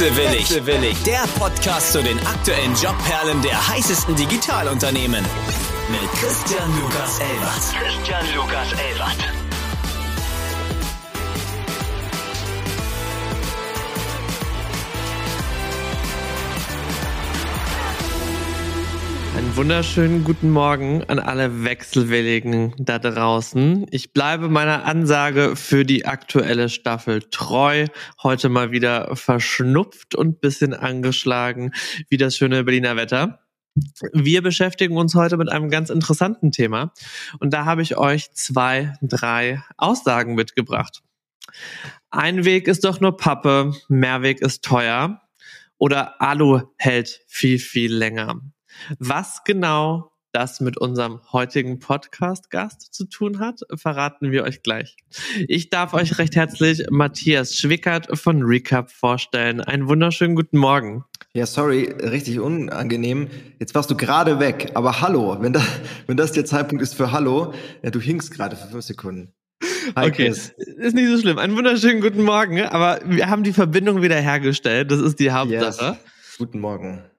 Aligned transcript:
Wechselwillig. 0.00 0.40
Wechselwillig. 0.40 1.02
Der 1.02 1.24
Podcast 1.38 1.92
zu 1.92 2.02
den 2.02 2.18
aktuellen 2.26 2.74
Jobperlen 2.74 3.42
der 3.42 3.68
heißesten 3.68 4.16
Digitalunternehmen. 4.16 5.22
Mit 5.90 6.10
Christian 6.12 6.74
Lukas 6.80 7.18
Elbert. 7.18 7.62
Christian 7.78 8.24
Lukas 8.34 8.72
Elbert. 8.72 9.49
Wunderschönen 19.56 20.24
guten 20.24 20.50
Morgen 20.50 21.02
an 21.08 21.18
alle 21.18 21.64
Wechselwilligen 21.64 22.74
da 22.78 22.98
draußen. 22.98 23.86
Ich 23.90 24.12
bleibe 24.12 24.48
meiner 24.48 24.84
Ansage 24.84 25.56
für 25.56 25.84
die 25.84 26.06
aktuelle 26.06 26.68
Staffel 26.68 27.22
treu. 27.30 27.86
Heute 28.22 28.48
mal 28.48 28.70
wieder 28.70 29.14
verschnupft 29.16 30.14
und 30.14 30.40
bisschen 30.40 30.72
angeschlagen, 30.72 31.72
wie 32.08 32.16
das 32.16 32.36
schöne 32.36 32.64
Berliner 32.64 32.96
Wetter. 32.96 33.40
Wir 34.12 34.42
beschäftigen 34.42 34.96
uns 34.96 35.14
heute 35.14 35.36
mit 35.36 35.50
einem 35.50 35.68
ganz 35.68 35.90
interessanten 35.90 36.52
Thema 36.52 36.92
und 37.38 37.52
da 37.52 37.64
habe 37.64 37.82
ich 37.82 37.96
euch 37.96 38.32
zwei, 38.32 38.94
drei 39.02 39.62
Aussagen 39.76 40.34
mitgebracht. 40.34 41.02
Ein 42.10 42.44
Weg 42.44 42.68
ist 42.68 42.84
doch 42.84 43.00
nur 43.00 43.16
Pappe, 43.16 43.72
Mehrweg 43.88 44.40
ist 44.40 44.64
teuer 44.64 45.22
oder 45.76 46.20
Alu 46.20 46.62
hält 46.76 47.20
viel, 47.26 47.58
viel 47.58 47.94
länger. 47.94 48.40
Was 48.98 49.44
genau 49.44 50.10
das 50.32 50.60
mit 50.60 50.78
unserem 50.78 51.20
heutigen 51.32 51.78
Podcast-Gast 51.78 52.94
zu 52.94 53.04
tun 53.06 53.40
hat, 53.40 53.60
verraten 53.74 54.30
wir 54.30 54.44
euch 54.44 54.62
gleich. 54.62 54.96
Ich 55.48 55.70
darf 55.70 55.92
euch 55.92 56.18
recht 56.18 56.36
herzlich 56.36 56.84
Matthias 56.90 57.56
Schwickert 57.56 58.16
von 58.18 58.42
Recap 58.42 58.90
vorstellen. 58.90 59.60
Einen 59.60 59.88
wunderschönen 59.88 60.34
guten 60.34 60.58
Morgen. 60.58 61.04
Ja, 61.32 61.46
sorry, 61.46 61.94
richtig 62.00 62.40
unangenehm. 62.40 63.28
Jetzt 63.58 63.74
warst 63.74 63.90
du 63.90 63.96
gerade 63.96 64.40
weg, 64.40 64.72
aber 64.74 65.00
hallo, 65.00 65.36
wenn, 65.40 65.52
da, 65.52 65.62
wenn 66.06 66.16
das 66.16 66.32
der 66.32 66.44
Zeitpunkt 66.44 66.82
ist 66.82 66.94
für 66.94 67.12
Hallo, 67.12 67.54
ja, 67.82 67.90
du 67.90 68.00
hingst 68.00 68.32
gerade 68.32 68.56
für 68.56 68.68
fünf 68.68 68.84
Sekunden. 68.84 69.32
Hi, 69.96 70.08
okay, 70.08 70.26
Chris. 70.26 70.54
ist 70.56 70.94
nicht 70.94 71.08
so 71.08 71.18
schlimm. 71.18 71.38
Einen 71.38 71.56
wunderschönen 71.56 72.00
guten 72.00 72.22
Morgen, 72.22 72.60
aber 72.62 73.00
wir 73.04 73.28
haben 73.28 73.44
die 73.44 73.52
Verbindung 73.52 74.02
wieder 74.02 74.16
hergestellt. 74.16 74.90
Das 74.90 75.00
ist 75.00 75.20
die 75.20 75.30
Hauptsache. 75.30 75.84
Yes. 75.84 76.38
Guten 76.38 76.60
Morgen. 76.60 77.09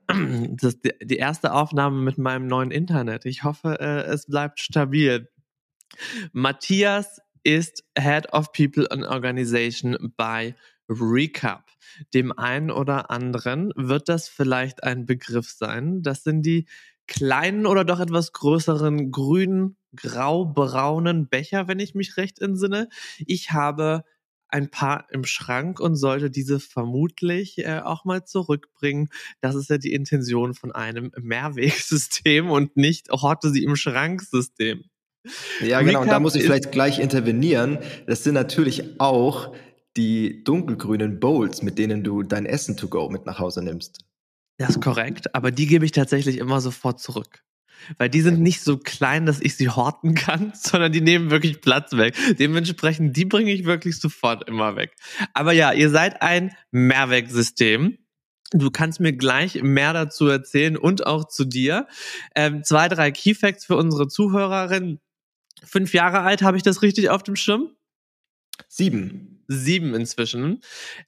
Das 0.61 0.79
die 0.79 1.17
erste 1.17 1.53
Aufnahme 1.53 2.01
mit 2.01 2.17
meinem 2.17 2.47
neuen 2.47 2.71
Internet. 2.71 3.25
Ich 3.25 3.43
hoffe, 3.43 3.79
äh, 3.79 4.03
es 4.03 4.25
bleibt 4.27 4.59
stabil. 4.59 5.29
Matthias 6.31 7.19
ist 7.43 7.83
Head 7.97 8.33
of 8.33 8.51
People 8.51 8.89
and 8.91 9.05
Organization 9.05 10.13
bei 10.17 10.55
Recap. 10.89 11.69
Dem 12.13 12.37
einen 12.37 12.71
oder 12.71 13.09
anderen 13.09 13.71
wird 13.75 14.09
das 14.09 14.29
vielleicht 14.29 14.83
ein 14.83 15.05
Begriff 15.05 15.49
sein. 15.49 16.01
Das 16.03 16.23
sind 16.23 16.43
die 16.45 16.67
kleinen 17.07 17.65
oder 17.65 17.83
doch 17.83 17.99
etwas 17.99 18.31
größeren 18.31 19.11
grünen, 19.11 19.77
grau-braunen 19.95 21.27
Becher, 21.27 21.67
wenn 21.67 21.79
ich 21.79 21.95
mich 21.95 22.17
recht 22.17 22.39
entsinne. 22.39 22.87
Ich 23.25 23.51
habe 23.51 24.03
ein 24.51 24.69
paar 24.69 25.07
im 25.11 25.23
Schrank 25.23 25.79
und 25.79 25.95
sollte 25.95 26.29
diese 26.29 26.59
vermutlich 26.59 27.59
äh, 27.59 27.79
auch 27.79 28.05
mal 28.05 28.25
zurückbringen. 28.25 29.09
Das 29.39 29.55
ist 29.55 29.69
ja 29.69 29.77
die 29.77 29.93
Intention 29.93 30.53
von 30.53 30.71
einem 30.71 31.11
Mehrwegsystem 31.19 32.49
und 32.49 32.77
nicht 32.77 33.09
horte 33.11 33.49
sie 33.51 33.63
im 33.63 33.75
Schranksystem. 33.75 34.83
Ja, 35.61 35.81
genau. 35.81 36.01
und 36.01 36.07
da 36.07 36.19
muss 36.19 36.35
ich 36.35 36.43
vielleicht 36.43 36.71
gleich 36.71 36.99
intervenieren. 36.99 37.79
Das 38.07 38.23
sind 38.23 38.33
natürlich 38.33 38.99
auch 38.99 39.53
die 39.95 40.43
dunkelgrünen 40.43 41.19
Bowls, 41.19 41.61
mit 41.61 41.77
denen 41.77 42.03
du 42.03 42.23
dein 42.23 42.45
Essen 42.45 42.77
to 42.77 42.87
go 42.87 43.09
mit 43.09 43.25
nach 43.25 43.39
Hause 43.39 43.63
nimmst. 43.63 43.99
Das 44.57 44.71
ist 44.71 44.81
korrekt, 44.81 45.33
aber 45.35 45.51
die 45.51 45.67
gebe 45.67 45.85
ich 45.85 45.91
tatsächlich 45.91 46.37
immer 46.37 46.61
sofort 46.61 46.99
zurück 46.99 47.43
weil 47.97 48.09
die 48.09 48.21
sind 48.21 48.39
nicht 48.39 48.61
so 48.61 48.77
klein, 48.77 49.25
dass 49.25 49.39
ich 49.41 49.55
sie 49.55 49.69
horten 49.69 50.15
kann, 50.15 50.53
sondern 50.55 50.91
die 50.91 51.01
nehmen 51.01 51.31
wirklich 51.31 51.61
Platz 51.61 51.93
weg. 51.93 52.15
Dementsprechend, 52.39 53.15
die 53.17 53.25
bringe 53.25 53.51
ich 53.51 53.65
wirklich 53.65 53.99
sofort 53.99 54.47
immer 54.47 54.75
weg. 54.75 54.95
Aber 55.33 55.51
ja, 55.51 55.71
ihr 55.71 55.89
seid 55.89 56.21
ein 56.21 56.55
Mehrwegsystem. 56.71 57.97
Du 58.53 58.69
kannst 58.69 58.99
mir 58.99 59.13
gleich 59.13 59.61
mehr 59.63 59.93
dazu 59.93 60.27
erzählen 60.27 60.75
und 60.75 61.05
auch 61.05 61.25
zu 61.25 61.45
dir. 61.45 61.87
Ähm, 62.35 62.63
zwei, 62.63 62.89
drei 62.89 63.11
Keyfacts 63.11 63.65
für 63.65 63.77
unsere 63.77 64.07
Zuhörerin. 64.07 64.99
Fünf 65.63 65.93
Jahre 65.93 66.21
alt, 66.21 66.41
habe 66.41 66.57
ich 66.57 66.63
das 66.63 66.81
richtig 66.81 67.09
auf 67.09 67.23
dem 67.23 67.35
Schirm? 67.35 67.71
Sieben 68.67 69.41
sieben 69.51 69.93
inzwischen. 69.93 70.61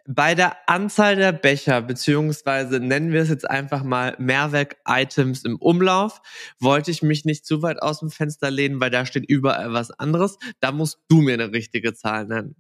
Bei 0.06 0.36
der 0.36 0.58
Anzahl 0.68 1.16
der 1.16 1.32
Becher, 1.32 1.82
beziehungsweise 1.82 2.80
nennen 2.80 3.12
wir 3.12 3.22
es 3.22 3.30
jetzt 3.30 3.50
einfach 3.50 3.84
mal 3.84 4.16
Mehrwerk-Items 4.20 5.44
im 5.46 5.56
Umlauf, 5.58 6.22
wollte 6.60 6.92
ich 6.92 7.02
mich 7.02 7.26
nicht 7.26 7.46
zu 7.46 7.62
weit 7.62 7.82
aus 7.82 8.00
dem 8.00 8.12
Fenster 8.12 8.52
lehnen, 8.52 8.80
weil 8.80 8.92
da 8.92 9.06
steht 9.06 9.26
überall 9.28 9.74
was 9.74 9.92
anderes. 9.92 10.38
Da 10.60 10.72
musst 10.72 11.00
du 11.08 11.22
mir 11.22 11.34
eine 11.34 11.52
richtige 11.52 11.94
Zahl 11.94 12.26
nennen. 12.28 12.56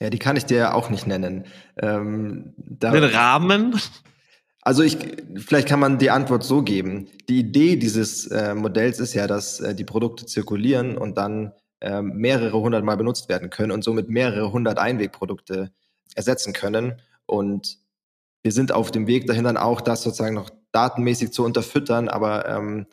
Ja, 0.00 0.08
die 0.08 0.18
kann 0.18 0.36
ich 0.36 0.46
dir 0.46 0.74
auch 0.74 0.88
nicht 0.88 1.06
nennen. 1.06 1.44
Ähm, 1.76 2.54
Den 2.56 3.04
Rahmen? 3.04 3.78
Also 4.62 4.82
ich, 4.82 4.96
vielleicht 5.36 5.68
kann 5.68 5.80
man 5.80 5.98
die 5.98 6.10
Antwort 6.10 6.42
so 6.42 6.62
geben. 6.62 7.08
Die 7.28 7.40
Idee 7.40 7.76
dieses 7.76 8.26
äh, 8.28 8.54
Modells 8.54 8.98
ist 8.98 9.14
ja, 9.14 9.26
dass 9.26 9.60
äh, 9.60 9.74
die 9.74 9.84
Produkte 9.84 10.24
zirkulieren 10.24 10.96
und 10.96 11.18
dann 11.18 11.52
ähm, 11.80 12.16
mehrere 12.16 12.58
hundert 12.60 12.84
Mal 12.84 12.96
benutzt 12.96 13.28
werden 13.28 13.50
können 13.50 13.72
und 13.72 13.82
somit 13.82 14.08
mehrere 14.08 14.52
hundert 14.52 14.78
Einwegprodukte 14.78 15.72
ersetzen 16.14 16.52
können. 16.52 17.00
Und 17.26 17.78
wir 18.42 18.52
sind 18.52 18.72
auf 18.72 18.90
dem 18.90 19.06
Weg 19.06 19.26
dahin 19.26 19.44
dann 19.44 19.56
auch, 19.56 19.80
das 19.80 20.02
sozusagen 20.02 20.34
noch 20.34 20.50
datenmäßig 20.72 21.32
zu 21.32 21.44
unterfüttern, 21.44 22.08
aber 22.08 22.48
ähm, 22.48 22.86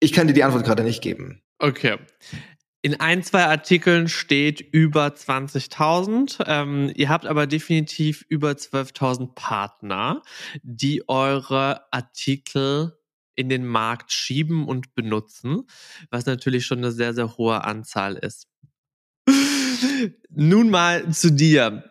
ich 0.00 0.12
kann 0.12 0.26
dir 0.26 0.32
die 0.32 0.44
Antwort 0.44 0.64
gerade 0.64 0.82
nicht 0.82 1.02
geben. 1.02 1.42
Okay. 1.58 1.98
In 2.82 2.98
ein, 2.98 3.22
zwei 3.22 3.44
Artikeln 3.44 4.08
steht 4.08 4.60
über 4.60 5.08
20.000. 5.08 6.44
Ähm, 6.46 6.90
ihr 6.94 7.10
habt 7.10 7.26
aber 7.26 7.46
definitiv 7.46 8.24
über 8.28 8.52
12.000 8.52 9.34
Partner, 9.34 10.22
die 10.62 11.06
eure 11.06 11.92
Artikel 11.92 12.99
in 13.34 13.48
den 13.48 13.66
Markt 13.66 14.12
schieben 14.12 14.66
und 14.66 14.94
benutzen, 14.94 15.62
was 16.10 16.26
natürlich 16.26 16.66
schon 16.66 16.78
eine 16.78 16.92
sehr, 16.92 17.14
sehr 17.14 17.36
hohe 17.36 17.64
Anzahl 17.64 18.16
ist. 18.16 18.48
Nun 20.30 20.70
mal 20.70 21.10
zu 21.12 21.30
dir. 21.30 21.84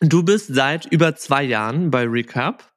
Du 0.00 0.22
bist 0.22 0.48
seit 0.54 0.86
über 0.86 1.16
zwei 1.16 1.42
Jahren 1.42 1.90
bei 1.90 2.04
Recap 2.04 2.72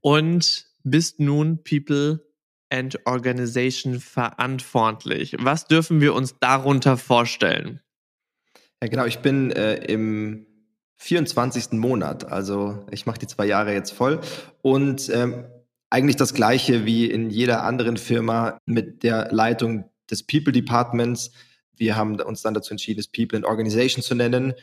und 0.00 0.66
bist 0.82 1.20
nun 1.20 1.62
People 1.62 2.26
and 2.70 2.98
Organization 3.06 4.00
verantwortlich. 4.00 5.36
Was 5.38 5.66
dürfen 5.66 6.00
wir 6.00 6.14
uns 6.14 6.36
darunter 6.38 6.96
vorstellen? 6.96 7.80
Ja, 8.82 8.88
genau. 8.88 9.06
Ich 9.06 9.20
bin 9.20 9.50
äh, 9.50 9.76
im 9.76 10.46
24. 10.98 11.72
Monat, 11.72 12.24
also 12.30 12.84
ich 12.90 13.06
mache 13.06 13.20
die 13.20 13.26
zwei 13.26 13.46
Jahre 13.46 13.72
jetzt 13.72 13.92
voll 13.92 14.20
und 14.62 15.08
ähm, 15.10 15.44
eigentlich 15.90 16.16
das 16.16 16.34
gleiche 16.34 16.84
wie 16.84 17.06
in 17.10 17.30
jeder 17.30 17.64
anderen 17.64 17.96
Firma 17.96 18.60
mit 18.66 19.02
der 19.02 19.32
Leitung 19.32 19.84
des 20.10 20.22
People 20.22 20.52
Departments. 20.52 21.30
Wir 21.76 21.96
haben 21.96 22.20
uns 22.20 22.42
dann 22.42 22.54
dazu 22.54 22.72
entschieden, 22.72 23.00
es 23.00 23.08
People 23.08 23.36
and 23.36 23.46
Organization 23.46 24.02
zu 24.02 24.14
nennen, 24.14 24.54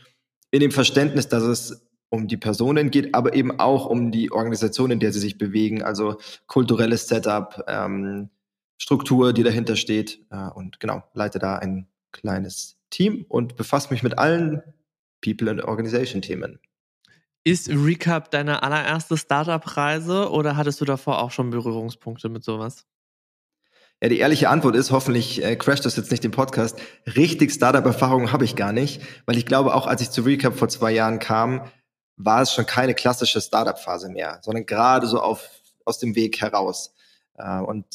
in 0.51 0.59
dem 0.59 0.71
Verständnis, 0.71 1.27
dass 1.27 1.43
es 1.43 1.85
um 2.09 2.27
die 2.27 2.37
Personen 2.37 2.91
geht, 2.91 3.13
aber 3.13 3.33
eben 3.33 3.59
auch 3.59 3.87
um 3.87 4.11
die 4.11 4.31
Organisation, 4.31 4.91
in 4.91 4.99
der 4.99 5.11
sie 5.11 5.19
sich 5.19 5.37
bewegen, 5.37 5.83
also 5.83 6.17
kulturelles 6.47 7.07
Setup, 7.07 7.63
ähm, 7.67 8.29
Struktur, 8.77 9.33
die 9.33 9.43
dahinter 9.43 9.75
steht. 9.75 10.19
Äh, 10.29 10.49
und 10.49 10.79
genau, 10.79 11.03
leite 11.13 11.39
da 11.39 11.57
ein 11.57 11.87
kleines 12.11 12.77
Team 12.89 13.25
und 13.27 13.55
befasse 13.57 13.91
mich 13.91 14.03
mit 14.03 14.17
allen 14.17 14.61
People 15.21 15.49
and 15.49 15.63
Organization 15.63 16.21
Themen. 16.21 16.59
Ist 17.47 17.69
Recap 17.69 18.31
deine 18.31 18.63
allererste 18.63 19.17
Startup-Reise 19.17 20.31
oder 20.31 20.57
hattest 20.57 20.81
du 20.81 20.85
davor 20.85 21.21
auch 21.21 21.29
schon 21.29 21.51
Berührungspunkte 21.51 22.27
mit 22.27 22.43
sowas? 22.43 22.87
Ja, 24.01 24.09
die 24.09 24.17
ehrliche 24.17 24.49
Antwort 24.49 24.75
ist, 24.75 24.89
hoffentlich 24.89 25.43
äh, 25.43 25.55
crasht 25.55 25.85
das 25.85 25.95
jetzt 25.95 26.09
nicht 26.09 26.23
den 26.23 26.31
Podcast. 26.31 26.81
Richtig 27.05 27.53
Startup-Erfahrung 27.53 28.31
habe 28.31 28.45
ich 28.45 28.55
gar 28.55 28.73
nicht, 28.73 29.03
weil 29.27 29.37
ich 29.37 29.45
glaube, 29.45 29.75
auch 29.75 29.85
als 29.85 30.01
ich 30.01 30.09
zu 30.09 30.23
Recap 30.23 30.55
vor 30.55 30.69
zwei 30.69 30.91
Jahren 30.91 31.19
kam, 31.19 31.69
war 32.17 32.41
es 32.41 32.51
schon 32.51 32.65
keine 32.65 32.95
klassische 32.95 33.39
Startup-Phase 33.39 34.09
mehr, 34.09 34.39
sondern 34.41 34.65
gerade 34.65 35.05
so 35.05 35.21
auf, 35.21 35.47
aus 35.85 35.99
dem 35.99 36.15
Weg 36.15 36.41
heraus. 36.41 36.95
Äh, 37.35 37.59
und 37.59 37.85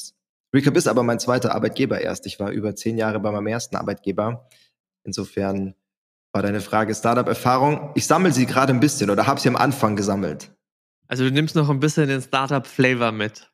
Recap 0.54 0.76
ist 0.76 0.86
aber 0.86 1.02
mein 1.02 1.18
zweiter 1.18 1.56
Arbeitgeber 1.56 2.00
erst. 2.00 2.24
Ich 2.26 2.38
war 2.38 2.50
über 2.50 2.76
zehn 2.76 2.96
Jahre 2.96 3.18
bei 3.18 3.32
meinem 3.32 3.48
ersten 3.48 3.74
Arbeitgeber. 3.74 4.48
Insofern 5.02 5.74
war 6.32 6.42
deine 6.42 6.60
Frage 6.60 6.94
Startup-Erfahrung. 6.94 7.90
Ich 7.94 8.06
sammle 8.06 8.32
sie 8.32 8.46
gerade 8.46 8.72
ein 8.72 8.80
bisschen 8.80 9.10
oder 9.10 9.26
habe 9.26 9.40
sie 9.40 9.48
am 9.48 9.56
Anfang 9.56 9.96
gesammelt. 9.96 10.50
Also 11.08 11.24
du 11.24 11.32
nimmst 11.32 11.56
noch 11.56 11.68
ein 11.70 11.80
bisschen 11.80 12.08
den 12.08 12.22
Startup-Flavor 12.22 13.12
mit. 13.12 13.50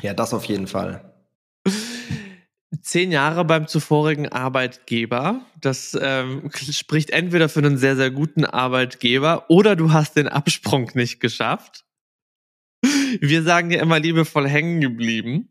Ja, 0.00 0.14
das 0.14 0.32
auf 0.32 0.44
jeden 0.44 0.66
Fall. 0.66 1.12
Zehn 2.80 3.10
Jahre 3.10 3.44
beim 3.44 3.66
zuvorigen 3.66 4.28
Arbeitgeber. 4.28 5.44
Das 5.60 5.98
ähm, 6.00 6.50
spricht 6.54 7.10
entweder 7.10 7.48
für 7.48 7.58
einen 7.58 7.76
sehr, 7.76 7.96
sehr 7.96 8.10
guten 8.10 8.44
Arbeitgeber 8.44 9.46
oder 9.50 9.74
du 9.74 9.92
hast 9.92 10.16
den 10.16 10.28
Absprung 10.28 10.90
nicht 10.94 11.20
geschafft. 11.20 11.84
Wir 13.20 13.42
sagen 13.42 13.70
ja 13.72 13.82
immer 13.82 13.98
liebevoll 13.98 14.48
hängen 14.48 14.80
geblieben. 14.80 15.48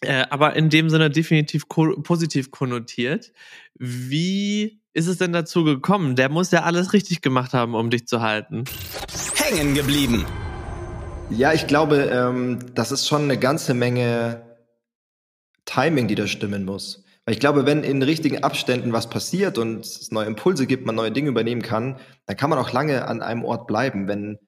Äh, 0.00 0.26
aber 0.30 0.56
in 0.56 0.68
dem 0.68 0.90
Sinne 0.90 1.10
definitiv 1.10 1.68
positiv 1.68 2.50
konnotiert. 2.50 3.32
Wie 3.78 4.81
ist 4.94 5.06
es 5.06 5.18
denn 5.18 5.32
dazu 5.32 5.64
gekommen? 5.64 6.16
Der 6.16 6.28
muss 6.28 6.50
ja 6.50 6.62
alles 6.62 6.92
richtig 6.92 7.22
gemacht 7.22 7.52
haben, 7.54 7.74
um 7.74 7.90
dich 7.90 8.06
zu 8.06 8.20
halten. 8.20 8.64
Hängen 9.36 9.74
geblieben. 9.74 10.24
Ja, 11.30 11.52
ich 11.52 11.66
glaube, 11.66 12.10
ähm, 12.12 12.58
das 12.74 12.92
ist 12.92 13.08
schon 13.08 13.22
eine 13.22 13.38
ganze 13.38 13.74
Menge 13.74 14.42
Timing, 15.64 16.08
die 16.08 16.14
da 16.14 16.26
stimmen 16.26 16.64
muss. 16.64 17.04
Weil 17.24 17.34
ich 17.34 17.40
glaube, 17.40 17.66
wenn 17.66 17.84
in 17.84 18.02
richtigen 18.02 18.42
Abständen 18.42 18.92
was 18.92 19.08
passiert 19.08 19.56
und 19.56 19.86
es 19.86 20.10
neue 20.10 20.26
Impulse 20.26 20.66
gibt, 20.66 20.84
man 20.84 20.96
neue 20.96 21.12
Dinge 21.12 21.28
übernehmen 21.28 21.62
kann, 21.62 21.98
dann 22.26 22.36
kann 22.36 22.50
man 22.50 22.58
auch 22.58 22.72
lange 22.72 23.06
an 23.06 23.22
einem 23.22 23.44
Ort 23.44 23.66
bleiben, 23.66 24.08
wenn 24.08 24.38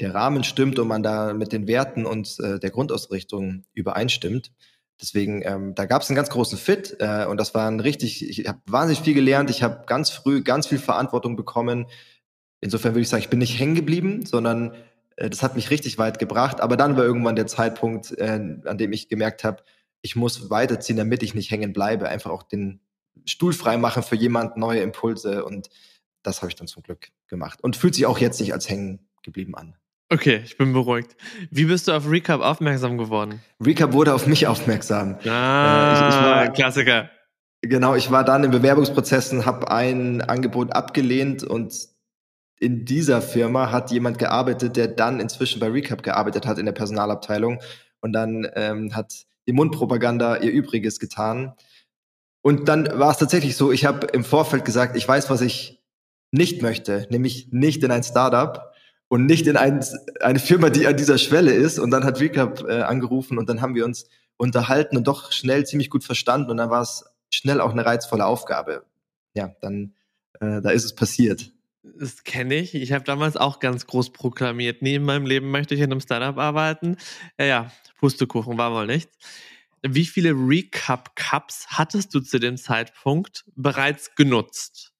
der 0.00 0.14
Rahmen 0.14 0.44
stimmt 0.44 0.78
und 0.78 0.86
man 0.86 1.02
da 1.02 1.32
mit 1.32 1.52
den 1.52 1.66
Werten 1.66 2.06
und 2.06 2.38
äh, 2.40 2.60
der 2.60 2.70
Grundausrichtung 2.70 3.64
übereinstimmt. 3.72 4.52
Deswegen, 5.00 5.42
ähm, 5.44 5.74
da 5.74 5.86
gab 5.86 6.02
es 6.02 6.08
einen 6.08 6.16
ganz 6.16 6.28
großen 6.28 6.58
Fit 6.58 6.96
äh, 6.98 7.24
und 7.26 7.38
das 7.38 7.54
war 7.54 7.70
ein 7.70 7.80
richtig, 7.80 8.28
ich 8.28 8.48
habe 8.48 8.58
wahnsinnig 8.66 9.02
viel 9.02 9.14
gelernt, 9.14 9.48
ich 9.48 9.62
habe 9.62 9.84
ganz 9.86 10.10
früh 10.10 10.42
ganz 10.42 10.66
viel 10.66 10.78
Verantwortung 10.78 11.36
bekommen. 11.36 11.86
Insofern 12.60 12.92
würde 12.92 13.02
ich 13.02 13.08
sagen, 13.08 13.22
ich 13.22 13.30
bin 13.30 13.38
nicht 13.38 13.58
hängen 13.58 13.76
geblieben, 13.76 14.26
sondern 14.26 14.74
äh, 15.16 15.30
das 15.30 15.42
hat 15.42 15.54
mich 15.54 15.70
richtig 15.70 15.98
weit 15.98 16.18
gebracht. 16.18 16.60
Aber 16.60 16.76
dann 16.76 16.96
war 16.96 17.04
irgendwann 17.04 17.36
der 17.36 17.46
Zeitpunkt, 17.46 18.10
äh, 18.18 18.58
an 18.64 18.78
dem 18.78 18.92
ich 18.92 19.08
gemerkt 19.08 19.44
habe, 19.44 19.62
ich 20.02 20.16
muss 20.16 20.50
weiterziehen, 20.50 20.96
damit 20.96 21.22
ich 21.22 21.34
nicht 21.34 21.50
hängen 21.50 21.72
bleibe. 21.72 22.08
Einfach 22.08 22.30
auch 22.30 22.42
den 22.42 22.80
Stuhl 23.24 23.52
frei 23.52 23.76
machen 23.76 24.02
für 24.02 24.16
jemand, 24.16 24.56
neue 24.56 24.80
Impulse 24.80 25.44
und 25.44 25.70
das 26.22 26.42
habe 26.42 26.50
ich 26.50 26.56
dann 26.56 26.66
zum 26.66 26.82
Glück 26.82 27.08
gemacht. 27.28 27.62
Und 27.62 27.76
fühlt 27.76 27.94
sich 27.94 28.06
auch 28.06 28.18
jetzt 28.18 28.40
nicht 28.40 28.52
als 28.52 28.68
hängen 28.68 29.08
geblieben 29.22 29.54
an. 29.54 29.76
Okay, 30.10 30.40
ich 30.44 30.56
bin 30.56 30.72
beruhigt. 30.72 31.16
Wie 31.50 31.66
bist 31.66 31.86
du 31.86 31.92
auf 31.92 32.10
Recap 32.10 32.40
aufmerksam 32.40 32.96
geworden? 32.96 33.42
Recap 33.64 33.92
wurde 33.92 34.14
auf 34.14 34.26
mich 34.26 34.46
aufmerksam. 34.46 35.18
Ah, 35.26 35.90
äh, 35.90 35.92
ich, 35.92 36.14
ich 36.14 36.22
war, 36.22 36.52
Klassiker. 36.52 37.10
Genau, 37.60 37.94
ich 37.94 38.10
war 38.10 38.24
dann 38.24 38.44
in 38.44 38.50
Bewerbungsprozessen, 38.50 39.44
habe 39.44 39.70
ein 39.70 40.22
Angebot 40.22 40.72
abgelehnt 40.72 41.44
und 41.44 41.88
in 42.58 42.84
dieser 42.84 43.20
Firma 43.20 43.70
hat 43.70 43.90
jemand 43.90 44.18
gearbeitet, 44.18 44.76
der 44.76 44.88
dann 44.88 45.20
inzwischen 45.20 45.60
bei 45.60 45.68
Recap 45.68 46.02
gearbeitet 46.02 46.46
hat 46.46 46.58
in 46.58 46.66
der 46.66 46.72
Personalabteilung 46.72 47.60
und 48.00 48.12
dann 48.12 48.48
ähm, 48.54 48.94
hat 48.94 49.26
die 49.46 49.52
Mundpropaganda 49.52 50.36
ihr 50.36 50.52
Übriges 50.52 50.98
getan. 51.00 51.54
Und 52.42 52.68
dann 52.68 52.86
war 52.98 53.10
es 53.10 53.18
tatsächlich 53.18 53.56
so, 53.56 53.72
ich 53.72 53.84
habe 53.84 54.06
im 54.06 54.24
Vorfeld 54.24 54.64
gesagt, 54.64 54.96
ich 54.96 55.06
weiß, 55.06 55.28
was 55.28 55.40
ich 55.42 55.82
nicht 56.30 56.62
möchte, 56.62 57.06
nämlich 57.10 57.48
nicht 57.50 57.82
in 57.82 57.90
ein 57.90 58.02
Startup 58.02 58.67
und 59.08 59.26
nicht 59.26 59.46
in 59.46 59.56
ein, 59.56 59.84
eine 60.20 60.38
Firma, 60.38 60.70
die 60.70 60.86
an 60.86 60.96
dieser 60.96 61.18
Schwelle 61.18 61.52
ist. 61.52 61.78
Und 61.78 61.90
dann 61.90 62.04
hat 62.04 62.20
Recap 62.20 62.64
äh, 62.68 62.82
angerufen 62.82 63.38
und 63.38 63.48
dann 63.48 63.60
haben 63.60 63.74
wir 63.74 63.84
uns 63.84 64.06
unterhalten 64.36 64.96
und 64.96 65.06
doch 65.06 65.32
schnell 65.32 65.66
ziemlich 65.66 65.90
gut 65.90 66.04
verstanden. 66.04 66.50
Und 66.50 66.58
dann 66.58 66.70
war 66.70 66.82
es 66.82 67.04
schnell 67.30 67.60
auch 67.60 67.72
eine 67.72 67.84
reizvolle 67.84 68.26
Aufgabe. 68.26 68.84
Ja, 69.34 69.54
dann 69.60 69.94
äh, 70.40 70.60
da 70.60 70.70
ist 70.70 70.84
es 70.84 70.94
passiert. 70.94 71.52
Das 71.82 72.24
kenne 72.24 72.56
ich. 72.56 72.74
Ich 72.74 72.92
habe 72.92 73.04
damals 73.04 73.36
auch 73.36 73.60
ganz 73.60 73.86
groß 73.86 74.12
proklamiert, 74.12 74.82
nie 74.82 74.96
in 74.96 75.04
meinem 75.04 75.26
Leben 75.26 75.50
möchte 75.50 75.74
ich 75.74 75.80
in 75.80 75.90
einem 75.90 76.00
Startup 76.00 76.36
arbeiten. 76.36 76.96
Ja, 77.38 77.46
ja, 77.46 77.72
Pustekuchen 77.98 78.58
war 78.58 78.72
wohl 78.72 78.86
nichts. 78.86 79.16
Wie 79.82 80.06
viele 80.06 80.32
Recap-Cups 80.32 81.68
hattest 81.68 82.14
du 82.14 82.20
zu 82.20 82.38
dem 82.38 82.56
Zeitpunkt 82.56 83.44
bereits 83.54 84.14
genutzt? 84.16 84.92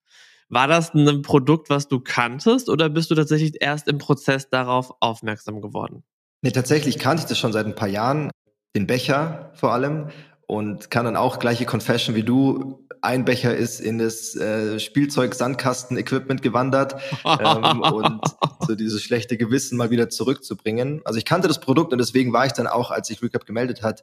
War 0.49 0.67
das 0.67 0.95
ein 0.95 1.23
Produkt, 1.23 1.69
was 1.69 1.89
du 1.89 2.01
kanntest 2.01 2.69
oder 2.69 2.89
bist 2.89 3.11
du 3.11 3.15
tatsächlich 3.15 3.61
erst 3.61 3.87
im 3.87 3.99
Prozess 3.99 4.49
darauf 4.49 4.93
aufmerksam 5.01 5.61
geworden? 5.61 6.05
Nee, 6.43 6.53
tatsächlich 6.53 6.99
kannte 6.99 7.23
ich 7.23 7.29
das 7.29 7.39
schon 7.39 7.53
seit 7.53 7.67
ein 7.67 7.75
paar 7.75 7.89
Jahren. 7.89 8.31
Den 8.77 8.87
Becher 8.87 9.51
vor 9.55 9.73
allem 9.73 10.11
und 10.47 10.91
kann 10.91 11.05
dann 11.05 11.17
auch 11.17 11.39
gleiche 11.39 11.67
Confession 11.67 12.15
wie 12.15 12.23
du. 12.23 12.87
Ein 13.03 13.25
Becher 13.25 13.57
ist 13.57 13.81
in 13.81 13.99
das 13.99 14.35
äh, 14.35 14.81
Spielzeug-Sandkasten-Equipment 14.81 16.43
gewandert 16.43 16.97
ähm, 17.25 17.81
und 17.81 18.21
so 18.67 18.75
dieses 18.75 19.03
schlechte 19.03 19.37
Gewissen 19.37 19.77
mal 19.77 19.91
wieder 19.91 20.09
zurückzubringen. 20.09 21.03
Also 21.05 21.19
ich 21.19 21.25
kannte 21.25 21.49
das 21.49 21.61
Produkt 21.61 21.93
und 21.93 21.99
deswegen 21.99 22.33
war 22.33 22.47
ich 22.47 22.53
dann 22.53 22.67
auch, 22.67 22.91
als 22.91 23.09
sich 23.09 23.23
Recap 23.23 23.47
gemeldet 23.47 23.83
hat, 23.83 24.03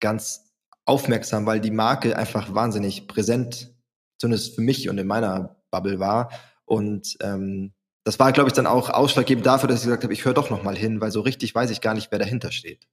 ganz 0.00 0.52
aufmerksam, 0.84 1.44
weil 1.46 1.60
die 1.60 1.70
Marke 1.70 2.16
einfach 2.16 2.54
wahnsinnig 2.54 3.06
präsent, 3.06 3.74
zumindest 4.16 4.54
für 4.54 4.62
mich 4.62 4.88
und 4.88 4.98
in 4.98 5.06
meiner 5.06 5.57
Bubble 5.70 5.98
war. 5.98 6.30
Und 6.64 7.16
ähm, 7.20 7.72
das 8.04 8.18
war, 8.18 8.32
glaube 8.32 8.48
ich, 8.48 8.54
dann 8.54 8.66
auch 8.66 8.90
ausschlaggebend 8.90 9.44
dafür, 9.44 9.68
dass 9.68 9.80
ich 9.80 9.84
gesagt 9.84 10.02
habe, 10.02 10.12
ich 10.12 10.24
höre 10.24 10.34
doch 10.34 10.50
noch 10.50 10.62
mal 10.62 10.76
hin, 10.76 11.00
weil 11.00 11.10
so 11.10 11.20
richtig 11.20 11.54
weiß 11.54 11.70
ich 11.70 11.80
gar 11.80 11.94
nicht, 11.94 12.10
wer 12.10 12.18
dahinter 12.18 12.52
steht. 12.52 12.86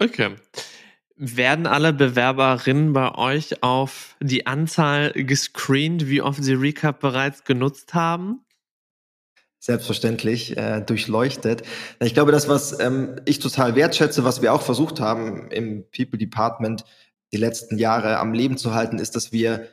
Okay. 0.00 0.36
Werden 1.14 1.66
alle 1.66 1.92
Bewerberinnen 1.92 2.92
bei 2.92 3.14
euch 3.14 3.62
auf 3.62 4.16
die 4.20 4.46
Anzahl 4.46 5.12
gescreent, 5.12 6.08
wie 6.08 6.22
oft 6.22 6.42
sie 6.42 6.54
Recap 6.54 7.00
bereits 7.00 7.44
genutzt 7.44 7.94
haben? 7.94 8.44
Selbstverständlich, 9.58 10.56
äh, 10.56 10.80
durchleuchtet. 10.80 11.62
Ich 12.00 12.14
glaube, 12.14 12.30
das, 12.30 12.48
was 12.48 12.78
ähm, 12.78 13.20
ich 13.24 13.40
total 13.40 13.74
wertschätze, 13.74 14.22
was 14.22 14.42
wir 14.42 14.52
auch 14.52 14.62
versucht 14.62 15.00
haben 15.00 15.50
im 15.50 15.84
People 15.90 16.18
Department 16.18 16.84
die 17.32 17.36
letzten 17.36 17.78
Jahre 17.78 18.18
am 18.18 18.32
Leben 18.32 18.56
zu 18.56 18.72
halten, 18.72 18.98
ist, 18.98 19.16
dass 19.16 19.32
wir 19.32 19.68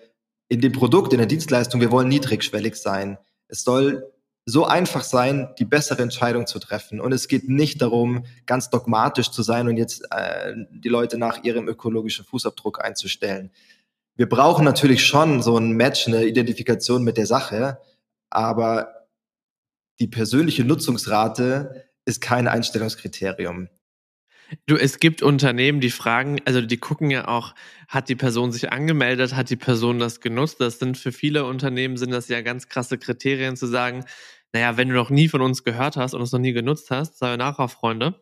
in 0.47 0.61
dem 0.61 0.71
Produkt, 0.71 1.13
in 1.13 1.19
der 1.19 1.27
Dienstleistung, 1.27 1.81
wir 1.81 1.91
wollen 1.91 2.07
niedrigschwellig 2.07 2.75
sein. 2.75 3.17
Es 3.47 3.63
soll 3.63 4.11
so 4.45 4.65
einfach 4.65 5.03
sein, 5.03 5.49
die 5.57 5.65
bessere 5.65 6.03
Entscheidung 6.03 6.45
zu 6.45 6.59
treffen. 6.59 7.01
Und 7.01 7.11
es 7.11 7.27
geht 7.27 7.49
nicht 7.49 7.81
darum, 7.81 8.25
ganz 8.45 8.69
dogmatisch 8.69 9.31
zu 9.31 9.41
sein 9.41 9.67
und 9.67 9.77
jetzt 9.77 10.05
äh, 10.11 10.53
die 10.69 10.89
Leute 10.89 11.17
nach 11.17 11.43
ihrem 11.43 11.67
ökologischen 11.67 12.25
Fußabdruck 12.25 12.83
einzustellen. 12.83 13.51
Wir 14.15 14.29
brauchen 14.29 14.63
natürlich 14.63 15.05
schon 15.05 15.41
so 15.41 15.57
ein 15.57 15.71
Match, 15.71 16.07
eine 16.07 16.25
Identifikation 16.25 17.03
mit 17.03 17.17
der 17.17 17.25
Sache, 17.25 17.79
aber 18.29 19.07
die 19.99 20.07
persönliche 20.07 20.63
Nutzungsrate 20.63 21.85
ist 22.05 22.21
kein 22.21 22.47
Einstellungskriterium. 22.47 23.69
Du, 24.67 24.75
es 24.75 24.99
gibt 24.99 25.21
Unternehmen, 25.21 25.79
die 25.79 25.89
fragen, 25.89 26.39
also 26.45 26.61
die 26.61 26.77
gucken 26.77 27.09
ja 27.09 27.27
auch, 27.27 27.55
hat 27.87 28.09
die 28.09 28.15
Person 28.15 28.51
sich 28.51 28.71
angemeldet, 28.71 29.35
hat 29.35 29.49
die 29.49 29.55
Person 29.55 29.99
das 29.99 30.21
genutzt? 30.21 30.57
Das 30.59 30.79
sind 30.79 30.97
für 30.97 31.11
viele 31.11 31.45
Unternehmen 31.45 31.97
sind 31.97 32.11
das 32.11 32.27
ja 32.27 32.41
ganz 32.41 32.67
krasse 32.67 32.97
Kriterien 32.97 33.57
zu 33.57 33.65
sagen, 33.67 34.05
naja, 34.53 34.77
wenn 34.77 34.89
du 34.89 34.95
noch 34.95 35.09
nie 35.09 35.27
von 35.27 35.41
uns 35.41 35.63
gehört 35.63 35.97
hast 35.97 36.13
und 36.13 36.21
es 36.21 36.31
noch 36.31 36.39
nie 36.39 36.53
genutzt 36.53 36.91
hast, 36.91 37.17
sei 37.17 37.35
nachher, 37.37 37.67
Freunde. 37.67 38.21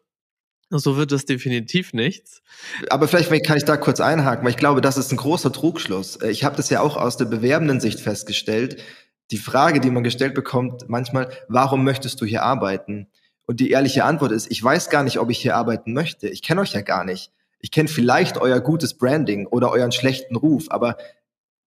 So 0.69 0.97
wird 0.97 1.11
es 1.11 1.25
definitiv 1.25 1.93
nichts. 1.93 2.41
Aber 2.89 3.07
vielleicht 3.07 3.45
kann 3.45 3.57
ich 3.57 3.65
da 3.65 3.77
kurz 3.77 3.99
einhaken, 3.99 4.43
weil 4.43 4.51
ich 4.51 4.57
glaube, 4.57 4.81
das 4.81 4.97
ist 4.97 5.11
ein 5.11 5.17
großer 5.17 5.51
Trugschluss. 5.51 6.19
Ich 6.23 6.43
habe 6.43 6.55
das 6.55 6.69
ja 6.71 6.81
auch 6.81 6.97
aus 6.97 7.17
der 7.17 7.25
bewerbenden 7.25 7.79
Sicht 7.79 7.99
festgestellt. 7.99 8.81
Die 9.29 9.37
Frage, 9.37 9.79
die 9.79 9.91
man 9.91 10.03
gestellt 10.03 10.33
bekommt, 10.33 10.89
manchmal, 10.89 11.29
warum 11.47 11.83
möchtest 11.83 12.19
du 12.21 12.25
hier 12.25 12.43
arbeiten? 12.43 13.07
Und 13.45 13.59
die 13.59 13.71
ehrliche 13.71 14.05
Antwort 14.05 14.31
ist, 14.31 14.49
ich 14.51 14.63
weiß 14.63 14.89
gar 14.89 15.03
nicht, 15.03 15.19
ob 15.19 15.29
ich 15.29 15.39
hier 15.39 15.55
arbeiten 15.55 15.93
möchte. 15.93 16.29
Ich 16.29 16.41
kenne 16.41 16.61
euch 16.61 16.73
ja 16.73 16.81
gar 16.81 17.03
nicht. 17.03 17.31
Ich 17.59 17.71
kenne 17.71 17.89
vielleicht 17.89 18.37
euer 18.37 18.59
gutes 18.59 18.97
Branding 18.97 19.47
oder 19.47 19.71
euren 19.71 19.91
schlechten 19.91 20.35
Ruf, 20.35 20.65
aber 20.69 20.97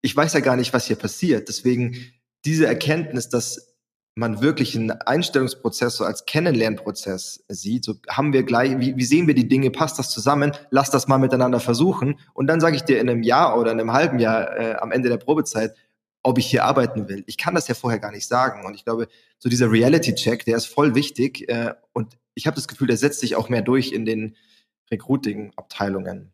ich 0.02 0.14
weiß 0.14 0.35
ja 0.35 0.40
gar 0.40 0.56
nicht, 0.56 0.73
was 0.73 0.87
hier 0.87 0.97
passiert. 0.97 1.49
Deswegen 1.49 1.97
diese 2.45 2.66
Erkenntnis, 2.66 3.28
dass 3.28 3.75
man 4.14 4.40
wirklich 4.40 4.76
einen 4.76 4.92
Einstellungsprozess 4.92 5.97
so 5.97 6.04
als 6.04 6.25
Kennenlernprozess 6.25 7.45
sieht, 7.49 7.85
so 7.85 7.95
haben 8.09 8.33
wir 8.33 8.45
gleich, 8.45 8.78
wie, 8.78 8.97
wie 8.97 9.04
sehen 9.04 9.26
wir 9.26 9.35
die 9.35 9.49
Dinge, 9.49 9.71
passt 9.71 9.99
das 9.99 10.11
zusammen, 10.11 10.52
lass 10.71 10.90
das 10.90 11.06
mal 11.06 11.18
miteinander 11.18 11.61
versuchen 11.61 12.18
und 12.33 12.47
dann 12.47 12.61
sage 12.61 12.76
ich 12.76 12.83
dir 12.83 12.99
in 12.99 13.11
einem 13.11 13.23
Jahr 13.23 13.59
oder 13.59 13.73
in 13.73 13.80
einem 13.80 13.92
halben 13.92 14.18
Jahr 14.18 14.56
äh, 14.56 14.75
am 14.76 14.90
Ende 14.90 15.11
der 15.11 15.18
Probezeit, 15.18 15.75
ob 16.26 16.38
ich 16.38 16.47
hier 16.47 16.64
arbeiten 16.64 17.09
will. 17.09 17.23
Ich 17.26 17.38
kann 17.38 17.54
das 17.54 17.68
ja 17.68 17.75
vorher 17.75 18.00
gar 18.00 18.11
nicht 18.11 18.26
sagen. 18.26 18.66
Und 18.66 18.75
ich 18.75 18.85
glaube, 18.85 19.06
so 19.38 19.49
dieser 19.49 19.71
Reality-Check, 19.71 20.45
der 20.45 20.56
ist 20.56 20.66
voll 20.66 20.97
wichtig. 20.97 21.49
Äh, 21.49 21.75
und 21.92 22.18
ich 22.35 22.49
habe 22.49 22.56
das 22.56 22.66
Gefühl, 22.66 22.88
der 22.88 22.97
setzt 22.97 23.21
sich 23.21 23.37
auch 23.37 23.49
mehr 23.49 23.62
durch 23.62 23.92
in 23.92 24.04
den 24.04 24.37
Recruiting-Abteilungen. 24.90 26.33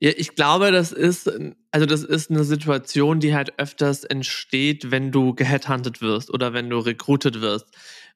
Ja, 0.00 0.10
ich 0.16 0.34
glaube, 0.34 0.72
das 0.72 0.90
ist, 0.90 1.30
also 1.70 1.86
das 1.86 2.02
ist 2.02 2.30
eine 2.30 2.42
Situation, 2.42 3.20
die 3.20 3.32
halt 3.32 3.58
öfters 3.60 4.02
entsteht, 4.02 4.90
wenn 4.90 5.12
du 5.12 5.34
geheadhuntet 5.34 6.00
wirst 6.00 6.32
oder 6.34 6.52
wenn 6.52 6.68
du 6.68 6.78
recruited 6.78 7.40
wirst. 7.40 7.66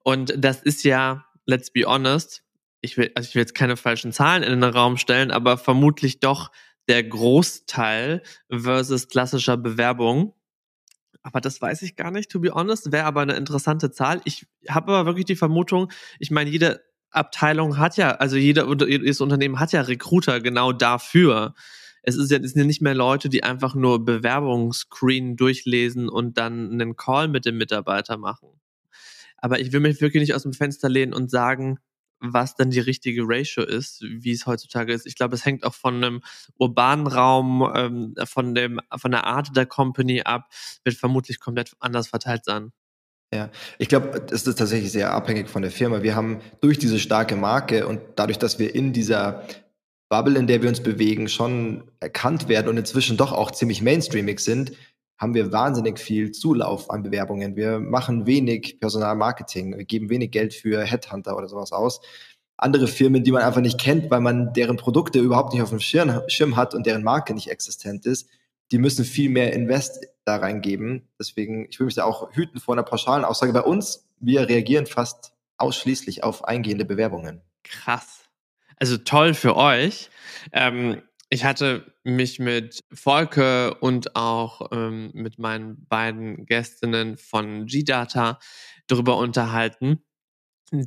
Und 0.02 0.34
das 0.36 0.60
ist 0.60 0.82
ja, 0.82 1.24
let's 1.46 1.70
be 1.70 1.84
honest, 1.86 2.42
ich 2.80 2.96
will, 2.96 3.12
also 3.14 3.28
ich 3.28 3.34
will 3.36 3.42
jetzt 3.42 3.54
keine 3.54 3.76
falschen 3.76 4.10
Zahlen 4.10 4.42
in 4.42 4.60
den 4.60 4.64
Raum 4.64 4.96
stellen, 4.96 5.30
aber 5.30 5.56
vermutlich 5.56 6.18
doch 6.18 6.50
der 6.88 7.04
Großteil 7.04 8.22
versus 8.50 9.08
klassischer 9.08 9.56
Bewerbung. 9.56 10.34
Aber 11.22 11.40
das 11.40 11.60
weiß 11.60 11.82
ich 11.82 11.96
gar 11.96 12.12
nicht, 12.12 12.30
to 12.30 12.38
be 12.38 12.54
honest. 12.54 12.92
Wäre 12.92 13.04
aber 13.04 13.22
eine 13.22 13.34
interessante 13.34 13.90
Zahl. 13.90 14.20
Ich 14.24 14.46
habe 14.68 14.92
aber 14.92 15.06
wirklich 15.06 15.24
die 15.24 15.36
Vermutung, 15.36 15.90
ich 16.20 16.30
meine, 16.30 16.50
jede 16.50 16.84
Abteilung 17.10 17.78
hat 17.78 17.96
ja, 17.96 18.12
also 18.12 18.36
jeder, 18.36 18.68
jedes 18.86 19.20
Unternehmen 19.20 19.58
hat 19.58 19.72
ja 19.72 19.80
Recruiter 19.80 20.40
genau 20.40 20.72
dafür. 20.72 21.54
es 22.02 22.16
ist 22.16 22.30
ja, 22.30 22.38
es 22.38 22.52
sind 22.52 22.60
ja 22.60 22.66
nicht 22.66 22.82
mehr 22.82 22.94
Leute, 22.94 23.28
die 23.28 23.42
einfach 23.42 23.74
nur 23.74 24.04
Bewerbungsscreen 24.04 25.36
durchlesen 25.36 26.08
und 26.08 26.38
dann 26.38 26.70
einen 26.70 26.94
Call 26.94 27.28
mit 27.28 27.44
dem 27.44 27.56
Mitarbeiter 27.58 28.16
machen. 28.18 28.48
Aber 29.38 29.58
ich 29.60 29.72
will 29.72 29.80
mich 29.80 30.00
wirklich 30.00 30.20
nicht 30.20 30.34
aus 30.34 30.44
dem 30.44 30.52
Fenster 30.52 30.88
lehnen 30.88 31.12
und 31.12 31.30
sagen, 31.30 31.78
was 32.32 32.54
dann 32.54 32.70
die 32.70 32.80
richtige 32.80 33.22
Ratio 33.24 33.64
ist, 33.64 34.02
wie 34.02 34.32
es 34.32 34.46
heutzutage 34.46 34.92
ist. 34.92 35.06
Ich 35.06 35.16
glaube, 35.16 35.34
es 35.34 35.44
hängt 35.44 35.64
auch 35.64 35.74
von 35.74 35.96
einem 35.96 36.22
urbanen 36.58 37.06
Raum, 37.06 37.70
ähm, 37.74 38.14
von 38.24 38.54
dem, 38.54 38.80
von 38.96 39.10
der 39.10 39.24
Art 39.24 39.56
der 39.56 39.66
Company 39.66 40.22
ab, 40.22 40.48
wird 40.84 40.96
vermutlich 40.96 41.40
komplett 41.40 41.72
anders 41.80 42.08
verteilt 42.08 42.44
sein. 42.44 42.72
Ja, 43.34 43.50
ich 43.78 43.88
glaube, 43.88 44.26
es 44.30 44.46
ist 44.46 44.56
tatsächlich 44.56 44.92
sehr 44.92 45.12
abhängig 45.12 45.48
von 45.48 45.62
der 45.62 45.70
Firma. 45.70 46.02
Wir 46.02 46.14
haben 46.14 46.40
durch 46.60 46.78
diese 46.78 47.00
starke 47.00 47.34
Marke 47.34 47.86
und 47.86 48.00
dadurch, 48.14 48.38
dass 48.38 48.58
wir 48.58 48.74
in 48.74 48.92
dieser 48.92 49.42
Bubble, 50.08 50.38
in 50.38 50.46
der 50.46 50.62
wir 50.62 50.68
uns 50.68 50.80
bewegen, 50.80 51.28
schon 51.28 51.90
erkannt 51.98 52.48
werden 52.48 52.68
und 52.68 52.76
inzwischen 52.76 53.16
doch 53.16 53.32
auch 53.32 53.50
ziemlich 53.50 53.82
mainstreamig 53.82 54.38
sind, 54.38 54.72
haben 55.18 55.34
wir 55.34 55.52
wahnsinnig 55.52 55.98
viel 55.98 56.32
Zulauf 56.32 56.90
an 56.90 57.02
Bewerbungen. 57.02 57.56
Wir 57.56 57.78
machen 57.78 58.26
wenig 58.26 58.78
Personalmarketing, 58.80 59.76
wir 59.76 59.84
geben 59.84 60.10
wenig 60.10 60.30
Geld 60.30 60.54
für 60.54 60.84
Headhunter 60.84 61.36
oder 61.36 61.48
sowas 61.48 61.72
aus. 61.72 62.00
Andere 62.58 62.86
Firmen, 62.86 63.22
die 63.22 63.32
man 63.32 63.42
einfach 63.42 63.60
nicht 63.60 63.78
kennt, 63.78 64.10
weil 64.10 64.20
man 64.20 64.52
deren 64.54 64.76
Produkte 64.76 65.18
überhaupt 65.18 65.52
nicht 65.52 65.62
auf 65.62 65.70
dem 65.70 65.80
Schirm, 65.80 66.56
hat 66.56 66.74
und 66.74 66.86
deren 66.86 67.02
Marke 67.02 67.34
nicht 67.34 67.50
existent 67.50 68.06
ist, 68.06 68.28
die 68.72 68.78
müssen 68.78 69.04
viel 69.04 69.30
mehr 69.30 69.52
Invest 69.52 70.06
da 70.24 70.36
reingeben. 70.36 71.08
Deswegen, 71.18 71.66
ich 71.70 71.78
will 71.78 71.86
mich 71.86 71.94
da 71.94 72.04
auch 72.04 72.34
hüten 72.34 72.58
vor 72.58 72.74
einer 72.74 72.82
pauschalen 72.82 73.24
Aussage. 73.24 73.52
Bei 73.52 73.60
uns, 73.60 74.06
wir 74.18 74.48
reagieren 74.48 74.86
fast 74.86 75.32
ausschließlich 75.58 76.24
auf 76.24 76.44
eingehende 76.44 76.84
Bewerbungen. 76.84 77.42
Krass. 77.62 78.24
Also 78.78 78.98
toll 78.98 79.34
für 79.34 79.56
euch. 79.56 80.10
Ähm, 80.52 81.02
ich 81.28 81.44
hatte 81.44 81.92
mich 82.04 82.38
mit 82.38 82.80
Volke 82.92 83.74
und 83.74 84.14
auch 84.14 84.68
ähm, 84.72 85.10
mit 85.12 85.38
meinen 85.38 85.84
beiden 85.86 86.46
Gästinnen 86.46 87.16
von 87.16 87.66
G-Data 87.66 88.38
darüber 88.86 89.16
unterhalten. 89.16 90.02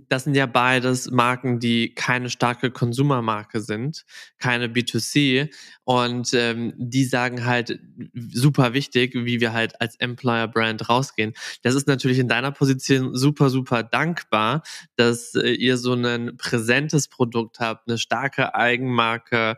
Das 0.10 0.26
sind 0.26 0.36
ja 0.36 0.46
beides 0.46 1.10
Marken, 1.10 1.60
die 1.62 1.94
keine 1.96 2.30
starke 2.30 2.70
Konsumermarke 2.70 3.62
sind, 3.62 4.04
keine 4.38 4.68
B2C. 4.68 5.54
Und 5.86 6.34
ähm, 6.34 6.74
die 6.76 7.06
sagen 7.06 7.46
halt 7.46 7.80
super 8.30 8.74
wichtig, 8.74 9.16
wie 9.16 9.40
wir 9.40 9.54
halt 9.54 9.80
als 9.80 9.96
Employer-Brand 9.96 10.90
rausgehen. 10.90 11.34
Das 11.62 11.76
ist 11.76 11.88
natürlich 11.88 12.20
in 12.20 12.28
deiner 12.28 12.52
Position 12.52 13.16
super, 13.16 13.50
super 13.50 13.84
dankbar, 13.84 14.64
dass 14.98 15.34
äh, 15.36 15.52
ihr 15.52 15.78
so 15.78 15.94
ein 15.94 16.36
präsentes 16.36 17.08
Produkt 17.08 17.62
habt, 17.62 17.88
eine 17.88 17.98
starke 17.98 18.56
Eigenmarke, 18.56 19.56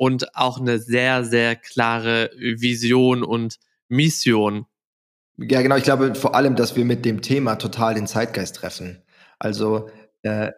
und 0.00 0.34
auch 0.34 0.58
eine 0.58 0.78
sehr, 0.78 1.24
sehr 1.24 1.56
klare 1.56 2.30
Vision 2.38 3.22
und 3.22 3.58
Mission. 3.88 4.64
Ja, 5.36 5.60
genau. 5.60 5.76
Ich 5.76 5.84
glaube 5.84 6.14
vor 6.14 6.34
allem, 6.34 6.56
dass 6.56 6.74
wir 6.74 6.86
mit 6.86 7.04
dem 7.04 7.20
Thema 7.20 7.56
total 7.56 7.92
den 7.94 8.06
Zeitgeist 8.06 8.56
treffen. 8.56 9.02
Also 9.38 9.90
äh, 10.22 10.52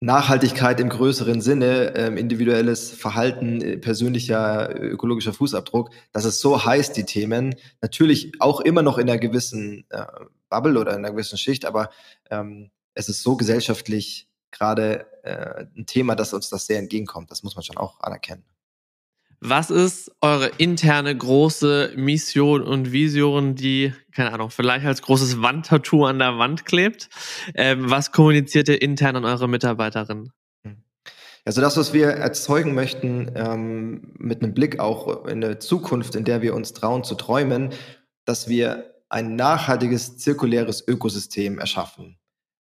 Nachhaltigkeit 0.00 0.80
im 0.80 0.88
größeren 0.88 1.40
Sinne, 1.40 1.94
äh, 1.94 2.18
individuelles 2.18 2.90
Verhalten, 2.90 3.60
äh, 3.60 3.76
persönlicher 3.76 4.74
ökologischer 4.80 5.32
Fußabdruck, 5.32 5.90
das 6.10 6.24
ist 6.24 6.40
so 6.40 6.64
heiß, 6.64 6.92
die 6.92 7.04
Themen. 7.04 7.54
Natürlich 7.82 8.32
auch 8.40 8.60
immer 8.60 8.82
noch 8.82 8.98
in 8.98 9.08
einer 9.08 9.20
gewissen 9.20 9.84
äh, 9.90 10.06
Bubble 10.50 10.80
oder 10.80 10.90
in 10.90 10.98
einer 10.98 11.12
gewissen 11.12 11.38
Schicht, 11.38 11.66
aber 11.66 11.90
ähm, 12.32 12.72
es 12.94 13.08
ist 13.08 13.22
so 13.22 13.36
gesellschaftlich 13.36 14.28
gerade 14.50 15.06
äh, 15.22 15.66
ein 15.76 15.86
Thema, 15.86 16.16
dass 16.16 16.34
uns 16.34 16.48
das 16.48 16.66
sehr 16.66 16.80
entgegenkommt. 16.80 17.30
Das 17.30 17.44
muss 17.44 17.54
man 17.54 17.62
schon 17.62 17.76
auch 17.76 18.00
anerkennen. 18.00 18.44
Was 19.44 19.70
ist 19.70 20.12
eure 20.20 20.52
interne 20.58 21.16
große 21.16 21.94
Mission 21.96 22.62
und 22.62 22.92
Vision, 22.92 23.56
die, 23.56 23.92
keine 24.14 24.32
Ahnung, 24.32 24.50
vielleicht 24.50 24.86
als 24.86 25.02
großes 25.02 25.42
Wandtattoo 25.42 26.04
an 26.04 26.20
der 26.20 26.38
Wand 26.38 26.64
klebt? 26.64 27.10
Ähm, 27.56 27.90
was 27.90 28.12
kommuniziert 28.12 28.68
ihr 28.68 28.80
intern 28.80 29.16
an 29.16 29.24
eure 29.24 29.48
Mitarbeiterinnen? 29.48 30.32
Also 31.44 31.60
das, 31.60 31.76
was 31.76 31.92
wir 31.92 32.06
erzeugen 32.06 32.72
möchten, 32.72 33.32
ähm, 33.34 34.12
mit 34.16 34.44
einem 34.44 34.54
Blick 34.54 34.78
auch 34.78 35.26
in 35.26 35.42
eine 35.42 35.58
Zukunft, 35.58 36.14
in 36.14 36.22
der 36.22 36.40
wir 36.40 36.54
uns 36.54 36.72
trauen 36.72 37.02
zu 37.02 37.16
träumen, 37.16 37.70
dass 38.24 38.48
wir 38.48 38.94
ein 39.08 39.34
nachhaltiges, 39.34 40.18
zirkuläres 40.18 40.86
Ökosystem 40.86 41.58
erschaffen, 41.58 42.16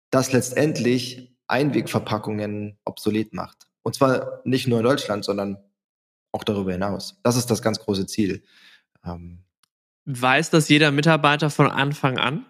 das 0.10 0.34
letztendlich 0.34 1.38
Einwegverpackungen 1.46 2.80
obsolet 2.84 3.32
macht. 3.32 3.68
Und 3.84 3.94
zwar 3.94 4.42
nicht 4.44 4.68
nur 4.68 4.80
in 4.80 4.86
Deutschland, 4.86 5.24
sondern 5.24 5.60
auch 6.34 6.44
darüber 6.44 6.74
hinaus. 6.74 7.20
Das 7.24 7.38
ist 7.38 7.50
das 7.50 7.62
ganz 7.62 7.80
große 7.80 8.06
Ziel. 8.08 8.44
Ähm, 9.06 9.40
Weiß 10.06 10.50
das 10.50 10.68
jeder 10.68 10.92
Mitarbeiter 10.92 11.50
von 11.50 11.68
Anfang 11.68 12.18
an? 12.18 12.46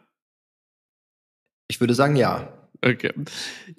Ich 1.67 1.79
würde 1.79 1.93
sagen, 1.93 2.15
ja. 2.15 2.51
Okay. 2.83 3.11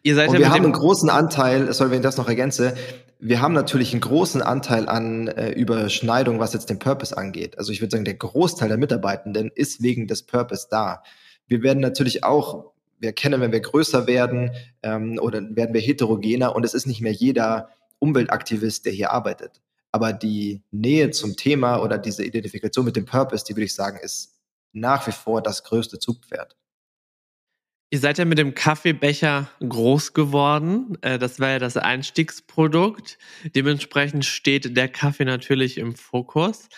Ihr 0.02 0.14
seid 0.14 0.28
Und 0.28 0.34
ja 0.34 0.40
wir 0.40 0.50
haben 0.50 0.64
einen 0.64 0.72
großen 0.72 1.10
Anteil, 1.10 1.72
sorry, 1.72 1.90
wenn 1.90 1.98
ich 1.98 2.04
das 2.04 2.16
noch 2.16 2.28
ergänze, 2.28 2.74
wir 3.18 3.40
haben 3.40 3.54
natürlich 3.54 3.92
einen 3.92 4.00
großen 4.00 4.42
Anteil 4.42 4.88
an 4.88 5.28
äh, 5.28 5.50
Überschneidung, 5.52 6.38
was 6.38 6.52
jetzt 6.52 6.70
den 6.70 6.78
Purpose 6.78 7.16
angeht. 7.16 7.58
Also 7.58 7.72
ich 7.72 7.80
würde 7.80 7.92
sagen, 7.92 8.04
der 8.04 8.14
Großteil 8.14 8.68
der 8.68 8.78
Mitarbeitenden 8.78 9.50
ist 9.54 9.82
wegen 9.82 10.06
des 10.06 10.24
Purpose 10.24 10.68
da. 10.70 11.02
Wir 11.46 11.62
werden 11.62 11.80
natürlich 11.80 12.24
auch, 12.24 12.72
wir 12.98 13.08
erkennen, 13.08 13.40
wenn 13.40 13.52
wir 13.52 13.60
größer 13.60 14.06
werden 14.06 14.52
ähm, 14.82 15.18
oder 15.20 15.40
werden 15.56 15.74
wir 15.74 15.80
heterogener 15.80 16.54
und 16.54 16.64
es 16.64 16.74
ist 16.74 16.86
nicht 16.86 17.00
mehr 17.00 17.12
jeder 17.12 17.70
Umweltaktivist, 17.98 18.84
der 18.84 18.92
hier 18.92 19.10
arbeitet. 19.10 19.60
Aber 19.94 20.12
die 20.12 20.60
Nähe 20.72 21.12
zum 21.12 21.36
Thema 21.36 21.80
oder 21.80 21.98
diese 21.98 22.24
Identifikation 22.24 22.84
mit 22.84 22.96
dem 22.96 23.04
Purpose, 23.04 23.44
die 23.44 23.52
würde 23.54 23.66
ich 23.66 23.74
sagen, 23.74 23.96
ist 24.02 24.40
nach 24.72 25.06
wie 25.06 25.12
vor 25.12 25.40
das 25.40 25.62
größte 25.62 26.00
Zugpferd. 26.00 26.56
Ihr 27.90 28.00
seid 28.00 28.18
ja 28.18 28.24
mit 28.24 28.38
dem 28.38 28.56
Kaffeebecher 28.56 29.48
groß 29.60 30.12
geworden. 30.12 30.98
Äh, 31.02 31.20
das 31.20 31.38
war 31.38 31.50
ja 31.50 31.58
das 31.60 31.76
Einstiegsprodukt. 31.76 33.18
Dementsprechend 33.54 34.24
steht 34.24 34.76
der 34.76 34.88
Kaffee 34.88 35.24
natürlich 35.24 35.78
im 35.78 35.94
Fokus. 35.94 36.68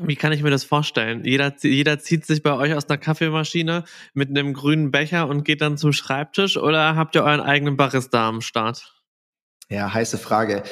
Wie 0.00 0.16
kann 0.16 0.32
ich 0.32 0.42
mir 0.42 0.48
das 0.48 0.64
vorstellen? 0.64 1.26
Jeder, 1.26 1.54
jeder 1.60 1.98
zieht 1.98 2.24
sich 2.24 2.42
bei 2.42 2.54
euch 2.54 2.72
aus 2.72 2.88
einer 2.88 2.96
Kaffeemaschine 2.96 3.84
mit 4.14 4.30
einem 4.30 4.54
grünen 4.54 4.90
Becher 4.90 5.28
und 5.28 5.44
geht 5.44 5.60
dann 5.60 5.76
zum 5.76 5.92
Schreibtisch 5.92 6.56
oder 6.56 6.96
habt 6.96 7.14
ihr 7.14 7.24
euren 7.24 7.42
eigenen 7.42 7.76
Barista 7.76 8.26
am 8.26 8.40
Start? 8.40 8.94
Ja, 9.68 9.92
heiße 9.92 10.16
Frage 10.16 10.62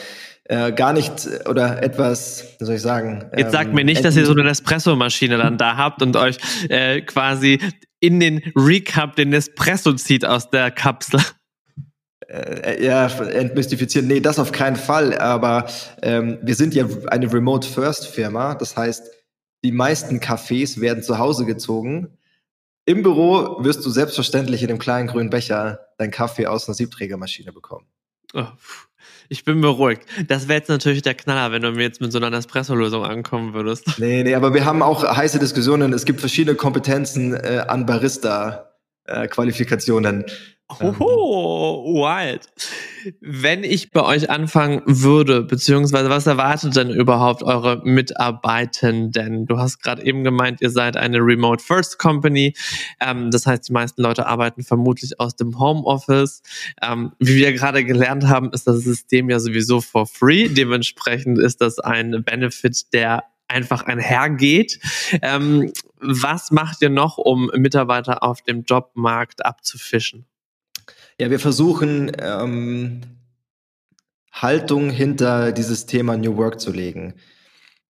äh, 0.49 0.73
gar 0.73 0.93
nicht 0.93 1.29
oder 1.49 1.83
etwas, 1.83 2.45
wie 2.59 2.65
soll 2.65 2.77
ich 2.77 2.83
sagen? 2.83 3.31
Jetzt 3.37 3.47
ähm, 3.47 3.53
sagt 3.53 3.75
mir 3.75 3.85
nicht, 3.85 4.05
dass 4.05 4.17
ihr 4.17 4.27
so 4.27 4.33
eine 4.33 4.49
Espresso-Maschine 4.49 5.39
dann 5.39 5.59
da 5.59 5.77
habt 5.77 6.03
und 6.03 6.17
euch 6.17 6.39
äh, 6.69 7.01
quasi 7.03 7.59
in 8.01 8.21
den 8.21 8.43
Recap 8.55 9.17
den 9.17 9.33
Espresso 9.33 9.93
zieht 9.95 10.25
aus 10.25 10.51
der 10.51 10.71
Kapsel. 10.71 11.21
Äh, 12.29 12.85
ja, 12.85 13.07
entmystifizieren. 13.07 14.07
Nee, 14.07 14.21
das 14.21 14.39
auf 14.39 14.53
keinen 14.53 14.77
Fall. 14.77 15.19
Aber 15.19 15.67
ähm, 16.03 16.39
wir 16.43 16.55
sind 16.55 16.75
ja 16.75 16.87
eine 17.09 17.33
Remote-First-Firma. 17.33 18.55
Das 18.55 18.77
heißt, 18.77 19.11
die 19.65 19.73
meisten 19.73 20.21
Cafés 20.21 20.81
werden 20.81 21.03
zu 21.03 21.19
Hause 21.19 21.45
gezogen. 21.45 22.19
Im 22.85 23.03
Büro 23.03 23.65
wirst 23.65 23.85
du 23.85 23.91
selbstverständlich 23.91 24.63
in 24.63 24.69
dem 24.69 24.79
kleinen 24.79 25.09
grünen 25.09 25.31
Becher 25.31 25.81
deinen 25.99 26.13
Kaffee 26.13 26.47
aus 26.47 26.69
einer 26.69 26.75
Siebträgermaschine 26.75 27.53
bekommen. 27.53 27.87
Oh, 28.35 28.45
ich 29.29 29.45
bin 29.45 29.61
beruhigt. 29.61 30.03
Das 30.29 30.49
wäre 30.49 30.59
jetzt 30.59 30.69
natürlich 30.69 31.03
der 31.03 31.15
Knaller, 31.15 31.53
wenn 31.53 31.63
du 31.63 31.71
mir 31.73 31.83
jetzt 31.83 32.01
mit 32.01 32.13
so 32.13 32.19
einer 32.19 32.33
Espresso-Lösung 32.37 33.05
ankommen 33.05 33.55
würdest. 33.55 33.99
Nee, 33.99 34.23
nee, 34.23 34.35
aber 34.35 34.55
wir 34.55 34.65
haben 34.65 34.83
auch 34.83 35.05
heiße 35.05 35.39
Diskussionen. 35.39 35.93
Es 35.93 36.05
gibt 36.05 36.21
verschiedene 36.21 36.57
Kompetenzen 36.57 37.35
äh, 37.35 37.65
an 37.67 37.87
Barista-Qualifikationen. 37.87 40.25
Äh, 40.25 40.31
Hoho, 40.69 41.85
wild. 41.95 42.49
Wenn 43.21 43.63
ich 43.63 43.93
bei 43.93 44.03
euch 44.03 44.31
anfangen 44.31 44.83
würde, 44.85 45.43
beziehungsweise 45.43 46.11
was 46.11 46.27
erwartet 46.27 46.75
denn 46.75 46.91
überhaupt 46.91 47.45
eure 47.45 47.83
Mitarbeitenden? 47.85 49.47
Du 49.47 49.59
hast 49.59 49.79
gerade 49.81 50.05
eben 50.05 50.25
gemeint, 50.25 50.61
ihr 50.61 50.71
seid 50.71 50.97
eine 50.97 51.19
Remote 51.19 51.63
First 51.63 52.01
Company. 52.01 52.55
Ähm, 53.01 53.31
das 53.31 53.47
heißt, 53.47 53.69
die 53.69 53.73
meisten 53.73 54.03
Leute 54.03 54.27
arbeiten 54.27 54.65
vermutlich 54.65 55.21
aus 55.21 55.37
dem 55.37 55.57
Homeoffice. 55.57 56.43
Ähm, 56.83 57.13
wie 57.21 57.37
wir 57.37 57.53
gerade 57.53 57.85
gelernt 57.85 58.27
haben, 58.27 58.51
ist 58.53 58.67
das 58.67 58.81
System 58.81 59.31
ja 59.31 59.39
sowieso 59.39 59.81
for 59.81 60.07
free. 60.07 60.49
Dementsprechend 60.49 61.39
ist 61.39 61.61
das 61.61 61.79
ein 61.79 62.25
Benefit, 62.25 62.93
der 62.93 63.23
einfach 63.47 63.85
einhergeht. 63.85 64.81
Ähm, 65.23 65.73
was 66.01 66.51
macht 66.51 66.83
ihr 66.83 66.91
noch, 66.91 67.19
um 67.19 67.53
Mitarbeiter 67.55 68.25
auf 68.25 68.43
dem 68.43 68.65
Jobmarkt 68.65 69.47
abzufischen? 69.47 70.27
Ja, 71.19 71.31
wir 71.31 71.41
versuchen 71.41 72.13
ähm, 72.19 73.01
Haltung 74.33 74.91
hinter 74.91 75.53
dieses 75.53 75.87
Thema 75.87 76.17
New 76.17 76.37
Work 76.37 76.61
zu 76.61 76.71
legen. 76.71 77.15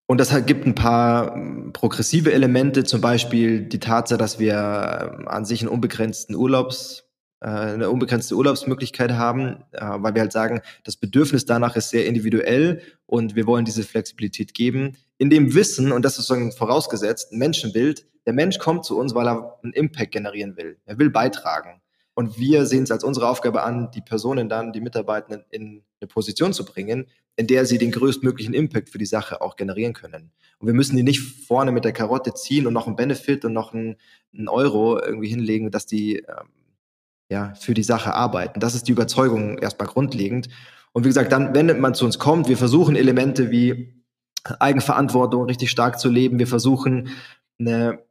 Und 0.07 0.19
das 0.19 0.33
gibt 0.47 0.65
ein 0.65 0.77
paar 0.77 1.35
ähm, 1.35 1.73
progressive 1.73 2.33
Elemente, 2.33 2.85
zum 2.85 3.01
Beispiel 3.01 3.63
die 3.63 3.81
Tatsache, 3.81 4.19
dass 4.19 4.39
wir 4.39 5.19
ähm, 5.19 5.27
an 5.27 5.45
sich 5.45 5.61
einen 5.61 5.71
unbegrenzten 5.71 6.37
Urlaubsbereich 6.37 7.07
äh, 7.41 7.49
eine 7.49 7.91
unbegrenzte 7.91 8.37
Urlaubsmöglichkeit 8.37 9.13
haben, 9.13 9.65
äh, 9.73 9.81
weil 9.81 10.15
wir 10.15 10.23
halt 10.23 10.33
sagen, 10.33 10.61
das 10.85 10.97
Bedürfnis 10.97 11.45
danach 11.45 11.77
ist 11.77 11.91
sehr 11.91 12.07
individuell 12.07 12.81
und 13.07 13.35
wir 13.35 13.47
wollen 13.47 13.65
diese 13.65 13.83
Flexibilität 13.83 14.55
geben. 14.55 14.97
In 15.19 15.31
dem 15.31 15.55
Wissen, 15.55 15.93
und 15.93 16.05
das 16.05 16.19
ist 16.19 16.27
sozusagen 16.27 16.53
vorausgesetzt, 16.53 17.33
ein 17.33 17.39
Menschenbild, 17.39 18.07
der 18.25 18.33
Mensch 18.33 18.59
kommt 18.59 18.85
zu 18.85 18.97
uns, 18.99 19.15
weil 19.15 19.27
er 19.27 19.59
einen 19.63 19.73
Impact 19.73 20.13
generieren 20.13 20.57
will. 20.57 20.79
Er 20.87 20.99
will 20.99 21.11
beitragen. 21.11 21.81
Und 22.19 22.39
wir 22.39 22.65
sehen 22.65 22.85
es 22.85 22.91
als 22.91 23.05
unsere 23.05 23.29
Aufgabe 23.29 23.63
an, 23.63 23.91
die 23.91 24.01
Personen 24.01 24.49
dann, 24.49 24.73
die 24.73 24.81
Mitarbeitenden 24.81 25.45
in 25.51 25.83
eine 26.01 26.09
Position 26.09 26.55
zu 26.55 26.65
bringen, 26.65 27.09
in 27.37 27.47
der 27.47 27.67
sie 27.67 27.77
den 27.77 27.91
größtmöglichen 27.91 28.55
Impact 28.55 28.89
für 28.89 28.97
die 28.97 29.05
Sache 29.05 29.43
auch 29.43 29.57
generieren 29.57 29.93
können. 29.93 30.33
Und 30.59 30.67
wir 30.67 30.73
müssen 30.73 30.97
die 30.97 31.03
nicht 31.03 31.21
vorne 31.47 31.73
mit 31.73 31.85
der 31.85 31.93
Karotte 31.93 32.33
ziehen 32.33 32.67
und 32.67 32.73
noch 32.73 32.87
einen 32.87 32.97
Benefit 32.97 33.45
und 33.45 33.53
noch 33.53 33.75
einen, 33.75 33.97
Euro 34.49 34.99
irgendwie 34.99 35.29
hinlegen, 35.29 35.71
dass 35.71 35.85
die 35.85 36.17
ähm, 36.17 36.49
ja 37.31 37.53
für 37.55 37.75
die 37.75 37.83
Sache 37.83 38.15
arbeiten. 38.15 38.61
Das 38.61 38.75
ist 38.75 38.89
die 38.89 38.93
Überzeugung 38.93 39.59
erstmal 39.59 39.89
grundlegend. 39.89 40.49
Und 40.93 41.05
wie 41.05 41.09
gesagt, 41.09 41.33
dann, 41.33 41.55
wenn 41.55 41.81
man 41.81 41.95
zu 41.95 42.07
uns 42.07 42.19
kommt, 42.19 42.49
wir 42.49 42.57
versuchen 42.57 42.97
Elemente 42.97 43.51
wie 43.51 44.03
Eigenverantwortung 44.59 45.45
richtig 45.45 45.71
stark 45.71 45.99
zu 45.99 46.09
leben. 46.09 46.39
Wir 46.39 46.47
versuchen 46.47 47.11
eine 47.59 48.06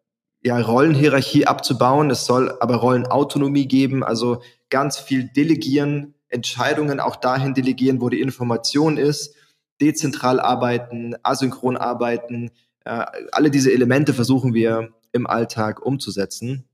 ja, 0.46 0.60
Rollenhierarchie 0.60 1.48
abzubauen. 1.48 2.12
Es 2.12 2.25
soll 2.28 2.56
aber 2.60 2.75
Rollenautonomie 2.75 3.68
geben, 3.68 4.04
also 4.04 4.44
ganz 4.70 5.00
viel 5.00 5.28
delegieren, 5.28 6.14
Entscheidungen 6.30 7.00
auch 7.00 7.16
dahin 7.16 7.56
delegieren, 7.56 8.00
wo 8.00 8.10
die 8.10 8.22
Information 8.22 8.98
ist, 8.98 9.34
dezentral 9.82 10.40
arbeiten, 10.40 11.16
asynchron 11.24 11.78
arbeiten. 11.78 12.52
Äh, 12.84 13.06
alle 13.32 13.50
diese 13.50 13.74
Elemente 13.74 14.14
versuchen 14.14 14.54
wir 14.54 14.94
im 15.14 15.25
Alltag 15.25 15.84
umzusetzen, 15.84 16.66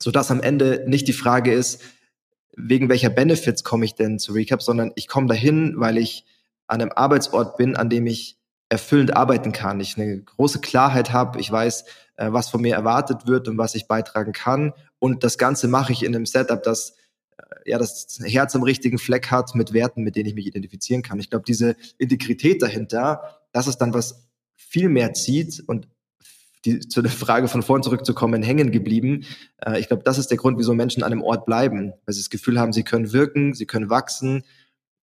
sodass 0.00 0.30
am 0.30 0.40
Ende 0.40 0.84
nicht 0.86 1.08
die 1.08 1.12
Frage 1.12 1.52
ist, 1.52 1.82
wegen 2.56 2.88
welcher 2.88 3.10
Benefits 3.10 3.64
komme 3.64 3.86
ich 3.86 3.96
denn 3.96 4.20
zu 4.20 4.34
Recap, 4.34 4.62
sondern 4.62 4.92
ich 4.94 5.08
komme 5.08 5.26
dahin, 5.26 5.74
weil 5.78 5.98
ich 5.98 6.26
an 6.68 6.80
einem 6.80 6.92
Arbeitsort 6.94 7.56
bin, 7.56 7.74
an 7.74 7.90
dem 7.90 8.06
ich 8.06 8.38
erfüllend 8.70 9.14
arbeiten 9.14 9.52
kann. 9.52 9.80
Ich 9.80 9.98
eine 9.98 10.22
große 10.22 10.60
Klarheit 10.60 11.12
habe, 11.12 11.38
ich 11.38 11.52
weiß, 11.52 11.84
äh, 12.16 12.32
was 12.32 12.48
von 12.48 12.62
mir 12.62 12.74
erwartet 12.74 13.26
wird 13.26 13.48
und 13.48 13.58
was 13.58 13.74
ich 13.74 13.86
beitragen 13.86 14.32
kann. 14.32 14.72
Und 14.98 15.24
das 15.24 15.36
Ganze 15.36 15.68
mache 15.68 15.92
ich 15.92 16.02
in 16.02 16.14
einem 16.14 16.24
Setup, 16.24 16.62
das 16.62 16.94
ja 17.64 17.78
das 17.78 18.20
Herz 18.22 18.54
am 18.54 18.62
richtigen 18.62 18.98
Fleck 18.98 19.30
hat 19.30 19.54
mit 19.54 19.72
Werten, 19.72 20.02
mit 20.02 20.16
denen 20.16 20.28
ich 20.28 20.34
mich 20.34 20.46
identifizieren 20.46 21.02
kann. 21.02 21.20
Ich 21.20 21.30
glaube, 21.30 21.44
diese 21.46 21.76
Integrität 21.98 22.62
dahinter, 22.62 23.40
das 23.52 23.66
ist 23.66 23.78
dann 23.78 23.94
was 23.94 24.28
viel 24.54 24.88
mehr 24.88 25.14
zieht 25.14 25.62
und 25.66 25.88
die, 26.64 26.80
zu 26.80 27.00
der 27.00 27.10
Frage 27.10 27.48
von 27.48 27.62
vorn 27.62 27.82
zurückzukommen, 27.82 28.42
hängen 28.42 28.70
geblieben. 28.70 29.24
Äh, 29.64 29.80
ich 29.80 29.88
glaube, 29.88 30.02
das 30.02 30.18
ist 30.18 30.28
der 30.28 30.36
Grund, 30.36 30.58
wieso 30.58 30.74
Menschen 30.74 31.02
an 31.02 31.12
einem 31.12 31.22
Ort 31.22 31.46
bleiben, 31.46 31.92
weil 32.04 32.14
sie 32.14 32.20
das 32.20 32.30
Gefühl 32.30 32.60
haben, 32.60 32.72
sie 32.72 32.82
können 32.82 33.12
wirken, 33.12 33.54
sie 33.54 33.66
können 33.66 33.88
wachsen 33.88 34.44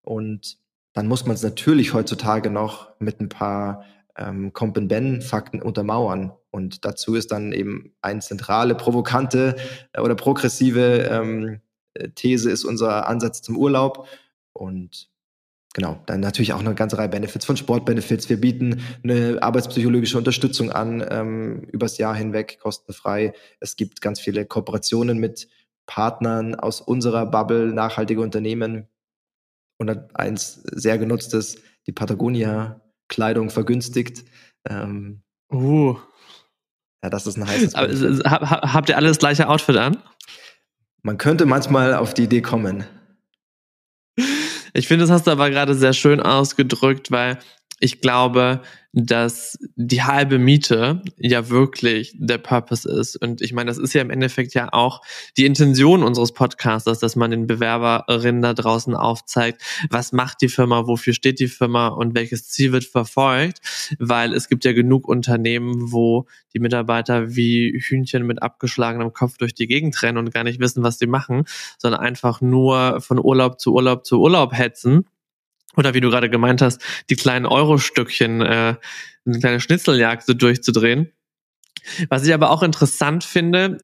und 0.01 0.57
dann 0.97 1.07
muss 1.07 1.27
man 1.27 1.35
es 1.35 1.43
natürlich 1.43 1.93
heutzutage 1.93 2.49
noch 2.49 2.89
mit 2.97 3.21
ein 3.21 3.29
paar 3.29 3.85
ähm, 4.17 4.51
Comp-Ben-Fakten 4.51 5.61
untermauern. 5.61 6.31
Und 6.49 6.85
dazu 6.85 7.13
ist 7.13 7.31
dann 7.31 7.51
eben 7.51 7.93
ein 8.01 8.19
zentrale, 8.19 8.73
provokante 8.73 9.57
äh, 9.93 10.01
oder 10.01 10.15
progressive 10.15 11.07
ähm, 11.11 11.61
These 12.15 12.49
ist 12.49 12.63
unser 12.63 13.07
Ansatz 13.07 13.43
zum 13.43 13.57
Urlaub. 13.57 14.07
Und 14.53 15.11
genau, 15.75 16.01
dann 16.07 16.19
natürlich 16.19 16.53
auch 16.53 16.61
eine 16.61 16.73
ganze 16.73 16.97
Reihe 16.97 17.09
Benefits 17.09 17.45
von 17.45 17.57
Sportbenefits. 17.57 18.27
Wir 18.27 18.41
bieten 18.41 18.81
eine 19.03 19.37
arbeitspsychologische 19.39 20.17
Unterstützung 20.17 20.71
an, 20.71 21.05
ähm, 21.11 21.61
übers 21.71 21.99
Jahr 21.99 22.15
hinweg, 22.15 22.57
kostenfrei. 22.59 23.33
Es 23.59 23.75
gibt 23.75 24.01
ganz 24.01 24.19
viele 24.19 24.47
Kooperationen 24.47 25.19
mit 25.19 25.47
Partnern 25.85 26.55
aus 26.55 26.81
unserer 26.81 27.27
Bubble, 27.27 27.67
nachhaltige 27.67 28.21
Unternehmen. 28.21 28.87
Und 29.77 30.15
eins 30.15 30.61
sehr 30.63 30.97
genutztes, 30.97 31.57
die 31.85 31.91
Patagonia 31.91 32.81
Kleidung 33.09 33.49
vergünstigt. 33.49 34.25
Ähm, 34.67 35.21
uh. 35.51 35.95
Ja, 37.03 37.09
das 37.09 37.27
ist 37.27 37.37
ein 37.37 37.47
heißes. 37.47 37.75
Aber, 37.75 38.49
habt 38.73 38.89
ihr 38.89 38.97
alle 38.97 39.07
das 39.07 39.19
gleiche 39.19 39.47
Outfit 39.47 39.77
an? 39.77 39.97
Man 41.03 41.17
könnte 41.17 41.45
manchmal 41.45 41.93
auf 41.93 42.13
die 42.13 42.23
Idee 42.23 42.41
kommen. 42.41 42.83
Ich 44.73 44.87
finde, 44.87 45.05
das 45.05 45.11
hast 45.11 45.27
du 45.27 45.31
aber 45.31 45.49
gerade 45.49 45.73
sehr 45.75 45.93
schön 45.93 46.19
ausgedrückt, 46.19 47.11
weil 47.11 47.39
ich 47.79 48.01
glaube, 48.01 48.61
dass 48.93 49.59
die 49.75 50.01
halbe 50.01 50.39
Miete 50.39 51.03
ja 51.17 51.49
wirklich 51.49 52.15
der 52.17 52.39
Purpose 52.39 52.89
ist. 52.89 53.15
Und 53.15 53.41
ich 53.41 53.53
meine, 53.53 53.67
das 53.67 53.77
ist 53.77 53.93
ja 53.93 54.01
im 54.01 54.09
Endeffekt 54.09 54.55
ja 54.55 54.69
auch 54.71 55.01
die 55.37 55.45
Intention 55.45 56.01
unseres 56.01 56.31
Podcasters, 56.31 56.97
dass 56.97 57.15
man 57.15 57.29
den 57.29 57.45
Bewerberinnen 57.45 58.41
da 58.41 58.55
draußen 58.55 58.95
aufzeigt, 58.95 59.61
was 59.91 60.13
macht 60.13 60.41
die 60.41 60.47
Firma, 60.47 60.87
wofür 60.87 61.13
steht 61.13 61.39
die 61.39 61.47
Firma 61.47 61.89
und 61.89 62.15
welches 62.15 62.47
Ziel 62.49 62.71
wird 62.71 62.85
verfolgt. 62.85 63.59
Weil 63.99 64.33
es 64.33 64.49
gibt 64.49 64.65
ja 64.65 64.73
genug 64.73 65.07
Unternehmen, 65.07 65.91
wo 65.91 66.25
die 66.55 66.59
Mitarbeiter 66.59 67.35
wie 67.35 67.79
Hühnchen 67.79 68.25
mit 68.25 68.41
abgeschlagenem 68.41 69.13
Kopf 69.13 69.37
durch 69.37 69.53
die 69.53 69.67
Gegend 69.67 70.01
rennen 70.01 70.17
und 70.17 70.33
gar 70.33 70.43
nicht 70.43 70.59
wissen, 70.59 70.81
was 70.81 70.97
sie 70.97 71.07
machen, 71.07 71.43
sondern 71.77 72.01
einfach 72.01 72.41
nur 72.41 72.99
von 73.01 73.19
Urlaub 73.23 73.59
zu 73.59 73.75
Urlaub 73.75 74.07
zu 74.07 74.19
Urlaub 74.19 74.53
hetzen 74.53 75.05
oder 75.77 75.93
wie 75.93 76.01
du 76.01 76.09
gerade 76.09 76.29
gemeint 76.29 76.61
hast, 76.61 76.81
die 77.09 77.15
kleinen 77.15 77.45
Euro-Stückchen, 77.45 78.41
äh, 78.41 78.75
eine 79.25 79.39
kleine 79.39 79.59
Schnitzeljagd 79.59 80.25
so 80.25 80.33
durchzudrehen. 80.33 81.11
Was 82.09 82.25
ich 82.25 82.33
aber 82.33 82.49
auch 82.49 82.63
interessant 82.63 83.23
finde, 83.23 83.77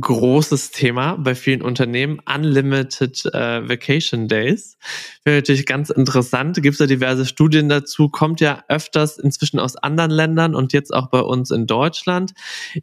großes 0.00 0.70
Thema 0.70 1.16
bei 1.16 1.34
vielen 1.34 1.62
Unternehmen, 1.62 2.20
Unlimited 2.32 3.24
äh, 3.26 3.68
Vacation 3.68 4.28
Days. 4.28 4.78
Wäre 5.24 5.38
natürlich 5.38 5.66
ganz 5.66 5.90
interessant, 5.90 6.62
gibt 6.62 6.74
es 6.74 6.78
ja 6.78 6.86
diverse 6.86 7.26
Studien 7.26 7.68
dazu, 7.68 8.08
kommt 8.08 8.40
ja 8.40 8.62
öfters 8.68 9.18
inzwischen 9.18 9.58
aus 9.58 9.76
anderen 9.76 10.10
Ländern 10.10 10.54
und 10.54 10.72
jetzt 10.72 10.92
auch 10.94 11.10
bei 11.10 11.20
uns 11.20 11.50
in 11.50 11.66
Deutschland. 11.66 12.32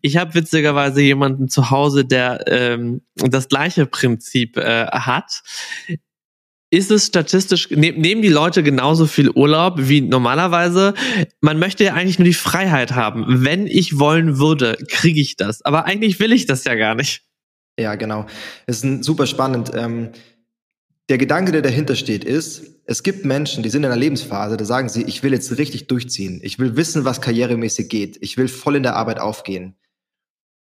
Ich 0.02 0.18
habe 0.18 0.34
witzigerweise 0.34 1.02
jemanden 1.02 1.48
zu 1.48 1.70
Hause, 1.70 2.06
der 2.06 2.46
ähm, 2.48 3.02
das 3.16 3.48
gleiche 3.48 3.86
Prinzip 3.86 4.58
äh, 4.58 4.88
hat 4.88 5.42
ist 6.72 6.92
es 6.92 7.06
statistisch, 7.08 7.70
ne, 7.70 7.92
nehmen 7.92 8.22
die 8.22 8.30
Leute 8.30 8.64
genauso 8.64 9.06
viel 9.06 9.30
Urlaub 9.30 9.76
wie 9.78 10.02
normalerweise? 10.02 10.94
Man 11.42 11.60
möchte 11.60 11.84
ja 11.84 11.94
eigentlich 11.94 12.20
nur 12.20 12.26
die 12.26 12.34
Freiheit 12.34 12.94
haben. 12.94 13.44
Wenn 13.46 13.68
ich 13.68 14.00
wollen 14.00 14.40
würde, 14.40 14.78
kriege 14.90 15.22
ich 15.22 15.38
das. 15.38 15.64
Aber 15.64 15.86
eigentlich 15.86 16.20
will 16.20 16.34
ich 16.34 16.46
das 16.46 16.64
ja 16.64 16.76
gar 16.76 16.96
nicht. 16.96 17.24
Ja, 17.80 17.96
genau. 17.96 18.26
Es 18.66 18.84
ist 18.84 19.04
super 19.04 19.28
spannend. 19.28 19.72
Ähm, 19.76 20.10
der 21.10 21.18
Gedanke, 21.18 21.52
der 21.52 21.62
dahinter 21.62 21.96
steht, 21.96 22.24
ist, 22.24 22.64
es 22.86 23.04
gibt 23.04 23.26
Menschen, 23.26 23.64
die 23.64 23.70
sind 23.70 23.84
in 23.84 23.92
einer 23.92 24.00
Lebensphase, 24.00 24.58
da 24.58 24.66
sagen 24.66 24.90
sie, 24.90 25.04
ich 25.04 25.24
will 25.24 25.34
jetzt 25.34 25.58
richtig 25.58 25.88
durchziehen. 25.88 26.40
Ich 26.44 26.58
will 26.58 26.76
wissen, 26.76 27.06
was 27.06 27.22
karrieremäßig 27.22 27.90
geht. 27.90 28.18
Ich 28.22 28.38
will 28.38 28.48
voll 28.48 28.76
in 28.76 28.84
der 28.84 28.96
Arbeit 28.96 29.20
aufgehen. 29.20 29.76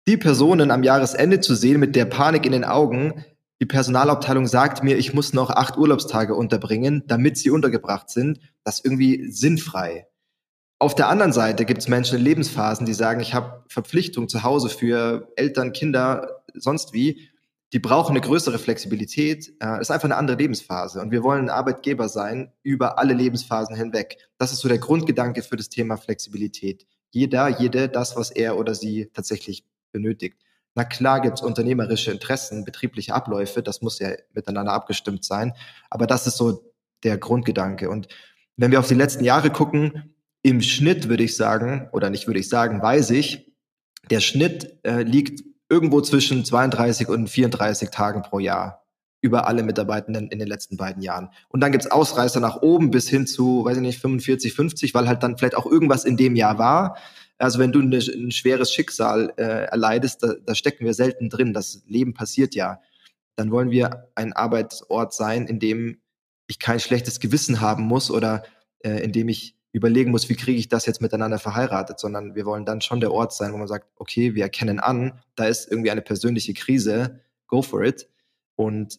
Die 0.08 0.16
Personen 0.16 0.70
am 0.70 0.82
Jahresende 0.82 1.40
zu 1.40 1.54
sehen 1.54 1.80
mit 1.80 1.96
der 1.96 2.04
Panik 2.04 2.46
in 2.46 2.52
den 2.52 2.64
Augen, 2.64 3.24
die 3.60 3.66
Personalabteilung 3.66 4.46
sagt 4.46 4.84
mir, 4.84 4.98
ich 4.98 5.14
muss 5.14 5.32
noch 5.32 5.50
acht 5.50 5.78
Urlaubstage 5.78 6.34
unterbringen, 6.34 7.04
damit 7.06 7.38
sie 7.38 7.50
untergebracht 7.50 8.10
sind. 8.10 8.38
Das 8.64 8.78
ist 8.78 8.84
irgendwie 8.84 9.30
sinnfrei. 9.30 10.06
Auf 10.78 10.94
der 10.94 11.08
anderen 11.08 11.32
Seite 11.32 11.64
gibt 11.64 11.80
es 11.80 11.88
Menschen 11.88 12.18
in 12.18 12.24
Lebensphasen, 12.24 12.84
die 12.84 12.92
sagen, 12.92 13.20
ich 13.20 13.32
habe 13.32 13.64
Verpflichtungen 13.68 14.28
zu 14.28 14.42
Hause 14.42 14.68
für 14.68 15.32
Eltern, 15.36 15.72
Kinder, 15.72 16.42
sonst 16.52 16.92
wie. 16.92 17.30
Die 17.72 17.78
brauchen 17.78 18.12
eine 18.12 18.20
größere 18.20 18.58
Flexibilität. 18.58 19.54
Das 19.58 19.80
ist 19.80 19.90
einfach 19.90 20.04
eine 20.04 20.16
andere 20.16 20.36
Lebensphase. 20.36 21.00
Und 21.00 21.10
wir 21.10 21.22
wollen 21.22 21.46
ein 21.46 21.50
Arbeitgeber 21.50 22.10
sein 22.10 22.52
über 22.62 22.98
alle 22.98 23.14
Lebensphasen 23.14 23.74
hinweg. 23.74 24.18
Das 24.38 24.52
ist 24.52 24.60
so 24.60 24.68
der 24.68 24.78
Grundgedanke 24.78 25.42
für 25.42 25.56
das 25.56 25.70
Thema 25.70 25.96
Flexibilität. 25.96 26.86
Jeder, 27.10 27.48
jede, 27.48 27.88
das, 27.88 28.14
was 28.16 28.30
er 28.30 28.58
oder 28.58 28.74
sie 28.74 29.10
tatsächlich 29.14 29.64
benötigt. 29.92 30.45
Na 30.76 30.84
klar 30.84 31.22
gibt 31.22 31.38
es 31.38 31.42
unternehmerische 31.42 32.12
Interessen, 32.12 32.66
betriebliche 32.66 33.14
Abläufe, 33.14 33.62
das 33.62 33.80
muss 33.80 33.98
ja 33.98 34.10
miteinander 34.34 34.72
abgestimmt 34.72 35.24
sein. 35.24 35.54
Aber 35.88 36.06
das 36.06 36.26
ist 36.26 36.36
so 36.36 36.70
der 37.02 37.16
Grundgedanke. 37.16 37.88
Und 37.88 38.08
wenn 38.58 38.70
wir 38.70 38.78
auf 38.78 38.88
die 38.88 38.94
letzten 38.94 39.24
Jahre 39.24 39.50
gucken, 39.50 40.14
im 40.42 40.60
Schnitt 40.60 41.08
würde 41.08 41.24
ich 41.24 41.34
sagen, 41.34 41.88
oder 41.92 42.10
nicht 42.10 42.26
würde 42.26 42.40
ich 42.40 42.50
sagen, 42.50 42.82
weiß 42.82 43.10
ich, 43.10 43.50
der 44.10 44.20
Schnitt 44.20 44.78
äh, 44.84 45.02
liegt 45.02 45.42
irgendwo 45.70 46.02
zwischen 46.02 46.44
32 46.44 47.08
und 47.08 47.28
34 47.28 47.88
Tagen 47.88 48.20
pro 48.22 48.38
Jahr 48.38 48.84
über 49.22 49.48
alle 49.48 49.62
Mitarbeitenden 49.62 50.28
in 50.28 50.38
den 50.38 50.46
letzten 50.46 50.76
beiden 50.76 51.02
Jahren. 51.02 51.30
Und 51.48 51.60
dann 51.60 51.72
gibt's 51.72 51.90
Ausreißer 51.90 52.38
nach 52.38 52.60
oben 52.60 52.90
bis 52.90 53.08
hin 53.08 53.26
zu, 53.26 53.64
weiß 53.64 53.76
ich 53.76 53.82
nicht, 53.82 53.98
45, 53.98 54.52
50, 54.52 54.94
weil 54.94 55.08
halt 55.08 55.22
dann 55.22 55.38
vielleicht 55.38 55.56
auch 55.56 55.66
irgendwas 55.66 56.04
in 56.04 56.18
dem 56.18 56.36
Jahr 56.36 56.58
war, 56.58 56.98
also 57.38 57.58
wenn 57.58 57.72
du 57.72 57.80
eine, 57.80 57.98
ein 57.98 58.30
schweres 58.30 58.72
Schicksal 58.72 59.32
äh, 59.36 59.66
erleidest, 59.66 60.22
da, 60.22 60.34
da 60.44 60.54
stecken 60.54 60.84
wir 60.84 60.94
selten 60.94 61.28
drin. 61.28 61.52
Das 61.52 61.82
Leben 61.86 62.14
passiert 62.14 62.54
ja. 62.54 62.80
Dann 63.36 63.50
wollen 63.50 63.70
wir 63.70 64.08
ein 64.14 64.32
Arbeitsort 64.32 65.12
sein, 65.12 65.46
in 65.46 65.58
dem 65.58 66.00
ich 66.46 66.58
kein 66.58 66.80
schlechtes 66.80 67.20
Gewissen 67.20 67.60
haben 67.60 67.84
muss 67.84 68.10
oder 68.10 68.44
äh, 68.80 69.02
in 69.02 69.12
dem 69.12 69.28
ich 69.28 69.56
überlegen 69.72 70.10
muss, 70.10 70.30
wie 70.30 70.36
kriege 70.36 70.58
ich 70.58 70.68
das 70.68 70.86
jetzt 70.86 71.02
miteinander 71.02 71.38
verheiratet, 71.38 72.00
sondern 72.00 72.34
wir 72.34 72.46
wollen 72.46 72.64
dann 72.64 72.80
schon 72.80 73.00
der 73.00 73.12
Ort 73.12 73.34
sein, 73.34 73.52
wo 73.52 73.58
man 73.58 73.68
sagt, 73.68 73.88
okay, 73.96 74.34
wir 74.34 74.44
erkennen 74.44 74.80
an, 74.80 75.20
da 75.34 75.44
ist 75.46 75.70
irgendwie 75.70 75.90
eine 75.90 76.00
persönliche 76.00 76.54
Krise, 76.54 77.20
go 77.46 77.60
for 77.60 77.82
it. 77.84 78.08
Und 78.54 78.98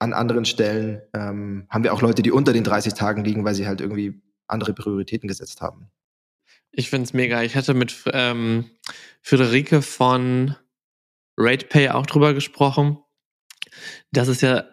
an 0.00 0.12
anderen 0.12 0.46
Stellen 0.46 1.02
ähm, 1.14 1.66
haben 1.68 1.84
wir 1.84 1.94
auch 1.94 2.02
Leute, 2.02 2.22
die 2.22 2.32
unter 2.32 2.52
den 2.52 2.64
30 2.64 2.94
Tagen 2.94 3.22
liegen, 3.22 3.44
weil 3.44 3.54
sie 3.54 3.68
halt 3.68 3.80
irgendwie 3.80 4.20
andere 4.48 4.72
Prioritäten 4.72 5.28
gesetzt 5.28 5.60
haben. 5.60 5.92
Ich 6.72 6.90
finde 6.90 7.04
es 7.04 7.12
mega. 7.12 7.42
Ich 7.42 7.56
hatte 7.56 7.74
mit 7.74 8.04
ähm, 8.12 8.70
Friederike 9.22 9.82
von 9.82 10.56
RatePay 11.36 11.90
auch 11.90 12.06
drüber 12.06 12.34
gesprochen. 12.34 12.98
Das 14.12 14.28
ist 14.28 14.42
ja 14.42 14.64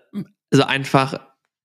also 0.51 0.63
einfach, 0.63 1.19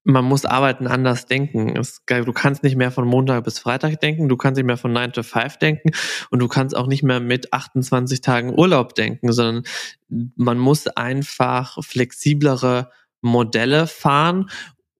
man 0.04 0.24
muss 0.24 0.44
Arbeiten 0.44 0.86
anders 0.86 1.26
denken. 1.26 1.76
Es, 1.76 2.02
du 2.06 2.32
kannst 2.32 2.62
nicht 2.62 2.76
mehr 2.76 2.90
von 2.90 3.06
Montag 3.06 3.44
bis 3.44 3.58
Freitag 3.58 4.00
denken, 4.00 4.28
du 4.28 4.36
kannst 4.36 4.56
nicht 4.56 4.66
mehr 4.66 4.76
von 4.76 4.92
9 4.92 5.12
to 5.12 5.22
5 5.22 5.58
denken 5.58 5.90
und 6.30 6.38
du 6.40 6.48
kannst 6.48 6.76
auch 6.76 6.86
nicht 6.86 7.02
mehr 7.02 7.20
mit 7.20 7.52
28 7.52 8.20
Tagen 8.20 8.58
Urlaub 8.58 8.94
denken, 8.94 9.32
sondern 9.32 9.64
man 10.08 10.58
muss 10.58 10.86
einfach 10.86 11.82
flexiblere 11.84 12.90
Modelle 13.20 13.86
fahren 13.86 14.50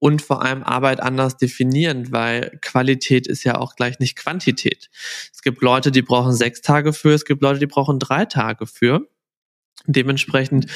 und 0.03 0.21
vor 0.21 0.43
allem 0.43 0.65
Arbeit 0.65 1.01
anders 1.01 1.37
definieren, 1.37 2.11
weil 2.11 2.59
Qualität 2.61 3.29
ist 3.29 3.45
ja 3.45 3.59
auch 3.59 3.77
gleich 3.77 4.01
nicht 4.01 4.17
Quantität. 4.17 4.91
Es 5.33 5.43
gibt 5.43 5.63
Leute, 5.63 5.93
die 5.93 6.03
brauchen 6.03 6.33
sechs 6.33 6.61
Tage 6.61 6.93
für, 6.93 7.13
es 7.13 7.25
gibt 7.25 7.41
Leute, 7.41 7.61
die 7.61 7.69
brauchen 7.69 8.01
drei 8.01 8.25
Tage 8.25 8.67
für. 8.67 9.07
Dementsprechend 9.87 10.69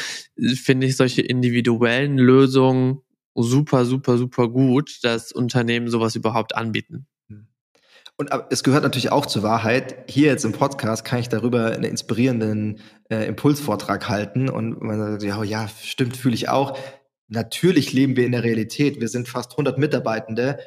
finde 0.54 0.86
ich 0.86 0.96
solche 0.96 1.22
individuellen 1.22 2.18
Lösungen 2.18 3.00
super, 3.34 3.84
super, 3.84 4.16
super 4.16 4.48
gut, 4.48 5.02
dass 5.02 5.32
Unternehmen 5.32 5.88
sowas 5.88 6.14
überhaupt 6.14 6.54
anbieten. 6.54 7.08
Und 8.18 8.30
es 8.50 8.62
gehört 8.62 8.84
natürlich 8.84 9.12
auch 9.12 9.26
zur 9.26 9.42
Wahrheit. 9.42 10.04
Hier 10.08 10.28
jetzt 10.28 10.44
im 10.44 10.52
Podcast 10.52 11.04
kann 11.04 11.18
ich 11.18 11.28
darüber 11.28 11.72
einen 11.72 11.84
inspirierenden 11.84 12.78
äh, 13.10 13.26
Impulsvortrag 13.26 14.08
halten 14.08 14.48
und 14.48 14.80
man 14.80 14.98
sagt, 14.98 15.22
ja, 15.24 15.42
ja, 15.42 15.68
stimmt, 15.82 16.16
fühle 16.16 16.34
ich 16.34 16.48
auch. 16.48 16.78
Natürlich 17.28 17.92
leben 17.92 18.16
wir 18.16 18.26
in 18.26 18.32
der 18.32 18.44
Realität. 18.44 19.00
Wir 19.00 19.08
sind 19.08 19.28
fast 19.28 19.52
100 19.52 19.78
Mitarbeitende 19.78 20.58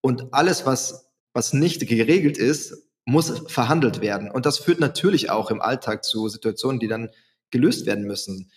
und 0.00 0.32
alles, 0.32 0.66
was, 0.66 1.10
was 1.32 1.52
nicht 1.52 1.86
geregelt 1.86 2.38
ist, 2.38 2.86
muss 3.04 3.42
verhandelt 3.48 4.00
werden. 4.00 4.30
Und 4.30 4.46
das 4.46 4.58
führt 4.58 4.80
natürlich 4.80 5.30
auch 5.30 5.50
im 5.50 5.60
Alltag 5.60 6.04
zu 6.04 6.28
Situationen, 6.28 6.80
die 6.80 6.88
dann 6.88 7.10
gelöst 7.50 7.86
werden 7.86 8.04
müssen. 8.04 8.50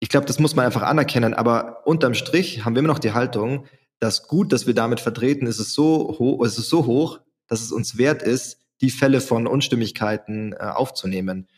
Ich 0.00 0.08
glaube, 0.08 0.26
das 0.26 0.38
muss 0.38 0.54
man 0.54 0.64
einfach 0.64 0.82
anerkennen. 0.82 1.34
Aber 1.34 1.86
unterm 1.86 2.14
Strich 2.14 2.64
haben 2.64 2.74
wir 2.74 2.80
immer 2.80 2.88
noch 2.88 3.00
die 3.00 3.12
Haltung, 3.12 3.66
das 3.98 4.28
Gut, 4.28 4.52
das 4.52 4.66
wir 4.66 4.74
damit 4.74 5.00
vertreten, 5.00 5.46
ist 5.46 5.58
es 5.58 5.74
so 5.74 6.16
hoch, 6.18 6.44
ist 6.44 6.58
es 6.58 6.68
so 6.68 6.86
hoch, 6.86 7.20
dass 7.48 7.62
es 7.62 7.72
uns 7.72 7.98
wert 7.98 8.22
ist, 8.22 8.60
die 8.80 8.90
Fälle 8.90 9.20
von 9.20 9.48
Unstimmigkeiten 9.48 10.52
äh, 10.52 10.56
aufzunehmen. 10.58 11.48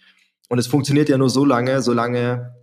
Und 0.49 0.59
es 0.59 0.67
funktioniert 0.67 1.09
ja 1.11 1.19
nur 1.19 1.29
so 1.29 1.45
lange, 1.45 1.83
solange 1.83 2.55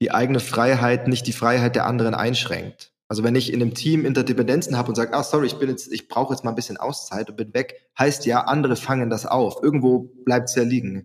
die 0.00 0.10
eigene 0.10 0.40
Freiheit 0.40 1.08
nicht 1.08 1.26
die 1.26 1.32
Freiheit 1.32 1.74
der 1.74 1.86
anderen 1.86 2.14
einschränkt. 2.14 2.92
Also 3.08 3.24
wenn 3.24 3.34
ich 3.34 3.52
in 3.52 3.62
einem 3.62 3.74
Team 3.74 4.04
Interdependenzen 4.04 4.76
habe 4.76 4.90
und 4.90 4.94
sage, 4.94 5.14
ah 5.14 5.22
sorry, 5.22 5.46
ich 5.46 5.58
bin 5.58 5.70
jetzt, 5.70 5.90
ich 5.90 6.08
brauche 6.08 6.34
jetzt 6.34 6.44
mal 6.44 6.50
ein 6.50 6.56
bisschen 6.56 6.76
Auszeit 6.76 7.30
und 7.30 7.36
bin 7.36 7.54
weg, 7.54 7.88
heißt 7.98 8.26
ja, 8.26 8.42
andere 8.42 8.76
fangen 8.76 9.08
das 9.08 9.24
auf. 9.24 9.62
Irgendwo 9.62 10.10
bleibt 10.24 10.50
es 10.50 10.54
ja 10.54 10.62
liegen. 10.62 11.04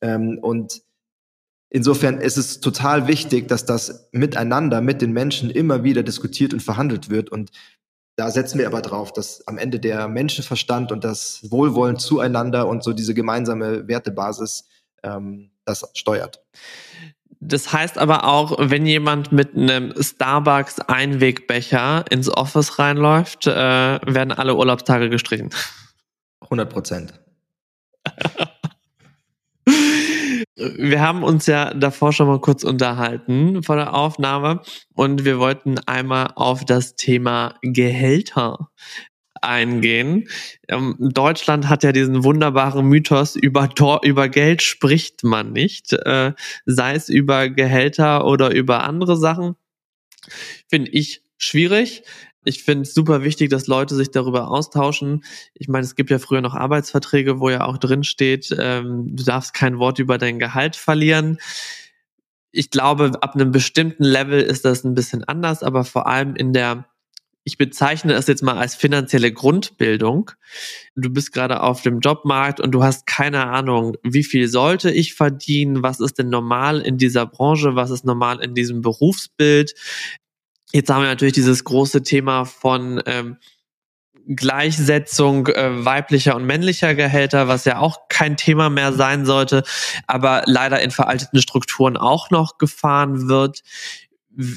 Ähm, 0.00 0.38
und 0.42 0.82
insofern 1.70 2.18
ist 2.18 2.36
es 2.36 2.60
total 2.60 3.06
wichtig, 3.06 3.46
dass 3.46 3.64
das 3.64 4.08
miteinander, 4.10 4.80
mit 4.80 5.02
den 5.02 5.12
Menschen 5.12 5.50
immer 5.50 5.84
wieder 5.84 6.02
diskutiert 6.02 6.52
und 6.52 6.60
verhandelt 6.60 7.10
wird. 7.10 7.30
Und 7.30 7.52
da 8.16 8.30
setzen 8.32 8.58
wir 8.58 8.66
aber 8.66 8.82
drauf, 8.82 9.12
dass 9.12 9.46
am 9.46 9.56
Ende 9.56 9.78
der 9.78 10.08
Menschenverstand 10.08 10.90
und 10.90 11.04
das 11.04 11.48
Wohlwollen 11.48 11.98
zueinander 11.98 12.66
und 12.66 12.82
so 12.82 12.92
diese 12.92 13.14
gemeinsame 13.14 13.86
Wertebasis 13.86 14.64
ähm, 15.04 15.52
das 15.64 15.88
steuert. 15.94 16.44
Das 17.46 17.72
heißt 17.72 17.98
aber 17.98 18.24
auch, 18.24 18.56
wenn 18.58 18.86
jemand 18.86 19.30
mit 19.30 19.54
einem 19.54 19.92
Starbucks 20.00 20.80
Einwegbecher 20.80 22.06
ins 22.10 22.34
Office 22.34 22.78
reinläuft, 22.78 23.46
äh, 23.46 23.50
werden 23.50 24.32
alle 24.32 24.56
Urlaubstage 24.56 25.10
gestrichen. 25.10 25.50
100 26.40 26.72
Prozent. 26.72 27.20
Wir 30.56 31.00
haben 31.00 31.22
uns 31.24 31.46
ja 31.46 31.74
davor 31.74 32.12
schon 32.12 32.28
mal 32.28 32.40
kurz 32.40 32.64
unterhalten 32.64 33.62
vor 33.62 33.76
der 33.76 33.92
Aufnahme 33.92 34.60
und 34.94 35.24
wir 35.24 35.40
wollten 35.40 35.80
einmal 35.80 36.30
auf 36.36 36.64
das 36.64 36.94
Thema 36.94 37.56
Gehälter 37.60 38.68
eingehen. 39.46 40.28
Ähm, 40.68 40.96
Deutschland 40.98 41.68
hat 41.68 41.82
ja 41.82 41.92
diesen 41.92 42.24
wunderbaren 42.24 42.86
Mythos, 42.86 43.36
über, 43.36 43.68
über 44.02 44.28
Geld 44.28 44.62
spricht 44.62 45.24
man 45.24 45.52
nicht, 45.52 45.92
äh, 45.92 46.32
sei 46.66 46.94
es 46.94 47.08
über 47.08 47.48
Gehälter 47.48 48.26
oder 48.26 48.54
über 48.54 48.84
andere 48.84 49.16
Sachen. 49.16 49.56
Finde 50.68 50.90
ich 50.90 51.22
schwierig. 51.36 52.02
Ich 52.44 52.62
finde 52.62 52.82
es 52.82 52.94
super 52.94 53.24
wichtig, 53.24 53.50
dass 53.50 53.66
Leute 53.66 53.94
sich 53.94 54.10
darüber 54.10 54.48
austauschen. 54.48 55.24
Ich 55.54 55.68
meine, 55.68 55.84
es 55.84 55.94
gibt 55.94 56.10
ja 56.10 56.18
früher 56.18 56.42
noch 56.42 56.54
Arbeitsverträge, 56.54 57.40
wo 57.40 57.48
ja 57.48 57.64
auch 57.64 57.78
drin 57.78 58.04
steht, 58.04 58.54
ähm, 58.58 59.16
du 59.16 59.24
darfst 59.24 59.54
kein 59.54 59.78
Wort 59.78 59.98
über 59.98 60.18
dein 60.18 60.38
Gehalt 60.38 60.76
verlieren. 60.76 61.38
Ich 62.52 62.70
glaube, 62.70 63.12
ab 63.20 63.34
einem 63.34 63.50
bestimmten 63.50 64.04
Level 64.04 64.40
ist 64.40 64.64
das 64.64 64.84
ein 64.84 64.94
bisschen 64.94 65.24
anders, 65.24 65.62
aber 65.62 65.84
vor 65.84 66.06
allem 66.06 66.36
in 66.36 66.52
der 66.52 66.86
ich 67.44 67.58
bezeichne 67.58 68.14
es 68.14 68.26
jetzt 68.26 68.42
mal 68.42 68.56
als 68.56 68.74
finanzielle 68.74 69.30
Grundbildung. 69.30 70.30
Du 70.96 71.10
bist 71.10 71.32
gerade 71.32 71.60
auf 71.60 71.82
dem 71.82 72.00
Jobmarkt 72.00 72.58
und 72.58 72.72
du 72.72 72.82
hast 72.82 73.06
keine 73.06 73.46
Ahnung, 73.46 73.96
wie 74.02 74.24
viel 74.24 74.48
sollte 74.48 74.90
ich 74.90 75.14
verdienen, 75.14 75.82
was 75.82 76.00
ist 76.00 76.18
denn 76.18 76.30
normal 76.30 76.80
in 76.80 76.96
dieser 76.96 77.26
Branche, 77.26 77.76
was 77.76 77.90
ist 77.90 78.04
normal 78.04 78.40
in 78.40 78.54
diesem 78.54 78.80
Berufsbild. 78.80 79.74
Jetzt 80.72 80.90
haben 80.90 81.02
wir 81.02 81.08
natürlich 81.08 81.34
dieses 81.34 81.64
große 81.64 82.02
Thema 82.02 82.46
von 82.46 83.02
ähm, 83.04 83.36
Gleichsetzung 84.26 85.48
äh, 85.48 85.84
weiblicher 85.84 86.36
und 86.36 86.46
männlicher 86.46 86.94
Gehälter, 86.94 87.46
was 87.46 87.66
ja 87.66 87.78
auch 87.78 88.08
kein 88.08 88.38
Thema 88.38 88.70
mehr 88.70 88.94
sein 88.94 89.26
sollte, 89.26 89.64
aber 90.06 90.44
leider 90.46 90.80
in 90.80 90.90
veralteten 90.90 91.42
Strukturen 91.42 91.98
auch 91.98 92.30
noch 92.30 92.56
gefahren 92.56 93.28
wird. 93.28 93.62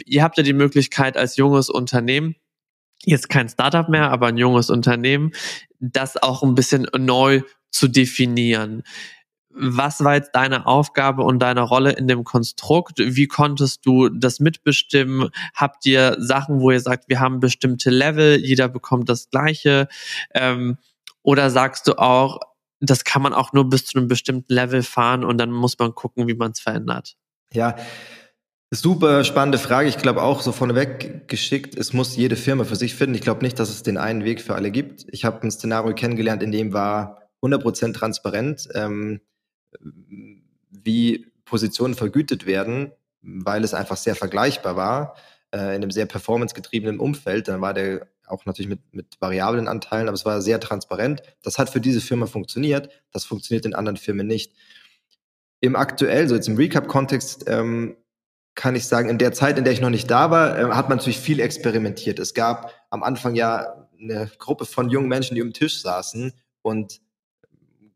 Ihr 0.06 0.24
habt 0.24 0.38
ja 0.38 0.44
die 0.44 0.54
Möglichkeit 0.54 1.18
als 1.18 1.36
junges 1.36 1.70
Unternehmen, 1.70 2.36
jetzt 3.04 3.30
kein 3.30 3.50
Startup 3.50 3.88
mehr, 3.90 4.12
aber 4.12 4.28
ein 4.28 4.38
junges 4.38 4.70
Unternehmen, 4.70 5.32
das 5.80 6.22
auch 6.22 6.44
ein 6.44 6.56
bisschen 6.56 6.88
neu 6.98 7.42
zu 7.72 7.88
definieren. 7.88 8.84
Was 9.50 10.04
war 10.04 10.16
jetzt 10.16 10.32
deine 10.34 10.68
Aufgabe 10.68 11.24
und 11.24 11.40
deine 11.40 11.62
Rolle 11.62 11.94
in 11.94 12.08
dem 12.08 12.24
Konstrukt? 12.24 13.00
Wie 13.00 13.28
konntest 13.28 13.86
du 13.86 14.10
das 14.10 14.40
mitbestimmen? 14.40 15.30
Habt 15.56 15.86
ihr 15.88 16.16
Sachen, 16.20 16.60
wo 16.60 16.70
ihr 16.70 16.80
sagt, 16.80 17.10
wir 17.10 17.20
haben 17.20 17.40
bestimmte 17.40 17.90
Level, 17.90 18.40
jeder 18.40 18.68
bekommt 18.68 19.10
das 19.10 19.30
Gleiche? 19.32 19.88
Ähm, 20.34 20.78
oder 21.24 21.50
sagst 21.50 21.88
du 21.88 21.98
auch, 21.98 22.40
das 22.80 23.04
kann 23.04 23.24
man 23.24 23.34
auch 23.34 23.52
nur 23.52 23.68
bis 23.68 23.86
zu 23.86 23.98
einem 23.98 24.08
bestimmten 24.08 24.54
Level 24.54 24.84
fahren 24.84 25.24
und 25.24 25.40
dann 25.40 25.52
muss 25.52 25.80
man 25.80 25.96
gucken, 25.96 26.28
wie 26.28 26.36
man 26.36 26.52
es 26.52 26.60
verändert? 26.60 27.16
Ja, 27.52 27.76
Super 28.70 29.24
spannende 29.24 29.60
Frage. 29.60 29.88
Ich 29.88 29.98
glaube 29.98 30.22
auch 30.22 30.42
so 30.42 30.52
vorneweg 30.52 31.30
geschickt, 31.30 31.78
es 31.78 31.94
muss 31.94 32.18
jede 32.18 32.36
Firma 32.36 32.66
für 32.66 32.76
sich 32.76 32.96
finden. 32.96 33.16
Ich 33.16 33.22
glaube 33.22 33.46
nicht, 33.46 33.58
dass 33.60 33.70
es 33.70 33.82
den 33.82 33.98
einen 33.98 34.26
Weg 34.26 34.42
für 34.42 34.56
alle 34.56 34.72
gibt. 34.72 35.06
Ich 35.10 35.24
habe 35.24 35.42
ein 35.42 35.52
Szenario 35.52 35.96
kennengelernt, 35.96 36.44
in 36.44 36.52
dem 36.52 36.74
war 36.74 37.30
100% 37.42 37.94
transparent, 37.94 38.68
ähm, 38.74 39.22
wie 40.70 41.28
Positionen 41.46 41.94
vergütet 41.94 42.46
werden, 42.46 42.92
weil 43.22 43.64
es 43.64 43.74
einfach 43.74 43.96
sehr 43.96 44.16
vergleichbar 44.16 44.76
war 44.76 45.16
äh, 45.52 45.60
in 45.60 45.84
einem 45.84 45.92
sehr 45.92 46.06
performancegetriebenen 46.06 47.00
Umfeld. 47.00 47.48
Dann 47.48 47.62
war 47.62 47.74
der 47.74 48.08
auch 48.28 48.46
natürlich 48.46 48.68
mit, 48.68 48.82
mit 48.92 49.16
variablen 49.22 49.70
Anteilen, 49.70 50.10
aber 50.10 50.16
es 50.16 50.26
war 50.26 50.42
sehr 50.42 50.60
transparent. 50.60 51.22
Das 51.42 51.58
hat 51.58 51.70
für 51.70 51.80
diese 51.80 52.02
Firma 52.02 52.26
funktioniert. 52.26 52.90
Das 53.14 53.24
funktioniert 53.24 53.66
in 53.66 53.76
anderen 53.76 53.96
Firmen 53.96 54.28
nicht. 54.28 54.54
Im 55.62 55.78
aktuell, 55.78 56.28
so 56.28 56.36
jetzt 56.36 56.50
im 56.50 56.58
Recap-Kontext, 56.58 57.46
ähm, 57.48 57.96
kann 58.58 58.76
ich 58.76 58.88
sagen, 58.88 59.08
in 59.08 59.20
der 59.20 59.32
Zeit, 59.32 59.58
in 59.58 59.64
der 59.64 59.72
ich 59.72 59.82
noch 59.82 59.92
nicht 59.92 60.10
da 60.10 60.32
war, 60.32 60.58
äh, 60.58 60.64
hat 60.72 60.90
man 60.90 60.98
natürlich 60.98 61.20
viel 61.20 61.40
experimentiert. 61.40 62.20
Es 62.20 62.34
gab 62.34 62.74
am 62.90 63.04
Anfang 63.04 63.36
ja 63.36 63.88
eine 64.00 64.30
Gruppe 64.40 64.66
von 64.66 64.90
jungen 64.90 65.08
Menschen, 65.08 65.36
die 65.36 65.42
um 65.42 65.50
den 65.50 65.54
Tisch 65.54 65.82
saßen 65.82 66.34
und 66.64 67.00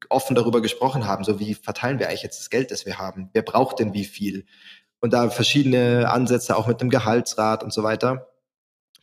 offen 0.10 0.36
darüber 0.36 0.62
gesprochen 0.62 1.08
haben, 1.08 1.24
so 1.24 1.40
wie 1.40 1.56
verteilen 1.56 2.00
wir 2.00 2.08
eigentlich 2.08 2.24
jetzt 2.24 2.40
das 2.40 2.50
Geld, 2.50 2.72
das 2.72 2.86
wir 2.86 3.00
haben? 3.00 3.30
Wer 3.34 3.42
braucht 3.42 3.80
denn 3.80 3.94
wie 3.94 4.06
viel? 4.06 4.46
Und 5.00 5.14
da 5.14 5.30
verschiedene 5.30 6.10
Ansätze 6.10 6.56
auch 6.56 6.68
mit 6.68 6.80
dem 6.80 6.90
Gehaltsrat 6.90 7.64
und 7.64 7.74
so 7.74 7.82
weiter. 7.82 8.28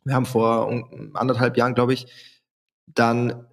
Wir 0.05 0.15
haben 0.15 0.27
vor 0.27 0.71
anderthalb 1.15 1.57
Jahren, 1.57 1.75
glaube 1.75 1.93
ich, 1.93 2.07
dann 2.87 3.47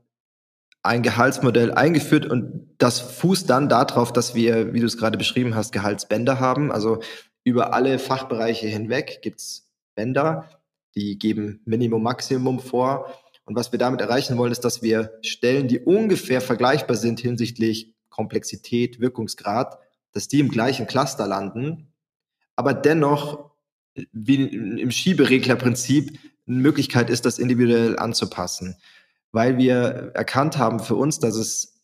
ein 0.84 1.02
Gehaltsmodell 1.02 1.74
eingeführt 1.74 2.28
und 2.28 2.76
das 2.78 3.00
fußt 3.00 3.50
dann 3.50 3.68
darauf, 3.68 4.14
dass 4.14 4.36
wir, 4.36 4.74
wie 4.74 4.80
du 4.80 4.86
es 4.86 4.98
gerade 4.98 5.18
beschrieben 5.18 5.56
hast, 5.56 5.72
Gehaltsbänder 5.72 6.40
haben. 6.40 6.72
Also 6.72 7.00
über 7.46 7.74
alle 7.74 8.00
Fachbereiche 8.00 8.68
hinweg 8.68 9.22
gibt 9.22 9.40
es 9.40 9.70
Bänder, 9.94 10.50
die 10.96 11.18
geben 11.18 11.62
Minimum, 11.64 12.04
Maximum 12.04 12.60
vor. 12.60 13.14
Und 13.46 13.56
was 13.56 13.72
wir 13.72 13.80
damit 13.80 14.02
erreichen 14.02 14.38
wollen, 14.38 14.52
ist, 14.52 14.66
dass 14.66 14.82
wir 14.82 15.18
Stellen, 15.22 15.68
die 15.68 15.80
ungefähr 15.80 16.42
vergleichbar 16.42 16.98
sind 16.98 17.20
hinsichtlich 17.20 17.94
Komplexität, 18.10 19.00
Wirkungsgrad, 19.00 19.78
dass 20.12 20.28
die 20.28 20.40
im 20.40 20.50
gleichen 20.50 20.88
Cluster 20.88 21.28
landen, 21.28 21.94
aber 22.56 22.74
dennoch 22.74 23.52
wie 24.12 24.44
im 24.44 24.92
Schiebereglerprinzip 24.92 26.20
eine 26.48 26.58
Möglichkeit 26.58 27.10
ist, 27.10 27.26
das 27.26 27.40
individuell 27.40 27.98
anzupassen. 27.98 28.76
Weil 29.32 29.58
wir 29.58 30.12
erkannt 30.16 30.58
haben 30.58 30.80
für 30.80 30.96
uns, 30.96 31.20
dass 31.20 31.36
es 31.36 31.75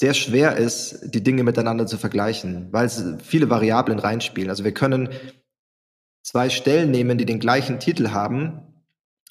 sehr 0.00 0.14
schwer 0.14 0.56
ist, 0.56 1.14
die 1.14 1.22
Dinge 1.22 1.44
miteinander 1.44 1.86
zu 1.86 1.98
vergleichen, 1.98 2.68
weil 2.70 2.86
es 2.86 3.04
viele 3.22 3.50
Variablen 3.50 3.98
reinspielen. 3.98 4.48
Also 4.48 4.64
wir 4.64 4.72
können 4.72 5.10
zwei 6.22 6.48
Stellen 6.48 6.90
nehmen, 6.90 7.18
die 7.18 7.26
den 7.26 7.38
gleichen 7.38 7.80
Titel 7.80 8.08
haben, 8.08 8.62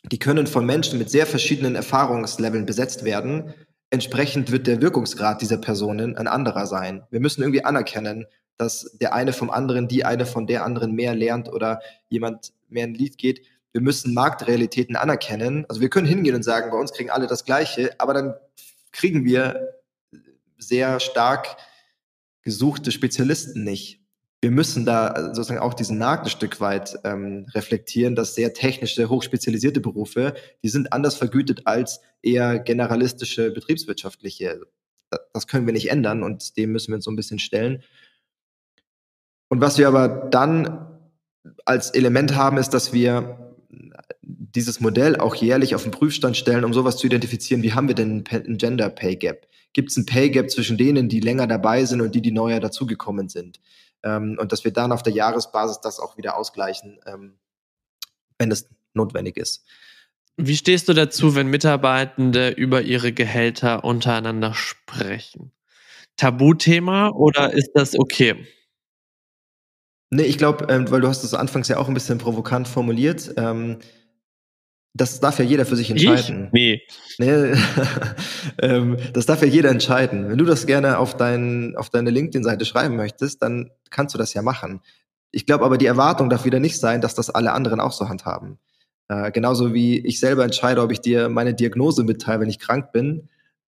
die 0.03 0.19
können 0.19 0.45
von 0.45 0.67
Menschen 0.67 0.99
mit 0.99 1.09
sehr 1.09 1.25
verschiedenen 1.25 1.73
Erfahrungsleveln 1.73 2.67
besetzt 2.67 3.03
werden. 3.03 3.55
Entsprechend 3.89 4.51
wird 4.51 4.67
der 4.67 4.79
Wirkungsgrad 4.79 5.41
dieser 5.41 5.57
Personen 5.57 6.15
ein 6.15 6.27
anderer 6.27 6.67
sein. 6.67 7.01
Wir 7.09 7.19
müssen 7.19 7.41
irgendwie 7.41 7.65
anerkennen, 7.65 8.27
dass 8.57 8.95
der 9.01 9.15
eine 9.15 9.33
vom 9.33 9.49
anderen, 9.49 9.87
die 9.87 10.05
eine 10.05 10.27
von 10.27 10.45
der 10.45 10.65
anderen 10.65 10.93
mehr 10.93 11.15
lernt 11.15 11.51
oder 11.51 11.81
jemand 12.09 12.53
mehr 12.67 12.83
ein 12.83 12.93
Lied 12.93 13.17
geht. 13.17 13.41
Wir 13.71 13.81
müssen 13.81 14.13
Marktrealitäten 14.13 14.95
anerkennen. 14.95 15.65
Also 15.67 15.81
wir 15.81 15.89
können 15.89 16.05
hingehen 16.05 16.35
und 16.35 16.43
sagen, 16.43 16.69
bei 16.69 16.77
uns 16.77 16.93
kriegen 16.93 17.09
alle 17.09 17.25
das 17.25 17.43
Gleiche, 17.43 17.89
aber 17.97 18.13
dann 18.13 18.35
kriegen 18.91 19.25
wir 19.25 19.78
sehr 20.59 20.99
stark 20.99 21.57
gesuchte 22.43 22.91
Spezialisten 22.91 23.63
nicht. 23.63 23.99
Wir 24.41 24.51
müssen 24.51 24.85
da 24.85 25.33
sozusagen 25.33 25.59
auch 25.59 25.73
diesen 25.73 25.97
Markt 25.97 26.25
ein 26.25 26.29
Stück 26.29 26.61
weit 26.61 26.97
ähm, 27.03 27.45
reflektieren, 27.53 28.15
dass 28.15 28.35
sehr 28.35 28.53
technische, 28.53 29.09
hochspezialisierte 29.09 29.81
Berufe, 29.81 30.33
die 30.63 30.69
sind 30.69 30.93
anders 30.93 31.15
vergütet 31.15 31.63
als 31.65 31.99
eher 32.21 32.59
generalistische 32.59 33.51
betriebswirtschaftliche. 33.51 34.61
Das 35.33 35.47
können 35.47 35.65
wir 35.65 35.73
nicht 35.73 35.89
ändern 35.89 36.23
und 36.23 36.55
dem 36.55 36.71
müssen 36.71 36.91
wir 36.91 36.95
uns 36.95 37.05
so 37.05 37.11
ein 37.11 37.17
bisschen 37.17 37.39
stellen. 37.39 37.83
Und 39.49 39.59
was 39.59 39.77
wir 39.77 39.87
aber 39.87 40.07
dann 40.07 40.99
als 41.65 41.89
Element 41.89 42.35
haben, 42.35 42.57
ist, 42.57 42.69
dass 42.69 42.93
wir 42.93 43.55
dieses 44.21 44.79
Modell 44.79 45.17
auch 45.17 45.35
jährlich 45.35 45.75
auf 45.75 45.83
den 45.83 45.91
Prüfstand 45.91 46.37
stellen, 46.37 46.63
um 46.63 46.73
sowas 46.73 46.97
zu 46.97 47.07
identifizieren, 47.07 47.63
wie 47.63 47.73
haben 47.73 47.87
wir 47.87 47.95
denn 47.95 48.23
ein 48.31 48.57
Gender 48.57 48.89
Pay 48.89 49.15
Gap? 49.17 49.47
Gibt 49.73 49.91
es 49.91 49.97
ein 49.97 50.05
Pay 50.05 50.29
Gap 50.29 50.49
zwischen 50.49 50.77
denen, 50.77 51.09
die 51.09 51.19
länger 51.19 51.47
dabei 51.47 51.85
sind 51.85 52.01
und 52.01 52.15
die, 52.15 52.21
die 52.21 52.31
neuer 52.31 52.59
dazugekommen 52.59 53.29
sind? 53.29 53.59
Ähm, 54.03 54.37
und 54.39 54.51
dass 54.51 54.63
wir 54.63 54.71
dann 54.71 54.91
auf 54.91 55.03
der 55.03 55.13
Jahresbasis 55.13 55.81
das 55.81 55.99
auch 55.99 56.17
wieder 56.17 56.37
ausgleichen, 56.37 56.99
ähm, 57.05 57.37
wenn 58.37 58.51
es 58.51 58.69
notwendig 58.93 59.37
ist. 59.37 59.65
Wie 60.37 60.55
stehst 60.55 60.87
du 60.87 60.93
dazu, 60.93 61.35
wenn 61.35 61.47
Mitarbeitende 61.47 62.49
über 62.49 62.81
ihre 62.81 63.11
Gehälter 63.11 63.83
untereinander 63.83 64.53
sprechen? 64.53 65.51
Tabuthema 66.15 67.09
oder 67.09 67.53
ist 67.53 67.71
das 67.73 67.97
okay? 67.97 68.47
Nee, 70.11 70.23
ich 70.23 70.37
glaube, 70.37 70.65
ähm, 70.73 70.89
weil 70.89 71.01
du 71.01 71.07
hast 71.07 71.23
das 71.23 71.33
anfangs 71.33 71.67
ja 71.67 71.77
auch 71.77 71.87
ein 71.87 71.93
bisschen 71.93 72.17
provokant 72.17 72.67
formuliert. 72.67 73.33
Ähm, 73.37 73.79
das 74.93 75.19
darf 75.19 75.39
ja 75.39 75.45
jeder 75.45 75.65
für 75.65 75.75
sich 75.75 75.91
entscheiden. 75.91 76.45
Ich? 76.47 76.51
Nee. 76.51 76.81
nee 77.19 77.53
ähm, 78.61 78.97
das 79.13 79.25
darf 79.25 79.41
ja 79.41 79.47
jeder 79.47 79.69
entscheiden. 79.69 80.29
Wenn 80.29 80.37
du 80.37 80.45
das 80.45 80.65
gerne 80.65 80.97
auf, 80.97 81.15
dein, 81.15 81.75
auf 81.77 81.89
deine 81.89 82.09
LinkedIn-Seite 82.09 82.65
schreiben 82.65 82.95
möchtest, 82.95 83.41
dann 83.41 83.71
kannst 83.89 84.13
du 84.13 84.17
das 84.17 84.33
ja 84.33 84.41
machen. 84.41 84.81
Ich 85.31 85.45
glaube 85.45 85.63
aber, 85.63 85.77
die 85.77 85.85
Erwartung 85.85 86.29
darf 86.29 86.45
wieder 86.45 86.59
nicht 86.59 86.79
sein, 86.79 87.01
dass 87.01 87.13
das 87.13 87.29
alle 87.29 87.53
anderen 87.53 87.79
auch 87.79 87.91
so 87.91 88.09
handhaben. 88.09 88.57
Äh, 89.07 89.31
genauso 89.31 89.73
wie 89.73 89.99
ich 89.99 90.19
selber 90.19 90.43
entscheide, 90.43 90.81
ob 90.81 90.91
ich 90.91 91.01
dir 91.01 91.29
meine 91.29 91.53
Diagnose 91.53 92.03
mitteile, 92.03 92.41
wenn 92.41 92.49
ich 92.49 92.59
krank 92.59 92.91
bin, 92.91 93.29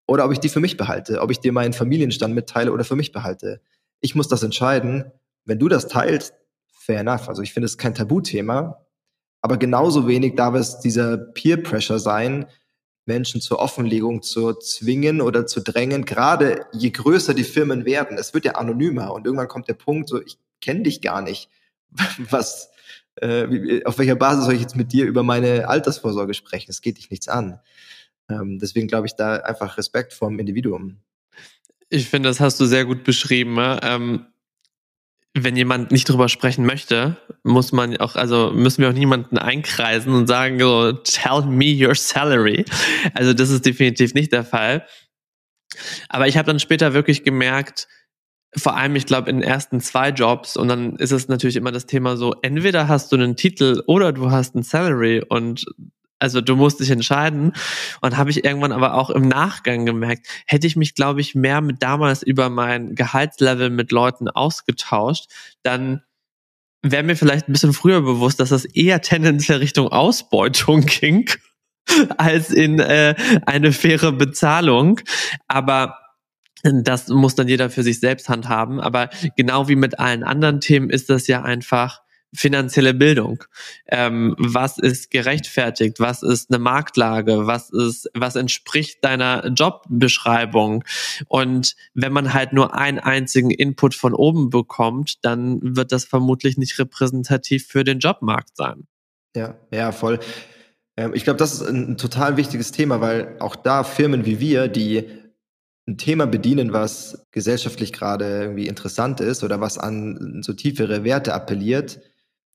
oder 0.08 0.26
ob 0.26 0.32
ich 0.32 0.39
die 0.39 0.49
für 0.49 0.60
mich 0.60 0.78
behalte, 0.78 1.21
ob 1.21 1.32
ich 1.32 1.39
dir 1.39 1.54
meinen 1.54 1.73
Familienstand 1.73 2.36
mitteile 2.36 2.73
oder 2.73 2.84
für 2.84 2.95
mich 2.95 3.12
behalte. 3.12 3.62
Ich 4.02 4.15
muss 4.15 4.28
das 4.28 4.43
entscheiden 4.43 5.06
wenn 5.45 5.60
du 5.60 5.67
das 5.67 5.88
teilst, 5.88 6.34
fair 6.71 6.99
enough. 6.99 7.30
Also 7.30 7.41
ich 7.41 7.54
finde 7.54 7.65
es 7.65 7.78
kein 7.78 7.95
Tabuthema, 7.95 8.83
aber 9.44 9.58
genauso 9.58 10.08
wenig 10.08 10.36
darf 10.36 10.56
es 10.56 10.80
dieser 10.80 11.18
Peer 11.18 11.58
Pressure 11.58 12.00
sein, 12.00 12.46
Menschen 13.06 13.42
zur 13.42 13.60
Offenlegung 13.60 14.22
zu 14.22 14.54
zwingen 14.54 15.20
oder 15.20 15.46
zu 15.46 15.60
drängen, 15.60 16.06
gerade 16.06 16.66
je 16.72 16.92
größer 16.92 17.34
die 17.34 17.44
Firmen 17.44 17.84
werden. 17.84 18.18
Es 18.18 18.34
wird 18.34 18.46
ja 18.46 18.54
anonymer 18.54 19.14
und 19.14 19.26
irgendwann 19.26 19.50
kommt 19.50 19.68
der 19.68 19.74
Punkt, 19.74 20.08
so 20.08 20.22
ich 20.22 20.38
kenne 20.62 20.84
dich 20.84 21.02
gar 21.02 21.22
nicht. 21.22 21.50
Was, 22.30 22.70
äh, 23.18 23.84
auf 23.84 23.98
welcher 23.98 24.16
Basis 24.16 24.46
soll 24.46 24.54
ich 24.54 24.62
jetzt 24.62 24.78
mit 24.78 24.94
dir 24.94 25.06
über 25.06 25.24
meine 25.24 25.68
Altersvorsorge 25.68 26.34
sprechen? 26.34 26.72
Es 26.72 26.80
geht 26.80 26.98
dich 26.98 27.10
nichts 27.10 27.28
an. 27.28 27.60
Ähm, 28.30 28.60
deswegen 28.60 28.88
glaube 28.88 29.08
ich 29.08 29.16
da 29.16 29.36
einfach 29.36 29.78
Respekt 29.78 30.14
vom 30.14 30.40
Individuum. 30.40 31.00
Ich 31.90 32.08
finde, 32.08 32.30
das 32.30 32.40
hast 32.40 32.62
du 32.62 32.66
sehr 32.66 32.86
gut 32.86 33.04
beschrieben. 33.04 33.58
Ähm, 33.82 34.26
wenn 35.36 35.56
jemand 35.56 35.91
nicht 35.91 36.08
drüber 36.08 36.30
sprechen 36.30 36.65
möchte, 36.65 37.17
muss 37.43 37.72
man 37.72 37.98
auch, 37.98 38.15
also 38.15 38.52
müssen 38.52 38.82
wir 38.82 38.89
auch 38.89 38.93
niemanden 38.93 39.38
einkreisen 39.38 40.13
und 40.13 40.28
sagen, 40.28 40.60
so, 40.60 40.91
tell 40.91 41.41
me 41.43 41.74
your 41.76 41.96
salary. 41.96 42.65
Also 43.15 43.34
das 43.34 43.50
ist 43.50 43.65
definitiv 43.65 44.13
nicht 44.13 44.32
der 44.32 44.43
Fall. 44.43 44.86
Aber 46.10 46.28
ich 46.28 46.38
habe 46.38 46.46
dann 46.46 46.60
später 46.60 46.93
wirklich 46.93 47.24
gemerkt, 47.24 47.88
vor 48.56 48.78
allem, 48.78 48.96
ich 48.96 49.08
glaube, 49.08 49.32
in 49.32 49.39
den 49.39 49.50
ersten 49.50 49.82
zwei 49.82 50.10
Jobs, 50.10 50.56
und 50.56 50.67
dann 50.67 50.96
ist 50.98 51.12
es 51.12 51.28
natürlich 51.28 51.56
immer 51.56 51.72
das 51.72 51.88
Thema 51.88 52.15
so, 52.17 52.36
entweder 52.43 52.88
hast 52.88 53.12
du 53.12 53.15
einen 53.15 53.36
Titel 53.36 53.82
oder 53.88 54.12
du 54.12 54.30
hast 54.30 54.54
ein 54.54 54.62
Salary 54.62 55.24
und 55.28 55.65
also 56.24 56.40
du 56.40 56.56
musst 56.56 56.80
dich 56.80 56.90
entscheiden. 56.90 57.52
Und 58.02 58.16
habe 58.16 58.30
ich 58.30 58.46
irgendwann 58.46 58.72
aber 58.72 58.94
auch 58.94 59.10
im 59.10 59.28
Nachgang 59.28 59.86
gemerkt, 59.86 60.26
hätte 60.48 60.66
ich 60.66 60.78
mich, 60.78 60.96
glaube 60.96 61.20
ich, 61.20 61.36
mehr 61.36 61.60
mit 61.60 61.84
damals 61.84 62.24
über 62.24 62.50
mein 62.50 62.96
Gehaltslevel 62.96 63.70
mit 63.70 63.92
Leuten 63.92 64.30
ausgetauscht, 64.30 65.26
dann 65.64 66.02
wäre 66.82 67.04
mir 67.04 67.18
vielleicht 67.18 67.50
ein 67.50 67.52
bisschen 67.52 67.74
früher 67.74 68.02
bewusst, 68.02 68.40
dass 68.40 68.50
das 68.50 68.64
eher 68.64 69.02
tendenziell 69.02 69.58
Richtung 69.58 69.90
Ausbeutung 69.90 70.82
ging 70.86 71.30
als 72.18 72.52
in 72.52 72.80
äh, 72.80 73.16
eine 73.46 73.74
faire 73.74 74.14
Bezahlung. 74.14 75.02
Aber 75.50 76.00
das 76.64 77.10
muss 77.10 77.36
dann 77.36 77.50
jeder 77.50 77.70
für 77.70 77.84
sich 77.84 78.00
selbst 78.00 78.30
handhaben. 78.30 78.80
Aber 78.80 79.10
genau 79.36 79.68
wie 79.68 79.76
mit 79.76 80.00
allen 80.00 80.24
anderen 80.24 80.62
Themen 80.62 80.90
ist 80.90 81.10
das 81.10 81.28
ja 81.28 81.42
einfach 81.42 82.03
finanzielle 82.34 82.93
Bildung. 82.93 83.43
Ähm, 83.88 84.36
was 84.38 84.80
ist 84.80 85.12
gerechtfertigt? 85.12 86.00
Was 86.00 86.24
ist 86.24 86.52
eine 86.52 86.60
Marktlage? 86.60 87.48
Was 87.48 87.69
ist, 87.69 88.10
was 88.13 88.36
entspricht 88.36 89.04
deiner 89.04 89.48
Jobbeschreibung? 89.48 90.84
Und 91.28 91.76
wenn 91.93 92.12
man 92.13 92.34
halt 92.34 92.54
nur 92.54 92.76
einen 92.76 93.00
einzigen 93.00 93.52
Input 93.52 93.93
von 93.93 94.13
oben 94.13 94.50
bekommt, 94.50 95.24
dann 95.24 95.60
wird 95.62 95.91
das 95.91 96.06
vermutlich 96.06 96.58
nicht 96.58 96.78
repräsentativ 96.80 97.67
für 97.67 97.84
den 97.84 98.00
Jobmarkt 98.00 98.56
sein. 98.56 98.88
Ja, 99.36 99.56
ja, 99.72 99.91
voll. 99.91 100.19
Ähm, 100.98 101.13
ich 101.13 101.24
glaube, 101.24 101.38
das 101.38 101.54
ist 101.54 101.67
ein 101.67 101.98
total 101.98 102.38
wichtiges 102.38 102.72
Thema, 102.72 103.02
weil 103.02 103.36
auch 103.39 103.56
da 103.56 103.84
Firmen 103.84 104.26
wie 104.26 104.39
wir, 104.39 104.67
die 104.67 105.08
ein 105.88 105.98
Thema 105.98 106.26
bedienen, 106.28 106.72
was 106.72 107.26
gesellschaftlich 107.32 107.91
gerade 107.91 108.26
irgendwie 108.41 108.67
interessant 108.67 109.19
ist 109.19 109.43
oder 109.43 109.60
was 109.60 109.78
an 109.78 110.41
so 110.41 110.54
tiefere 110.54 111.04
Werte 111.04 111.34
appelliert, 111.34 112.00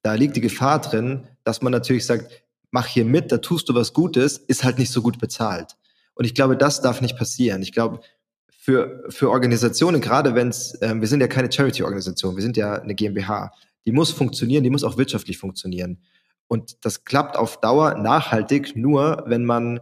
da 0.09 0.15
liegt 0.15 0.37
die 0.37 0.41
Gefahr 0.41 0.81
drin, 0.81 1.29
dass 1.45 1.61
man 1.61 1.71
natürlich 1.71 2.07
sagt, 2.07 2.43
mach 2.71 2.87
hier 2.87 3.05
mit, 3.05 3.31
da 3.31 3.39
tust 3.39 3.69
du 3.69 3.75
was 3.75 3.93
Gutes, 3.93 4.39
ist 4.39 4.65
halt 4.65 4.79
nicht 4.79 4.91
so 4.91 5.03
gut 5.03 5.19
bezahlt. 5.19 5.77
Und 6.15 6.25
ich 6.25 6.35
glaube, 6.35 6.57
das 6.57 6.81
darf 6.81 7.03
nicht 7.03 7.19
passieren. 7.19 7.61
Ich 7.61 7.73
glaube, 7.73 8.01
für, 8.49 9.05
für 9.11 9.29
Organisationen, 9.29 10.01
gerade 10.01 10.35
wenn 10.35 10.49
es, 10.49 10.81
äh, 10.81 10.95
wir 10.99 11.09
sind 11.09 11.21
ja 11.21 11.29
keine 11.29 11.53
Charity-Organisation, 11.53 12.37
wir 12.37 12.43
sind 12.43 12.57
ja 12.57 12.81
eine 12.81 12.95
GmbH, 12.95 13.53
die 13.85 13.93
muss 13.93 14.11
funktionieren, 14.11 14.65
die 14.65 14.71
muss 14.71 14.83
auch 14.83 14.97
wirtschaftlich 14.97 15.37
funktionieren. 15.37 16.03
Und 16.47 16.85
das 16.87 17.05
klappt 17.05 17.37
auf 17.37 17.61
Dauer 17.61 17.95
nachhaltig 17.97 18.77
nur, 18.77 19.25
wenn 19.27 19.45
man 19.45 19.81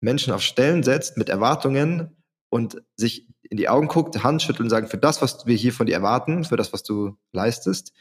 Menschen 0.00 0.32
auf 0.32 0.40
Stellen 0.40 0.82
setzt 0.82 1.18
mit 1.18 1.28
Erwartungen 1.28 2.16
und 2.48 2.82
sich 2.96 3.28
in 3.42 3.58
die 3.58 3.68
Augen 3.68 3.88
guckt, 3.88 4.24
Hand 4.24 4.40
schüttelt 4.40 4.60
und 4.60 4.70
sagen, 4.70 4.88
für 4.88 4.96
das, 4.96 5.20
was 5.20 5.44
wir 5.44 5.56
hier 5.56 5.74
von 5.74 5.86
dir 5.86 5.94
erwarten, 5.94 6.44
für 6.44 6.56
das, 6.56 6.72
was 6.72 6.82
du 6.82 7.18
leistest, 7.32 7.92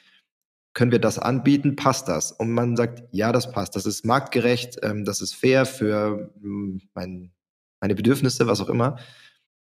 können 0.77 0.91
wir 0.91 0.99
das 0.99 1.17
anbieten? 1.17 1.75
Passt 1.75 2.07
das? 2.07 2.31
Und 2.31 2.51
man 2.51 2.77
sagt, 2.77 3.03
ja, 3.11 3.31
das 3.31 3.51
passt. 3.51 3.75
Das 3.75 3.87
ist 3.87 4.05
marktgerecht, 4.05 4.77
ähm, 4.83 5.05
das 5.05 5.21
ist 5.21 5.33
fair 5.33 5.65
für 5.65 6.31
hm, 6.39 6.81
mein, 6.93 7.31
meine 7.81 7.95
Bedürfnisse, 7.95 8.45
was 8.45 8.61
auch 8.61 8.69
immer. 8.69 8.97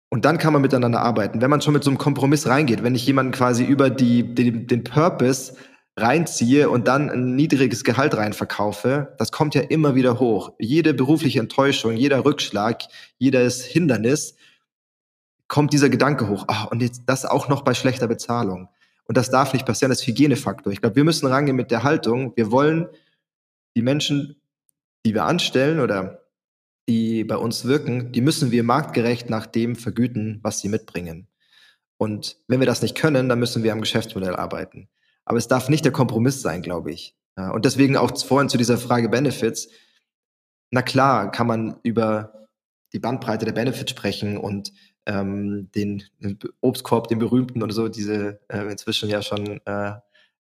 Und 0.08 0.24
dann 0.24 0.38
kann 0.38 0.54
man 0.54 0.62
miteinander 0.62 1.02
arbeiten. 1.02 1.42
Wenn 1.42 1.50
man 1.50 1.60
schon 1.60 1.74
mit 1.74 1.84
so 1.84 1.90
einem 1.90 1.98
Kompromiss 1.98 2.46
reingeht, 2.46 2.82
wenn 2.82 2.94
ich 2.94 3.06
jemanden 3.06 3.32
quasi 3.32 3.64
über 3.64 3.90
die, 3.90 4.34
den, 4.34 4.66
den 4.66 4.82
Purpose 4.82 5.56
reinziehe 5.94 6.70
und 6.70 6.88
dann 6.88 7.10
ein 7.10 7.36
niedriges 7.36 7.84
Gehalt 7.84 8.16
reinverkaufe, 8.16 9.14
das 9.18 9.30
kommt 9.30 9.54
ja 9.54 9.60
immer 9.60 9.94
wieder 9.94 10.18
hoch. 10.18 10.52
Jede 10.58 10.94
berufliche 10.94 11.38
Enttäuschung, 11.38 11.98
jeder 11.98 12.24
Rückschlag, 12.24 12.84
jedes 13.18 13.62
Hindernis, 13.62 14.36
kommt 15.48 15.74
dieser 15.74 15.90
Gedanke 15.90 16.28
hoch. 16.28 16.44
Ach, 16.48 16.70
und 16.70 16.80
jetzt 16.80 17.02
das 17.04 17.26
auch 17.26 17.50
noch 17.50 17.60
bei 17.60 17.74
schlechter 17.74 18.08
Bezahlung. 18.08 18.70
Und 19.06 19.16
das 19.16 19.30
darf 19.30 19.52
nicht 19.52 19.66
passieren, 19.66 19.90
das 19.90 20.00
ist 20.00 20.06
Hygienefaktor. 20.06 20.72
Ich 20.72 20.80
glaube, 20.80 20.96
wir 20.96 21.04
müssen 21.04 21.26
rangehen 21.26 21.56
mit 21.56 21.70
der 21.70 21.82
Haltung, 21.82 22.32
wir 22.36 22.50
wollen 22.50 22.88
die 23.76 23.82
Menschen, 23.82 24.36
die 25.04 25.14
wir 25.14 25.24
anstellen 25.24 25.80
oder 25.80 26.22
die 26.88 27.24
bei 27.24 27.36
uns 27.36 27.64
wirken, 27.64 28.12
die 28.12 28.20
müssen 28.20 28.50
wir 28.50 28.62
marktgerecht 28.62 29.30
nach 29.30 29.46
dem 29.46 29.76
vergüten, 29.76 30.40
was 30.42 30.60
sie 30.60 30.68
mitbringen. 30.68 31.28
Und 31.96 32.38
wenn 32.48 32.60
wir 32.60 32.66
das 32.66 32.82
nicht 32.82 32.96
können, 32.96 33.28
dann 33.28 33.38
müssen 33.38 33.62
wir 33.62 33.72
am 33.72 33.80
Geschäftsmodell 33.80 34.36
arbeiten. 34.36 34.88
Aber 35.24 35.38
es 35.38 35.48
darf 35.48 35.68
nicht 35.68 35.84
der 35.84 35.92
Kompromiss 35.92 36.42
sein, 36.42 36.60
glaube 36.60 36.92
ich. 36.92 37.16
Und 37.36 37.64
deswegen 37.64 37.96
auch 37.96 38.16
vorhin 38.22 38.48
zu 38.48 38.58
dieser 38.58 38.78
Frage 38.78 39.08
Benefits. 39.08 39.68
Na 40.70 40.82
klar, 40.82 41.30
kann 41.30 41.46
man 41.46 41.78
über 41.82 42.48
die 42.92 42.98
Bandbreite 42.98 43.44
der 43.44 43.52
Benefits 43.52 43.90
sprechen 43.90 44.36
und 44.36 44.72
ähm, 45.06 45.70
den, 45.74 46.02
den 46.20 46.38
Obstkorb, 46.60 47.08
den 47.08 47.18
berühmten 47.18 47.62
oder 47.62 47.72
so, 47.72 47.88
diese 47.88 48.40
äh, 48.48 48.70
inzwischen 48.70 49.08
ja 49.08 49.22
schon 49.22 49.60
äh, 49.66 49.92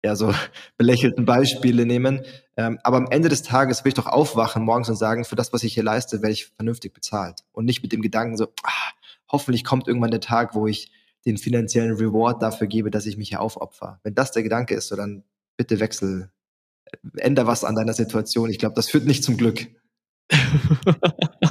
ja 0.04 0.16
so 0.16 0.34
belächelten 0.78 1.26
Beispiele 1.26 1.86
nehmen. 1.86 2.22
Ähm, 2.58 2.80
aber 2.84 2.98
am 2.98 3.08
Ende 3.10 3.30
des 3.30 3.44
Tages 3.44 3.84
will 3.84 3.90
ich 3.90 3.96
doch 3.96 4.08
aufwachen 4.08 4.64
morgens 4.64 4.90
und 4.90 4.96
sagen, 4.96 5.26
für 5.26 5.36
das, 5.36 5.54
was 5.54 5.64
ich 5.64 5.74
hier 5.74 5.84
leiste, 5.84 6.22
werde 6.22 6.34
ich 6.34 6.48
vernünftig 6.48 6.94
bezahlt. 6.94 7.42
Und 7.52 7.66
nicht 7.66 7.82
mit 7.82 7.92
dem 7.92 8.02
Gedanken 8.02 8.38
so, 8.38 8.48
ah, 8.64 8.92
hoffentlich 9.30 9.64
kommt 9.64 9.88
irgendwann 9.88 10.12
der 10.12 10.22
Tag, 10.22 10.56
wo 10.56 10.68
ich 10.68 10.92
den 11.26 11.38
finanziellen 11.38 11.96
Reward 11.96 12.42
dafür 12.42 12.68
gebe, 12.68 12.92
dass 12.92 13.06
ich 13.06 13.18
mich 13.18 13.30
hier 13.30 13.42
aufopfer. 13.42 14.00
Wenn 14.04 14.16
das 14.16 14.32
der 14.32 14.44
Gedanke 14.44 14.74
ist, 14.74 14.88
so 14.88 14.96
dann 14.96 15.24
bitte 15.56 15.80
wechsel, 15.80 16.32
äh, 16.86 16.98
änder 17.18 17.48
was 17.48 17.64
an 17.64 17.76
deiner 17.76 17.94
Situation. 17.94 18.50
Ich 18.50 18.60
glaube, 18.60 18.76
das 18.76 18.90
führt 18.90 19.06
nicht 19.06 19.24
zum 19.24 19.38
Glück. 19.38 19.68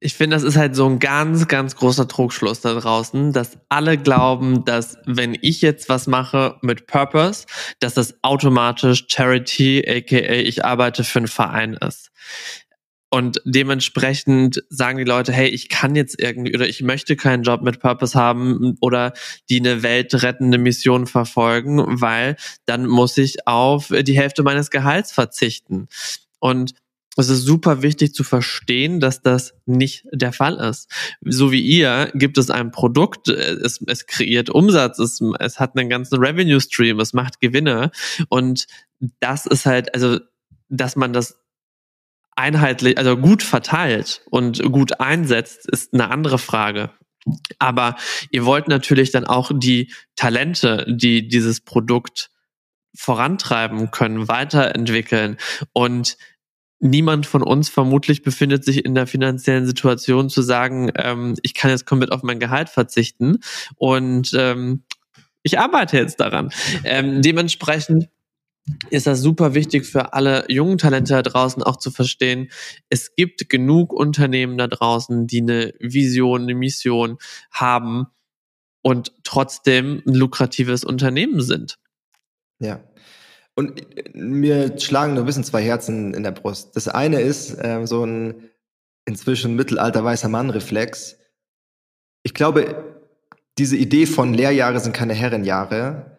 Ich 0.00 0.14
finde, 0.14 0.36
das 0.36 0.44
ist 0.44 0.56
halt 0.56 0.76
so 0.76 0.86
ein 0.88 1.00
ganz, 1.00 1.48
ganz 1.48 1.74
großer 1.74 2.06
Trugschluss 2.06 2.60
da 2.60 2.74
draußen, 2.74 3.32
dass 3.32 3.58
alle 3.68 3.98
glauben, 3.98 4.64
dass 4.64 4.96
wenn 5.06 5.36
ich 5.40 5.60
jetzt 5.60 5.88
was 5.88 6.06
mache 6.06 6.56
mit 6.62 6.86
Purpose, 6.86 7.46
dass 7.80 7.94
das 7.94 8.14
automatisch 8.22 9.06
Charity, 9.08 9.84
aka 9.88 10.34
ich 10.34 10.64
arbeite 10.64 11.02
für 11.02 11.18
einen 11.18 11.28
Verein 11.28 11.74
ist. 11.74 12.12
Und 13.10 13.40
dementsprechend 13.44 14.62
sagen 14.68 14.98
die 14.98 15.04
Leute, 15.04 15.32
hey, 15.32 15.48
ich 15.48 15.68
kann 15.68 15.96
jetzt 15.96 16.20
irgendwie 16.20 16.54
oder 16.54 16.68
ich 16.68 16.82
möchte 16.82 17.16
keinen 17.16 17.42
Job 17.42 17.62
mit 17.62 17.80
Purpose 17.80 18.16
haben 18.16 18.76
oder 18.80 19.14
die 19.48 19.58
eine 19.58 19.82
weltrettende 19.82 20.58
Mission 20.58 21.06
verfolgen, 21.06 22.00
weil 22.00 22.36
dann 22.66 22.86
muss 22.86 23.16
ich 23.16 23.46
auf 23.46 23.88
die 23.88 24.16
Hälfte 24.16 24.42
meines 24.42 24.70
Gehalts 24.70 25.10
verzichten. 25.10 25.88
Und 26.38 26.74
es 27.18 27.28
ist 27.28 27.42
super 27.42 27.82
wichtig 27.82 28.14
zu 28.14 28.22
verstehen, 28.22 29.00
dass 29.00 29.22
das 29.22 29.54
nicht 29.66 30.04
der 30.12 30.32
Fall 30.32 30.56
ist. 30.56 30.88
So 31.22 31.50
wie 31.50 31.60
ihr 31.60 32.10
gibt 32.14 32.38
es 32.38 32.48
ein 32.48 32.70
Produkt, 32.70 33.28
es, 33.28 33.80
es 33.86 34.06
kreiert 34.06 34.50
Umsatz, 34.50 34.98
es, 34.98 35.20
es 35.40 35.58
hat 35.58 35.76
einen 35.76 35.88
ganzen 35.88 36.18
Revenue 36.18 36.60
Stream, 36.60 37.00
es 37.00 37.12
macht 37.12 37.40
Gewinne 37.40 37.90
und 38.28 38.66
das 39.20 39.46
ist 39.46 39.66
halt, 39.66 39.94
also, 39.94 40.20
dass 40.68 40.96
man 40.96 41.12
das 41.12 41.40
einheitlich, 42.36 42.98
also 42.98 43.16
gut 43.16 43.42
verteilt 43.42 44.22
und 44.30 44.62
gut 44.62 45.00
einsetzt, 45.00 45.68
ist 45.68 45.92
eine 45.92 46.10
andere 46.10 46.38
Frage. 46.38 46.90
Aber 47.58 47.96
ihr 48.30 48.44
wollt 48.44 48.68
natürlich 48.68 49.10
dann 49.10 49.26
auch 49.26 49.50
die 49.52 49.92
Talente, 50.14 50.86
die 50.88 51.26
dieses 51.26 51.60
Produkt 51.60 52.30
vorantreiben 52.96 53.90
können, 53.90 54.28
weiterentwickeln 54.28 55.36
und 55.72 56.16
niemand 56.80 57.26
von 57.26 57.42
uns 57.42 57.68
vermutlich 57.68 58.22
befindet 58.22 58.64
sich 58.64 58.84
in 58.84 58.94
der 58.94 59.06
finanziellen 59.06 59.66
Situation 59.66 60.30
zu 60.30 60.42
sagen, 60.42 60.90
ähm, 60.96 61.34
ich 61.42 61.54
kann 61.54 61.70
jetzt 61.70 61.86
komplett 61.86 62.12
auf 62.12 62.22
mein 62.22 62.38
Gehalt 62.38 62.68
verzichten 62.68 63.38
und 63.76 64.32
ähm, 64.34 64.84
ich 65.42 65.58
arbeite 65.58 65.96
jetzt 65.96 66.20
daran. 66.20 66.50
Ähm, 66.84 67.22
dementsprechend 67.22 68.08
ist 68.90 69.06
das 69.06 69.20
super 69.20 69.54
wichtig 69.54 69.86
für 69.86 70.12
alle 70.12 70.44
jungen 70.48 70.78
Talente 70.78 71.14
da 71.14 71.22
draußen 71.22 71.62
auch 71.62 71.76
zu 71.76 71.90
verstehen. 71.90 72.50
Es 72.88 73.14
gibt 73.14 73.48
genug 73.48 73.92
Unternehmen 73.92 74.58
da 74.58 74.66
draußen, 74.66 75.26
die 75.26 75.40
eine 75.40 75.72
Vision, 75.80 76.42
eine 76.42 76.54
Mission 76.54 77.18
haben 77.50 78.06
und 78.82 79.12
trotzdem 79.24 80.02
ein 80.06 80.14
lukratives 80.14 80.84
Unternehmen 80.84 81.40
sind. 81.40 81.78
Ja, 82.58 82.80
und 83.58 83.98
äh, 83.98 84.10
mir 84.14 84.78
schlagen 84.78 85.14
nur 85.14 85.24
ein 85.24 85.26
bisschen 85.26 85.42
zwei 85.42 85.64
Herzen 85.64 86.14
in 86.14 86.22
der 86.22 86.30
Brust. 86.30 86.76
Das 86.76 86.86
eine 86.86 87.20
ist 87.20 87.54
äh, 87.54 87.84
so 87.86 88.04
ein 88.04 88.50
inzwischen 89.04 89.56
mittelalter 89.56 90.04
weißer 90.04 90.28
Mann-Reflex. 90.28 91.16
Ich 92.22 92.34
glaube, 92.34 92.84
diese 93.58 93.76
Idee 93.76 94.06
von 94.06 94.32
Lehrjahre 94.32 94.78
sind 94.78 94.92
keine 94.92 95.14
Herrenjahre, 95.14 96.18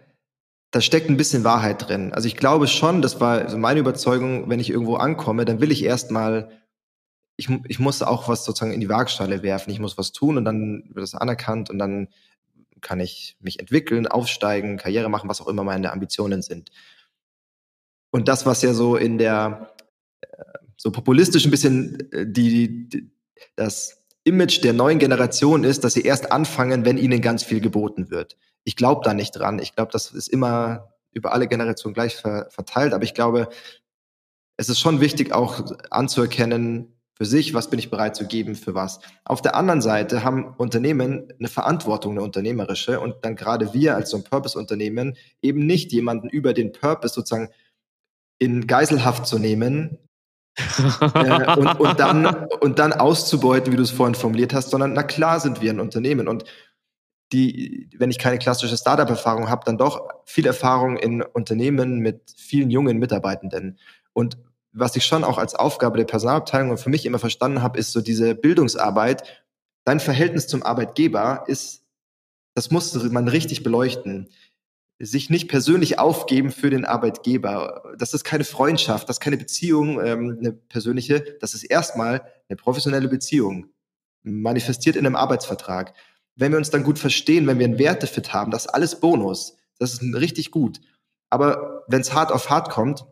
da 0.71 0.81
steckt 0.81 1.09
ein 1.09 1.15
bisschen 1.15 1.45
Wahrheit 1.45 1.87
drin. 1.87 2.11
Also 2.13 2.27
ich 2.27 2.35
glaube 2.35 2.67
schon, 2.67 3.01
das 3.01 3.21
war 3.21 3.49
so 3.49 3.57
meine 3.57 3.79
Überzeugung, 3.79 4.49
wenn 4.49 4.59
ich 4.59 4.69
irgendwo 4.69 4.95
ankomme, 4.95 5.45
dann 5.45 5.61
will 5.61 5.71
ich 5.71 5.85
erstmal, 5.85 6.51
ich, 7.37 7.49
ich 7.69 7.79
muss 7.79 8.01
auch 8.01 8.27
was 8.27 8.43
sozusagen 8.43 8.73
in 8.73 8.81
die 8.81 8.89
Waagschale 8.89 9.43
werfen, 9.43 9.71
ich 9.71 9.79
muss 9.79 9.97
was 9.97 10.11
tun 10.11 10.35
und 10.35 10.43
dann 10.43 10.83
wird 10.89 11.03
das 11.03 11.15
anerkannt 11.15 11.69
und 11.69 11.79
dann 11.79 12.09
kann 12.81 12.99
ich 12.99 13.37
mich 13.39 13.61
entwickeln, 13.61 14.07
aufsteigen, 14.07 14.77
Karriere 14.77 15.09
machen, 15.09 15.29
was 15.29 15.39
auch 15.39 15.47
immer 15.47 15.63
meine 15.63 15.93
Ambitionen 15.93 16.41
sind. 16.41 16.69
Und 18.11 18.27
das, 18.27 18.45
was 18.45 18.61
ja 18.61 18.73
so 18.73 18.95
in 18.95 19.17
der 19.17 19.75
äh, 20.21 20.27
so 20.77 20.91
populistisch 20.91 21.45
ein 21.45 21.51
bisschen 21.51 22.11
äh, 22.11 22.25
die, 22.27 22.89
die, 22.89 23.11
das 23.55 24.03
Image 24.23 24.63
der 24.63 24.73
neuen 24.73 24.99
Generation 24.99 25.63
ist, 25.63 25.83
dass 25.83 25.93
sie 25.93 26.01
erst 26.01 26.31
anfangen, 26.31 26.85
wenn 26.85 26.97
ihnen 26.97 27.21
ganz 27.21 27.43
viel 27.43 27.61
geboten 27.61 28.09
wird. 28.09 28.37
Ich 28.63 28.75
glaube 28.75 29.01
da 29.03 29.13
nicht 29.13 29.31
dran. 29.31 29.59
Ich 29.59 29.75
glaube, 29.75 29.91
das 29.91 30.11
ist 30.11 30.27
immer 30.27 30.93
über 31.11 31.33
alle 31.33 31.47
Generationen 31.47 31.93
gleich 31.93 32.15
ver 32.15 32.47
verteilt. 32.49 32.93
Aber 32.93 33.03
ich 33.03 33.13
glaube, 33.13 33.49
es 34.57 34.69
ist 34.69 34.79
schon 34.79 35.01
wichtig, 35.01 35.31
auch 35.31 35.63
anzuerkennen 35.89 36.93
für 37.13 37.25
sich, 37.25 37.53
was 37.53 37.69
bin 37.69 37.79
ich 37.79 37.89
bereit 37.89 38.15
zu 38.15 38.27
geben 38.27 38.55
für 38.55 38.75
was. 38.75 38.99
Auf 39.25 39.41
der 39.41 39.55
anderen 39.55 39.81
Seite 39.81 40.23
haben 40.23 40.53
Unternehmen 40.57 41.33
eine 41.37 41.49
Verantwortung, 41.49 42.13
eine 42.13 42.21
unternehmerische. 42.21 42.99
Und 42.99 43.15
dann 43.23 43.35
gerade 43.35 43.73
wir 43.73 43.95
als 43.95 44.11
so 44.11 44.17
ein 44.17 44.23
Purpose-Unternehmen 44.23 45.17
eben 45.41 45.65
nicht 45.65 45.91
jemanden 45.91 46.29
über 46.29 46.53
den 46.53 46.71
Purpose 46.71 47.13
sozusagen 47.13 47.49
in 48.39 48.67
Geiselhaft 48.67 49.27
zu 49.27 49.37
nehmen 49.37 49.99
äh, 50.57 51.57
und, 51.57 51.79
und, 51.79 51.99
dann, 51.99 52.47
und 52.61 52.79
dann 52.79 52.93
auszubeuten, 52.93 53.71
wie 53.71 53.77
du 53.77 53.83
es 53.83 53.91
vorhin 53.91 54.15
formuliert 54.15 54.53
hast, 54.53 54.71
sondern 54.71 54.93
na 54.93 55.03
klar 55.03 55.39
sind 55.39 55.61
wir 55.61 55.71
ein 55.71 55.79
Unternehmen 55.79 56.27
und 56.27 56.45
die, 57.31 57.89
wenn 57.97 58.09
ich 58.09 58.17
keine 58.17 58.39
klassische 58.39 58.75
Startup-Erfahrung 58.75 59.49
habe, 59.49 59.63
dann 59.65 59.77
doch 59.77 60.07
viel 60.25 60.47
Erfahrung 60.47 60.97
in 60.97 61.21
Unternehmen 61.21 61.99
mit 61.99 62.33
vielen 62.35 62.71
jungen 62.71 62.97
Mitarbeitenden. 62.97 63.77
Und 64.13 64.37
was 64.71 64.95
ich 64.95 65.05
schon 65.05 65.23
auch 65.23 65.37
als 65.37 65.53
Aufgabe 65.53 65.97
der 65.97 66.05
Personalabteilung 66.05 66.71
und 66.71 66.79
für 66.79 66.89
mich 66.89 67.05
immer 67.05 67.19
verstanden 67.19 67.61
habe, 67.61 67.77
ist 67.77 67.91
so 67.91 68.01
diese 68.01 68.33
Bildungsarbeit. 68.33 69.45
Dein 69.85 69.99
Verhältnis 69.99 70.47
zum 70.47 70.63
Arbeitgeber 70.63 71.43
ist, 71.45 71.83
das 72.55 72.71
muss 72.71 72.93
man 73.11 73.27
richtig 73.27 73.63
beleuchten 73.63 74.29
sich 74.99 75.29
nicht 75.29 75.47
persönlich 75.47 75.97
aufgeben 75.97 76.51
für 76.51 76.69
den 76.69 76.83
Arbeitgeber. 76.85 77.93
Das 77.97 78.13
ist 78.13 78.23
keine 78.25 78.43
Freundschaft, 78.43 79.07
das 79.07 79.15
ist 79.15 79.21
keine 79.21 79.37
Beziehung, 79.37 79.99
ähm, 80.05 80.37
eine 80.39 80.51
persönliche, 80.51 81.37
das 81.39 81.53
ist 81.53 81.63
erstmal 81.63 82.21
eine 82.49 82.57
professionelle 82.57 83.07
Beziehung, 83.07 83.67
manifestiert 84.23 84.97
in 84.97 85.05
einem 85.05 85.15
Arbeitsvertrag. 85.15 85.93
Wenn 86.35 86.51
wir 86.51 86.57
uns 86.57 86.69
dann 86.69 86.83
gut 86.83 86.99
verstehen, 86.99 87.47
wenn 87.47 87.59
wir 87.59 87.65
einen 87.65 87.79
Wertefit 87.79 88.33
haben, 88.33 88.51
das 88.51 88.65
ist 88.65 88.71
alles 88.71 88.99
Bonus, 88.99 89.55
das 89.77 89.93
ist 89.93 90.03
richtig 90.15 90.51
gut. 90.51 90.81
Aber 91.29 91.83
wenn 91.87 92.01
es 92.01 92.13
hart 92.13 92.31
auf 92.31 92.49
hart 92.49 92.69
kommt, 92.69 93.05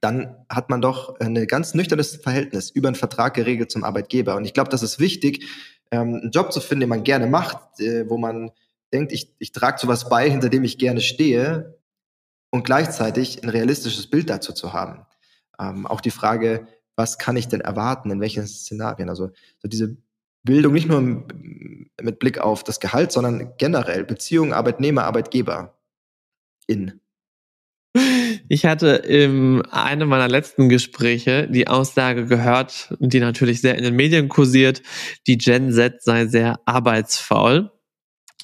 dann 0.00 0.44
hat 0.50 0.68
man 0.68 0.82
doch 0.82 1.18
ein 1.20 1.46
ganz 1.46 1.72
nüchternes 1.72 2.16
Verhältnis 2.16 2.68
über 2.68 2.88
einen 2.88 2.96
Vertrag 2.96 3.32
geregelt 3.32 3.70
zum 3.70 3.84
Arbeitgeber. 3.84 4.36
Und 4.36 4.44
ich 4.44 4.52
glaube, 4.52 4.68
das 4.68 4.82
ist 4.82 4.98
wichtig, 4.98 5.46
ähm, 5.90 6.16
einen 6.16 6.30
Job 6.30 6.52
zu 6.52 6.60
finden, 6.60 6.80
den 6.80 6.88
man 6.90 7.04
gerne 7.04 7.26
macht, 7.26 7.80
äh, 7.80 8.08
wo 8.10 8.18
man 8.18 8.50
denkt, 8.94 9.12
ich, 9.12 9.34
ich 9.38 9.52
trage 9.52 9.76
zu 9.76 9.88
was 9.88 10.08
bei, 10.08 10.30
hinter 10.30 10.48
dem 10.48 10.64
ich 10.64 10.78
gerne 10.78 11.00
stehe 11.00 11.78
und 12.50 12.64
gleichzeitig 12.64 13.42
ein 13.42 13.50
realistisches 13.50 14.08
Bild 14.08 14.30
dazu 14.30 14.52
zu 14.52 14.72
haben. 14.72 15.04
Ähm, 15.58 15.86
auch 15.86 16.00
die 16.00 16.10
Frage, 16.10 16.66
was 16.96 17.18
kann 17.18 17.36
ich 17.36 17.48
denn 17.48 17.60
erwarten, 17.60 18.10
in 18.10 18.20
welchen 18.20 18.46
Szenarien? 18.46 19.08
Also 19.08 19.30
so 19.58 19.68
diese 19.68 19.96
Bildung 20.44 20.72
nicht 20.74 20.88
nur 20.88 21.00
mit 21.00 22.18
Blick 22.18 22.38
auf 22.38 22.62
das 22.62 22.78
Gehalt, 22.80 23.10
sondern 23.12 23.54
generell 23.58 24.04
Beziehungen 24.04 24.52
Arbeitnehmer, 24.52 25.04
Arbeitgeber 25.04 25.76
in. 26.66 27.00
Ich 28.48 28.66
hatte 28.66 28.88
in 28.88 29.62
einem 29.66 30.08
meiner 30.08 30.28
letzten 30.28 30.68
Gespräche 30.68 31.48
die 31.48 31.68
Aussage 31.68 32.26
gehört, 32.26 32.94
die 32.98 33.20
natürlich 33.20 33.60
sehr 33.60 33.76
in 33.76 33.84
den 33.84 33.96
Medien 33.96 34.28
kursiert, 34.28 34.82
die 35.26 35.38
Gen 35.38 35.72
Z 35.72 36.02
sei 36.02 36.26
sehr 36.26 36.60
arbeitsfaul. 36.66 37.70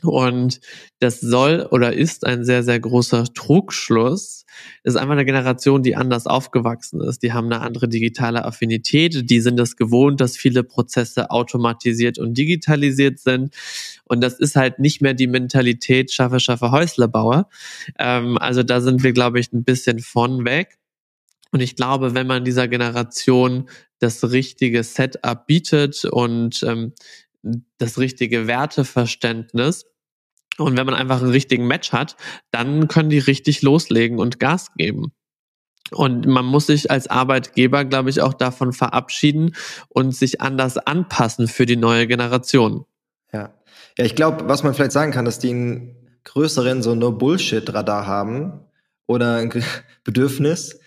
Und 0.02 0.60
das 0.98 1.20
soll 1.20 1.66
oder 1.70 1.92
ist 1.92 2.26
ein 2.26 2.44
sehr, 2.44 2.62
sehr 2.62 2.80
großer 2.80 3.24
Trugschluss. 3.34 4.44
Es 4.82 4.94
ist 4.94 4.96
einfach 4.96 5.12
eine 5.12 5.24
Generation, 5.24 5.82
die 5.82 5.96
anders 5.96 6.26
aufgewachsen 6.26 7.00
ist. 7.00 7.22
Die 7.22 7.32
haben 7.32 7.46
eine 7.46 7.60
andere 7.60 7.88
digitale 7.88 8.44
Affinität. 8.44 9.30
Die 9.30 9.40
sind 9.40 9.58
es 9.60 9.76
gewohnt, 9.76 10.20
dass 10.20 10.36
viele 10.36 10.62
Prozesse 10.64 11.30
automatisiert 11.30 12.18
und 12.18 12.36
digitalisiert 12.36 13.18
sind. 13.18 13.54
Und 14.04 14.22
das 14.22 14.38
ist 14.38 14.56
halt 14.56 14.78
nicht 14.78 15.00
mehr 15.00 15.14
die 15.14 15.26
Mentalität 15.26 16.12
schaffe, 16.12 16.40
schaffe 16.40 16.70
Häuslebauer. 16.70 17.48
Ähm, 17.98 18.38
also 18.38 18.62
da 18.62 18.80
sind 18.80 19.02
wir, 19.02 19.12
glaube 19.12 19.40
ich, 19.40 19.52
ein 19.52 19.64
bisschen 19.64 20.00
von 20.00 20.44
weg. 20.44 20.78
Und 21.52 21.60
ich 21.60 21.74
glaube, 21.76 22.14
wenn 22.14 22.26
man 22.26 22.44
dieser 22.44 22.68
Generation 22.68 23.68
das 23.98 24.30
richtige 24.30 24.82
Setup 24.82 25.46
bietet 25.46 26.04
und 26.04 26.62
ähm, 26.62 26.92
das 27.78 27.98
richtige 27.98 28.46
Werteverständnis, 28.46 29.86
und 30.58 30.76
wenn 30.76 30.86
man 30.86 30.94
einfach 30.94 31.22
einen 31.22 31.30
richtigen 31.30 31.66
Match 31.66 31.92
hat, 31.92 32.16
dann 32.50 32.86
können 32.88 33.08
die 33.08 33.18
richtig 33.18 33.62
loslegen 33.62 34.18
und 34.18 34.38
Gas 34.38 34.74
geben. 34.76 35.12
Und 35.90 36.26
man 36.26 36.44
muss 36.44 36.66
sich 36.66 36.90
als 36.90 37.08
Arbeitgeber, 37.08 37.84
glaube 37.84 38.10
ich, 38.10 38.20
auch 38.20 38.34
davon 38.34 38.72
verabschieden 38.72 39.56
und 39.88 40.14
sich 40.14 40.40
anders 40.40 40.76
anpassen 40.76 41.48
für 41.48 41.66
die 41.66 41.76
neue 41.76 42.06
Generation. 42.06 42.84
Ja, 43.32 43.54
ja 43.98 44.04
ich 44.04 44.14
glaube, 44.14 44.48
was 44.48 44.62
man 44.62 44.74
vielleicht 44.74 44.92
sagen 44.92 45.12
kann, 45.12 45.24
dass 45.24 45.38
die 45.38 45.50
einen 45.50 45.96
größeren 46.24 46.82
so 46.82 46.94
No-Bullshit-Radar 46.94 48.06
haben 48.06 48.60
oder 49.06 49.36
ein 49.36 49.50
Bedürfnis, 50.04 50.78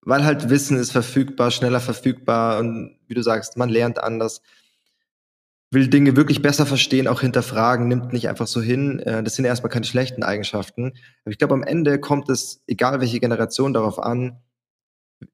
weil 0.00 0.24
halt 0.24 0.48
Wissen 0.48 0.78
ist 0.78 0.92
verfügbar, 0.92 1.50
schneller 1.50 1.80
verfügbar 1.80 2.60
und 2.60 2.96
wie 3.06 3.14
du 3.14 3.22
sagst, 3.22 3.56
man 3.56 3.68
lernt 3.68 4.02
anders, 4.02 4.40
will 5.70 5.88
Dinge 5.88 6.16
wirklich 6.16 6.40
besser 6.40 6.66
verstehen, 6.66 7.08
auch 7.08 7.20
hinterfragen, 7.20 7.88
nimmt 7.88 8.12
nicht 8.12 8.28
einfach 8.28 8.46
so 8.46 8.60
hin. 8.60 9.00
Äh, 9.00 9.22
das 9.22 9.34
sind 9.34 9.44
erstmal 9.44 9.70
keine 9.70 9.84
schlechten 9.84 10.22
Eigenschaften. 10.22 10.94
Aber 11.24 11.32
ich 11.32 11.38
glaube, 11.38 11.54
am 11.54 11.62
Ende 11.62 11.98
kommt 12.00 12.28
es, 12.30 12.62
egal 12.66 13.00
welche 13.00 13.20
Generation, 13.20 13.74
darauf 13.74 13.98
an, 13.98 14.40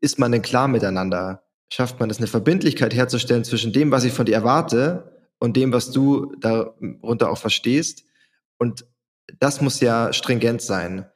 ist 0.01 0.19
man 0.19 0.33
denn 0.33 0.43
klar 0.43 0.69
miteinander? 0.69 1.45
Schafft 1.73 2.01
man 2.01 2.11
es, 2.11 2.19
eine 2.19 2.27
Verbindlichkeit 2.27 2.95
herzustellen 2.95 3.45
zwischen 3.45 3.73
dem, 3.73 3.91
was 3.91 4.05
ich 4.05 4.13
von 4.13 4.27
dir 4.27 4.35
erwarte 4.35 5.13
und 5.39 5.57
dem, 5.57 5.73
was 5.73 5.91
du 5.91 6.33
darunter 6.41 7.31
auch 7.31 7.39
verstehst? 7.39 8.05
Und 8.59 8.87
das 9.39 9.61
muss 9.61 9.81
ja 9.81 10.13
stringent 10.13 10.63
sein. 10.63 11.07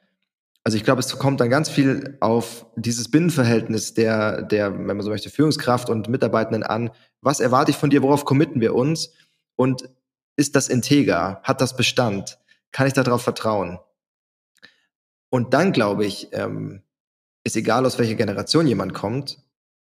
Also 0.63 0.77
ich 0.77 0.83
glaube, 0.83 0.99
es 0.99 1.17
kommt 1.17 1.39
dann 1.39 1.49
ganz 1.49 1.69
viel 1.69 2.17
auf 2.19 2.65
dieses 2.75 3.09
Binnenverhältnis 3.09 3.93
der, 3.93 4.43
der, 4.43 4.73
wenn 4.73 4.85
man 4.85 5.01
so 5.01 5.09
möchte, 5.09 5.29
Führungskraft 5.29 5.89
und 5.89 6.09
Mitarbeitenden 6.09 6.63
an. 6.63 6.91
Was 7.21 7.39
erwarte 7.39 7.71
ich 7.71 7.77
von 7.77 7.89
dir? 7.89 8.03
Worauf 8.03 8.25
committen 8.25 8.61
wir 8.61 8.75
uns? 8.75 9.13
Und 9.55 9.89
ist 10.35 10.55
das 10.55 10.69
integer? 10.69 11.41
Hat 11.43 11.61
das 11.61 11.75
Bestand? 11.75 12.39
Kann 12.71 12.87
ich 12.87 12.93
darauf 12.93 13.21
vertrauen? 13.21 13.79
Und 15.29 15.53
dann 15.53 15.71
glaube 15.71 16.05
ich, 16.05 16.29
ähm, 16.31 16.81
ist 17.43 17.55
egal, 17.55 17.85
aus 17.85 17.99
welcher 17.99 18.15
Generation 18.15 18.67
jemand 18.67 18.93
kommt, 18.93 19.39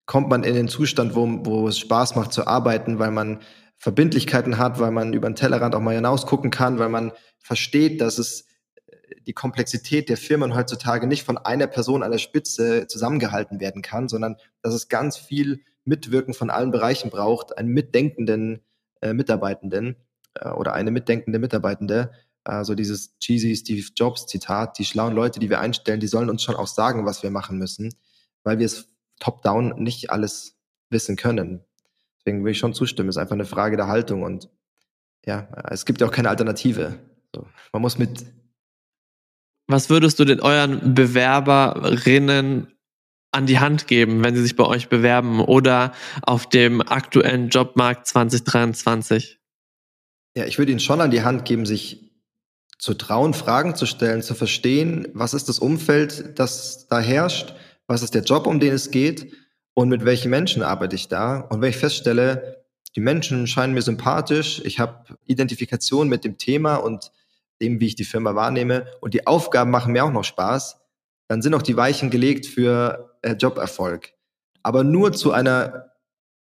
kommt 0.06 0.28
man 0.28 0.44
in 0.44 0.54
den 0.54 0.68
Zustand, 0.68 1.14
wo, 1.14 1.26
wo 1.44 1.68
es 1.68 1.78
Spaß 1.78 2.14
macht 2.14 2.32
zu 2.32 2.46
arbeiten, 2.46 2.98
weil 2.98 3.10
man 3.10 3.40
Verbindlichkeiten 3.78 4.58
hat, 4.58 4.78
weil 4.78 4.90
man 4.90 5.12
über 5.12 5.28
den 5.28 5.36
Tellerrand 5.36 5.74
auch 5.74 5.80
mal 5.80 5.94
hinaus 5.94 6.26
gucken 6.26 6.50
kann, 6.50 6.78
weil 6.78 6.88
man 6.88 7.12
versteht, 7.38 8.00
dass 8.00 8.18
es 8.18 8.46
die 9.26 9.32
Komplexität 9.32 10.08
der 10.08 10.16
Firmen 10.16 10.54
heutzutage 10.54 11.06
nicht 11.06 11.24
von 11.24 11.38
einer 11.38 11.66
Person 11.66 12.02
an 12.02 12.10
der 12.10 12.18
Spitze 12.18 12.86
zusammengehalten 12.86 13.60
werden 13.60 13.82
kann, 13.82 14.08
sondern 14.08 14.36
dass 14.62 14.74
es 14.74 14.88
ganz 14.88 15.16
viel 15.16 15.60
Mitwirken 15.84 16.34
von 16.34 16.50
allen 16.50 16.70
Bereichen 16.70 17.10
braucht, 17.10 17.56
einen 17.58 17.68
mitdenkenden 17.68 18.60
äh, 19.00 19.12
Mitarbeitenden 19.12 19.96
äh, 20.34 20.50
oder 20.50 20.72
eine 20.72 20.90
mitdenkende 20.90 21.38
Mitarbeitende. 21.38 22.12
Also 22.44 22.74
dieses 22.74 23.18
cheesy 23.18 23.56
Steve 23.56 23.86
Jobs 23.96 24.26
Zitat, 24.26 24.78
die 24.78 24.84
schlauen 24.84 25.14
Leute, 25.14 25.40
die 25.40 25.50
wir 25.50 25.60
einstellen, 25.60 26.00
die 26.00 26.06
sollen 26.06 26.30
uns 26.30 26.42
schon 26.42 26.56
auch 26.56 26.66
sagen, 26.66 27.06
was 27.06 27.22
wir 27.22 27.30
machen 27.30 27.58
müssen, 27.58 27.94
weil 28.42 28.58
wir 28.58 28.66
es 28.66 28.88
top-down 29.20 29.82
nicht 29.82 30.10
alles 30.10 30.56
wissen 30.90 31.16
können. 31.16 31.64
Deswegen 32.18 32.44
will 32.44 32.52
ich 32.52 32.58
schon 32.58 32.74
zustimmen, 32.74 33.08
es 33.08 33.16
ist 33.16 33.20
einfach 33.20 33.34
eine 33.34 33.44
Frage 33.44 33.76
der 33.76 33.86
Haltung 33.86 34.22
und 34.22 34.48
ja, 35.26 35.48
es 35.70 35.86
gibt 35.86 36.00
ja 36.00 36.06
auch 36.06 36.12
keine 36.12 36.28
Alternative. 36.28 36.98
So, 37.34 37.46
man 37.72 37.80
muss 37.80 37.96
mit 37.96 38.26
was 39.66 39.88
würdest 39.88 40.18
du 40.20 40.24
den 40.24 40.40
euren 40.40 40.94
Bewerberinnen 40.94 42.73
an 43.34 43.46
die 43.46 43.58
Hand 43.58 43.86
geben, 43.86 44.22
wenn 44.24 44.34
sie 44.34 44.42
sich 44.42 44.56
bei 44.56 44.64
euch 44.64 44.88
bewerben 44.88 45.40
oder 45.40 45.92
auf 46.22 46.48
dem 46.48 46.80
aktuellen 46.80 47.48
Jobmarkt 47.48 48.06
2023? 48.06 49.40
Ja, 50.36 50.44
ich 50.44 50.58
würde 50.58 50.72
ihnen 50.72 50.80
schon 50.80 51.00
an 51.00 51.10
die 51.10 51.22
Hand 51.22 51.44
geben, 51.44 51.66
sich 51.66 52.10
zu 52.78 52.94
trauen, 52.94 53.34
Fragen 53.34 53.76
zu 53.76 53.86
stellen, 53.86 54.22
zu 54.22 54.34
verstehen, 54.34 55.08
was 55.14 55.34
ist 55.34 55.48
das 55.48 55.58
Umfeld, 55.58 56.38
das 56.38 56.86
da 56.88 57.00
herrscht, 57.00 57.54
was 57.86 58.02
ist 58.02 58.14
der 58.14 58.22
Job, 58.22 58.46
um 58.46 58.60
den 58.60 58.72
es 58.72 58.90
geht 58.90 59.32
und 59.74 59.88
mit 59.88 60.04
welchen 60.04 60.30
Menschen 60.30 60.62
arbeite 60.62 60.96
ich 60.96 61.08
da. 61.08 61.40
Und 61.40 61.60
wenn 61.60 61.70
ich 61.70 61.76
feststelle, 61.76 62.64
die 62.96 63.00
Menschen 63.00 63.46
scheinen 63.46 63.74
mir 63.74 63.82
sympathisch, 63.82 64.60
ich 64.64 64.78
habe 64.78 65.16
Identifikation 65.24 66.08
mit 66.08 66.24
dem 66.24 66.38
Thema 66.38 66.76
und 66.76 67.10
dem, 67.60 67.80
wie 67.80 67.86
ich 67.86 67.96
die 67.96 68.04
Firma 68.04 68.34
wahrnehme 68.34 68.86
und 69.00 69.14
die 69.14 69.26
Aufgaben 69.26 69.70
machen 69.70 69.92
mir 69.92 70.04
auch 70.04 70.12
noch 70.12 70.24
Spaß, 70.24 70.80
dann 71.28 71.42
sind 71.42 71.54
auch 71.54 71.62
die 71.62 71.76
Weichen 71.76 72.10
gelegt 72.10 72.46
für 72.46 73.13
Joberfolg. 73.32 74.12
Aber 74.62 74.84
nur 74.84 75.12
zu 75.12 75.32
einer 75.32 75.90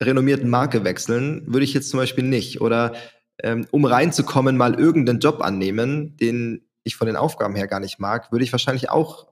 renommierten 0.01 0.49
Marke 0.49 0.83
wechseln 0.83 1.43
würde 1.47 1.63
ich 1.63 1.73
jetzt 1.73 1.89
zum 1.89 1.99
Beispiel 1.99 2.23
nicht. 2.23 2.61
Oder 2.61 2.93
ähm, 3.41 3.67
um 3.71 3.85
reinzukommen, 3.85 4.57
mal 4.57 4.79
irgendeinen 4.79 5.19
Job 5.19 5.41
annehmen, 5.41 6.17
den 6.17 6.67
ich 6.83 6.95
von 6.95 7.07
den 7.07 7.15
Aufgaben 7.15 7.55
her 7.55 7.67
gar 7.67 7.79
nicht 7.79 7.99
mag, 7.99 8.31
würde 8.31 8.43
ich 8.43 8.51
wahrscheinlich 8.51 8.89
auch 8.89 9.27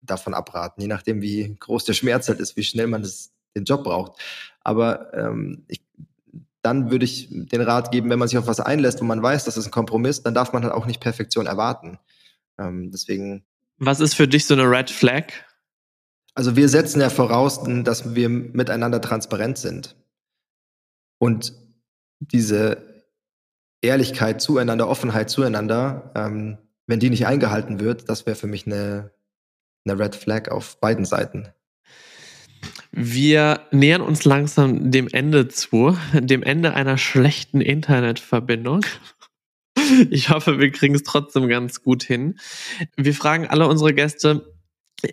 davon 0.00 0.34
abraten, 0.34 0.82
je 0.82 0.88
nachdem, 0.88 1.22
wie 1.22 1.56
groß 1.58 1.84
der 1.84 1.92
Schmerz 1.92 2.28
halt 2.28 2.40
ist, 2.40 2.56
wie 2.56 2.64
schnell 2.64 2.88
man 2.88 3.02
das, 3.02 3.32
den 3.56 3.64
Job 3.64 3.84
braucht. 3.84 4.20
Aber 4.62 5.12
ähm, 5.14 5.64
ich 5.68 5.82
dann 6.62 6.90
würde 6.90 7.04
ich 7.04 7.28
den 7.30 7.60
Rat 7.60 7.90
geben, 7.90 8.08
wenn 8.08 8.18
man 8.18 8.28
sich 8.28 8.38
auf 8.38 8.46
was 8.46 8.60
einlässt, 8.60 9.00
wo 9.00 9.04
man 9.04 9.22
weiß, 9.22 9.44
das 9.44 9.56
ist 9.56 9.66
ein 9.66 9.72
Kompromiss, 9.72 10.22
dann 10.22 10.32
darf 10.32 10.52
man 10.52 10.62
halt 10.62 10.72
auch 10.72 10.86
nicht 10.86 11.00
Perfektion 11.00 11.46
erwarten. 11.46 11.98
Ähm, 12.58 12.90
deswegen. 12.92 13.44
Was 13.78 13.98
ist 14.00 14.14
für 14.14 14.28
dich 14.28 14.46
so 14.46 14.54
eine 14.54 14.70
Red 14.70 14.90
Flag? 14.90 15.32
Also 16.34 16.56
wir 16.56 16.68
setzen 16.68 17.00
ja 17.00 17.10
voraus, 17.10 17.60
dass 17.84 18.14
wir 18.14 18.28
miteinander 18.28 19.00
transparent 19.00 19.58
sind. 19.58 19.96
Und 21.18 21.52
diese 22.20 23.04
Ehrlichkeit 23.82 24.40
zueinander, 24.40 24.88
Offenheit 24.88 25.28
zueinander, 25.28 26.12
ähm, 26.14 26.58
wenn 26.86 27.00
die 27.00 27.10
nicht 27.10 27.26
eingehalten 27.26 27.80
wird, 27.80 28.08
das 28.08 28.26
wäre 28.26 28.36
für 28.36 28.46
mich 28.46 28.66
eine, 28.66 29.12
eine 29.84 29.98
Red 29.98 30.16
Flag 30.16 30.48
auf 30.50 30.80
beiden 30.80 31.04
Seiten. 31.04 31.48
Wir 32.92 33.66
nähern 33.70 34.02
uns 34.02 34.24
langsam 34.24 34.90
dem 34.90 35.08
Ende 35.08 35.48
zu, 35.48 35.96
dem 36.14 36.42
Ende 36.42 36.74
einer 36.74 36.98
schlechten 36.98 37.60
Internetverbindung. 37.60 38.84
Ich 40.10 40.30
hoffe, 40.30 40.58
wir 40.58 40.70
kriegen 40.70 40.94
es 40.94 41.02
trotzdem 41.02 41.48
ganz 41.48 41.82
gut 41.82 42.02
hin. 42.02 42.38
Wir 42.96 43.14
fragen 43.14 43.46
alle 43.46 43.66
unsere 43.66 43.92
Gäste 43.94 44.54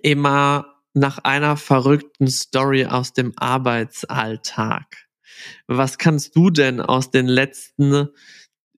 immer 0.04 0.79
nach 0.94 1.20
einer 1.20 1.58
verrückten 1.58 2.28
Story 2.28 2.86
aus 2.86 3.14
dem 3.14 3.34
Arbeitsalltag. 3.38 4.86
Was 5.68 5.98
kannst 5.98 6.36
du 6.36 6.50
denn 6.50 6.82
aus 6.82 7.12
den 7.12 7.28
letzten 7.28 8.10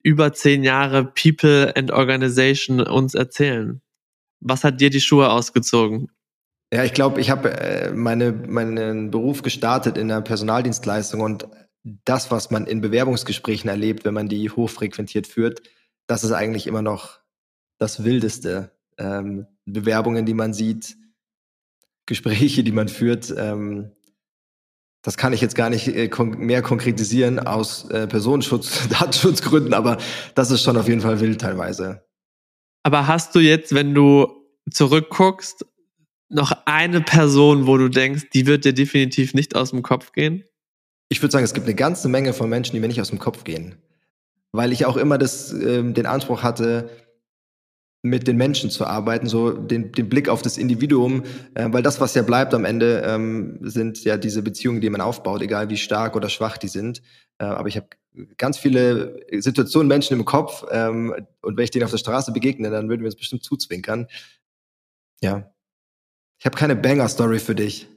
über 0.03 0.33
zehn 0.33 0.63
Jahre 0.63 1.05
People 1.05 1.75
and 1.75 1.91
Organization 1.91 2.81
uns 2.81 3.13
erzählen? 3.13 3.81
Was 4.39 4.63
hat 4.63 4.81
dir 4.81 4.89
die 4.89 5.01
Schuhe 5.01 5.29
ausgezogen? 5.29 6.11
Ja, 6.73 6.83
ich 6.83 6.93
glaube, 6.93 7.19
ich 7.19 7.29
habe 7.29 7.51
äh, 7.51 7.91
meine, 7.91 8.31
meinen 8.31 9.11
Beruf 9.11 9.41
gestartet 9.41 9.97
in 9.97 10.07
der 10.07 10.21
Personaldienstleistung 10.21 11.21
und 11.21 11.47
das, 11.83 12.31
was 12.31 12.51
man 12.51 12.65
in 12.65 12.81
Bewerbungsgesprächen 12.81 13.69
erlebt, 13.69 14.05
wenn 14.05 14.13
man 14.13 14.29
die 14.29 14.49
hochfrequentiert 14.49 15.27
führt, 15.27 15.61
das 16.07 16.23
ist 16.23 16.31
eigentlich 16.31 16.67
immer 16.67 16.81
noch 16.81 17.19
das 17.77 18.03
Wildeste. 18.03 18.71
Ähm, 18.97 19.47
Bewerbungen, 19.65 20.25
die 20.25 20.33
man 20.33 20.53
sieht, 20.53 20.95
Gespräche, 22.05 22.63
die 22.63 22.71
man 22.71 22.87
führt, 22.87 23.33
ähm, 23.37 23.91
das 25.03 25.17
kann 25.17 25.33
ich 25.33 25.41
jetzt 25.41 25.55
gar 25.55 25.69
nicht 25.69 25.87
äh, 25.87 26.09
kon 26.09 26.37
mehr 26.37 26.61
konkretisieren 26.61 27.39
aus 27.39 27.89
äh, 27.89 28.07
Personenschutz, 28.07 28.87
Datenschutzgründen, 28.99 29.73
aber 29.73 29.97
das 30.35 30.51
ist 30.51 30.63
schon 30.63 30.77
auf 30.77 30.87
jeden 30.87 31.01
Fall 31.01 31.19
wild 31.19 31.41
teilweise. 31.41 32.05
Aber 32.83 33.07
hast 33.07 33.35
du 33.35 33.39
jetzt, 33.39 33.73
wenn 33.73 33.93
du 33.93 34.27
zurückguckst, 34.69 35.65
noch 36.29 36.51
eine 36.65 37.01
Person, 37.01 37.67
wo 37.67 37.77
du 37.77 37.89
denkst, 37.89 38.29
die 38.33 38.45
wird 38.45 38.65
dir 38.65 38.73
definitiv 38.73 39.33
nicht 39.33 39.55
aus 39.55 39.71
dem 39.71 39.81
Kopf 39.81 40.13
gehen? 40.13 40.45
Ich 41.09 41.21
würde 41.21 41.31
sagen, 41.31 41.43
es 41.43 41.53
gibt 41.53 41.65
eine 41.65 41.75
ganze 41.75 42.07
Menge 42.07 42.33
von 42.33 42.49
Menschen, 42.49 42.73
die 42.73 42.79
mir 42.79 42.87
nicht 42.87 43.01
aus 43.01 43.09
dem 43.09 43.19
Kopf 43.19 43.43
gehen. 43.43 43.75
Weil 44.53 44.71
ich 44.71 44.85
auch 44.85 44.97
immer 44.97 45.17
das, 45.17 45.51
ähm, 45.51 45.93
den 45.93 46.05
Anspruch 46.05 46.41
hatte, 46.41 46.89
mit 48.03 48.27
den 48.27 48.37
Menschen 48.37 48.69
zu 48.69 48.85
arbeiten, 48.85 49.27
so 49.27 49.51
den, 49.51 49.91
den 49.91 50.09
Blick 50.09 50.27
auf 50.27 50.41
das 50.41 50.57
Individuum, 50.57 51.23
äh, 51.53 51.67
weil 51.71 51.83
das, 51.83 52.01
was 52.01 52.15
ja 52.15 52.23
bleibt 52.23 52.53
am 52.53 52.65
Ende, 52.65 53.03
ähm, 53.05 53.59
sind 53.61 54.03
ja 54.03 54.17
diese 54.17 54.41
Beziehungen, 54.41 54.81
die 54.81 54.89
man 54.89 55.01
aufbaut, 55.01 55.41
egal 55.41 55.69
wie 55.69 55.77
stark 55.77 56.15
oder 56.15 56.29
schwach 56.29 56.57
die 56.57 56.67
sind. 56.67 57.01
Äh, 57.37 57.45
aber 57.45 57.67
ich 57.67 57.77
habe 57.77 57.87
ganz 58.37 58.57
viele 58.57 59.19
Situationen, 59.31 59.87
Menschen 59.87 60.17
im 60.17 60.25
Kopf 60.25 60.65
ähm, 60.71 61.15
und 61.41 61.57
wenn 61.57 61.63
ich 61.63 61.71
denen 61.71 61.85
auf 61.85 61.91
der 61.91 61.97
Straße 61.97 62.31
begegne, 62.31 62.69
dann 62.69 62.89
würden 62.89 63.01
wir 63.01 63.07
uns 63.07 63.15
bestimmt 63.15 63.43
zuzwinkern. 63.43 64.07
Ja, 65.21 65.51
ich 66.39 66.45
habe 66.45 66.57
keine 66.57 66.75
Banger-Story 66.75 67.37
für 67.37 67.53
dich. 67.53 67.87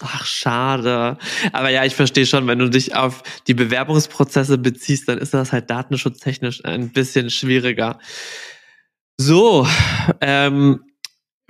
Ach, 0.00 0.24
schade. 0.24 1.18
Aber 1.52 1.68
ja, 1.68 1.84
ich 1.84 1.94
verstehe 1.94 2.26
schon, 2.26 2.46
wenn 2.46 2.58
du 2.58 2.68
dich 2.68 2.96
auf 2.96 3.22
die 3.46 3.54
Bewerbungsprozesse 3.54 4.58
beziehst, 4.58 5.08
dann 5.08 5.18
ist 5.18 5.34
das 5.34 5.52
halt 5.52 5.70
datenschutztechnisch 5.70 6.64
ein 6.64 6.90
bisschen 6.90 7.30
schwieriger. 7.30 8.00
So, 9.16 9.66
ähm, 10.20 10.84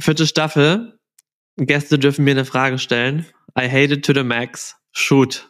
vierte 0.01 0.27
Staffel. 0.27 0.99
Gäste 1.57 1.99
dürfen 1.99 2.25
mir 2.25 2.33
eine 2.33 2.45
Frage 2.45 2.79
stellen. 2.79 3.27
I 3.59 3.69
hate 3.69 3.95
it 3.95 4.05
to 4.05 4.13
the 4.13 4.25
max. 4.25 4.77
Shoot. 4.93 5.49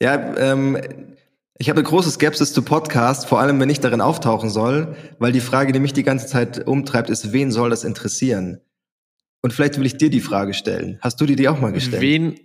Ja, 0.00 0.36
ähm, 0.36 0.78
ich 1.58 1.68
habe 1.68 1.80
eine 1.80 1.88
große 1.88 2.10
Skepsis 2.10 2.52
zu 2.52 2.62
Podcasts, 2.62 3.24
vor 3.24 3.40
allem 3.40 3.60
wenn 3.60 3.70
ich 3.70 3.80
darin 3.80 4.00
auftauchen 4.00 4.50
soll, 4.50 4.96
weil 5.18 5.32
die 5.32 5.40
Frage, 5.40 5.72
die 5.72 5.80
mich 5.80 5.92
die 5.92 6.02
ganze 6.02 6.26
Zeit 6.26 6.66
umtreibt, 6.66 7.10
ist, 7.10 7.32
wen 7.32 7.52
soll 7.52 7.70
das 7.70 7.84
interessieren? 7.84 8.60
Und 9.40 9.52
vielleicht 9.52 9.78
will 9.78 9.86
ich 9.86 9.96
dir 9.96 10.10
die 10.10 10.20
Frage 10.20 10.54
stellen. 10.54 10.98
Hast 11.00 11.20
du 11.20 11.26
dir 11.26 11.36
die 11.36 11.48
auch 11.48 11.60
mal 11.60 11.72
gestellt? 11.72 12.02
Wen 12.02 12.38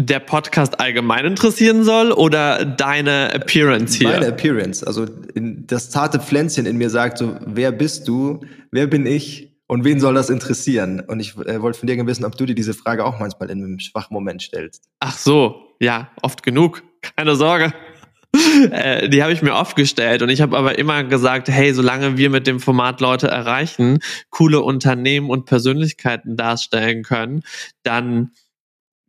der 0.00 0.20
Podcast 0.20 0.80
allgemein 0.80 1.24
interessieren 1.26 1.84
soll 1.84 2.12
oder 2.12 2.64
deine 2.64 3.34
Appearance 3.34 3.98
hier? 3.98 4.08
Meine 4.08 4.28
Appearance. 4.28 4.86
Also 4.86 5.06
das 5.34 5.90
zarte 5.90 6.18
Pflänzchen 6.18 6.66
in 6.66 6.78
mir 6.78 6.90
sagt 6.90 7.18
so, 7.18 7.36
wer 7.44 7.72
bist 7.72 8.08
du? 8.08 8.40
Wer 8.70 8.86
bin 8.86 9.06
ich? 9.06 9.50
Und 9.66 9.84
wen 9.84 10.00
soll 10.00 10.14
das 10.14 10.30
interessieren? 10.30 11.00
Und 11.00 11.20
ich 11.20 11.36
äh, 11.36 11.62
wollte 11.62 11.78
von 11.78 11.86
dir 11.86 12.06
wissen, 12.06 12.24
ob 12.24 12.36
du 12.36 12.44
dir 12.44 12.56
diese 12.56 12.74
Frage 12.74 13.04
auch 13.04 13.20
manchmal 13.20 13.50
in 13.50 13.62
einem 13.62 13.78
schwachen 13.78 14.14
Moment 14.14 14.42
stellst. 14.42 14.88
Ach 14.98 15.16
so, 15.16 15.76
ja, 15.78 16.10
oft 16.22 16.42
genug. 16.42 16.82
Keine 17.16 17.36
Sorge. 17.36 17.72
Äh, 18.70 19.08
die 19.08 19.24
habe 19.24 19.32
ich 19.32 19.42
mir 19.42 19.54
oft 19.54 19.74
gestellt 19.74 20.22
und 20.22 20.28
ich 20.28 20.40
habe 20.40 20.56
aber 20.56 20.78
immer 20.78 21.02
gesagt, 21.02 21.48
hey, 21.48 21.74
solange 21.74 22.16
wir 22.16 22.30
mit 22.30 22.46
dem 22.46 22.60
Format 22.60 23.00
Leute 23.00 23.26
erreichen, 23.26 23.98
coole 24.30 24.60
Unternehmen 24.60 25.30
und 25.30 25.46
Persönlichkeiten 25.46 26.36
darstellen 26.36 27.02
können, 27.02 27.42
dann 27.82 28.30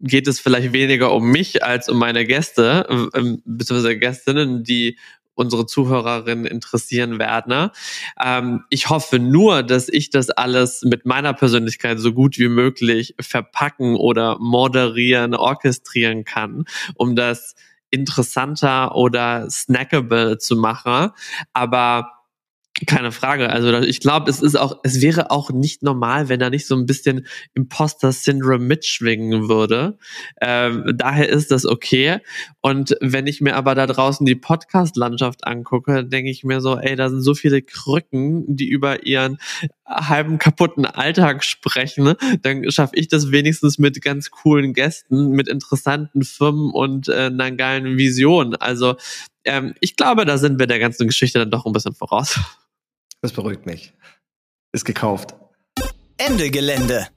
geht 0.02 0.28
es 0.28 0.40
vielleicht 0.40 0.74
weniger 0.74 1.14
um 1.14 1.32
mich 1.32 1.64
als 1.64 1.90
um 1.90 1.98
meine 1.98 2.26
Gäste, 2.26 3.10
äh, 3.14 3.38
beziehungsweise 3.46 3.98
Gästinnen, 3.98 4.64
die 4.64 4.98
unsere 5.34 5.66
Zuhörerinnen 5.66 6.46
interessieren 6.46 7.20
werden. 7.20 7.70
Ähm, 8.24 8.64
ich 8.70 8.90
hoffe 8.90 9.20
nur, 9.20 9.64
dass 9.64 9.90
ich 9.90 10.10
das 10.10 10.30
alles 10.30 10.84
mit 10.84 11.06
meiner 11.06 11.34
Persönlichkeit 11.34 12.00
so 12.00 12.14
gut 12.14 12.38
wie 12.38 12.50
möglich 12.50 13.16
verpacken 13.20 13.96
oder 13.96 14.38
moderieren, 14.40 15.34
orchestrieren 15.34 16.26
kann, 16.26 16.66
um 16.96 17.16
das 17.16 17.56
interessanter 17.90 18.96
oder 18.96 19.50
snackable 19.50 20.38
zu 20.38 20.56
machen. 20.56 21.12
Aber 21.54 22.21
keine 22.88 23.12
Frage. 23.12 23.50
Also 23.50 23.80
ich 23.80 24.00
glaube, 24.00 24.30
es 24.30 24.42
ist 24.42 24.56
auch, 24.56 24.80
es 24.84 25.02
wäre 25.02 25.32
auch 25.32 25.52
nicht 25.52 25.84
normal, 25.84 26.30
wenn 26.30 26.40
da 26.40 26.50
nicht 26.50 26.68
so 26.68 26.76
ein 26.76 26.86
bisschen 26.86 27.26
Imposter-Syndrome 27.54 28.66
mitschwingen 28.66 29.50
würde. 29.50 29.98
Ähm, 30.42 30.94
daher 30.96 31.30
ist 31.30 31.52
das 31.52 31.66
okay. 31.66 32.20
Und 32.62 32.96
wenn 33.02 33.28
ich 33.28 33.42
mir 33.42 33.56
aber 33.56 33.76
da 33.76 33.88
draußen 33.88 34.26
die 34.26 34.36
Podcast-Landschaft 34.36 35.46
angucke, 35.46 36.06
denke 36.06 36.30
ich 36.30 36.44
mir 36.44 36.62
so, 36.62 36.78
ey, 36.78 36.96
da 36.96 37.10
sind 37.10 37.22
so 37.22 37.34
viele 37.34 37.62
Krücken, 37.62 38.56
die 38.56 38.70
über 38.70 39.06
ihren 39.06 39.38
halben 39.86 40.38
kaputten 40.38 40.86
Alltag 40.86 41.44
sprechen. 41.44 42.14
Dann 42.42 42.70
schaffe 42.72 42.96
ich 42.96 43.08
das 43.08 43.32
wenigstens 43.32 43.78
mit 43.78 44.02
ganz 44.02 44.30
coolen 44.32 44.74
Gästen, 44.74 45.32
mit 45.32 45.48
interessanten 45.48 46.24
Firmen 46.24 46.72
und 46.72 47.10
äh, 47.10 47.26
einer 47.28 47.52
geilen 47.52 47.98
Vision. 47.98 48.56
Also 48.56 48.96
ähm, 49.44 49.74
ich 49.80 49.96
glaube, 49.96 50.26
da 50.26 50.38
sind 50.38 50.60
wir 50.60 50.68
der 50.68 50.80
ganzen 50.80 51.08
Geschichte 51.08 51.40
dann 51.40 51.52
doch 51.52 51.66
ein 51.66 51.74
bisschen 51.74 51.94
voraus. 51.94 52.40
Das 53.22 53.34
beruhigt 53.34 53.66
mich. 53.66 53.94
Ist 54.74 54.86
gekauft. 54.86 55.36
Ende 56.18 56.50
Gelände. 56.50 57.08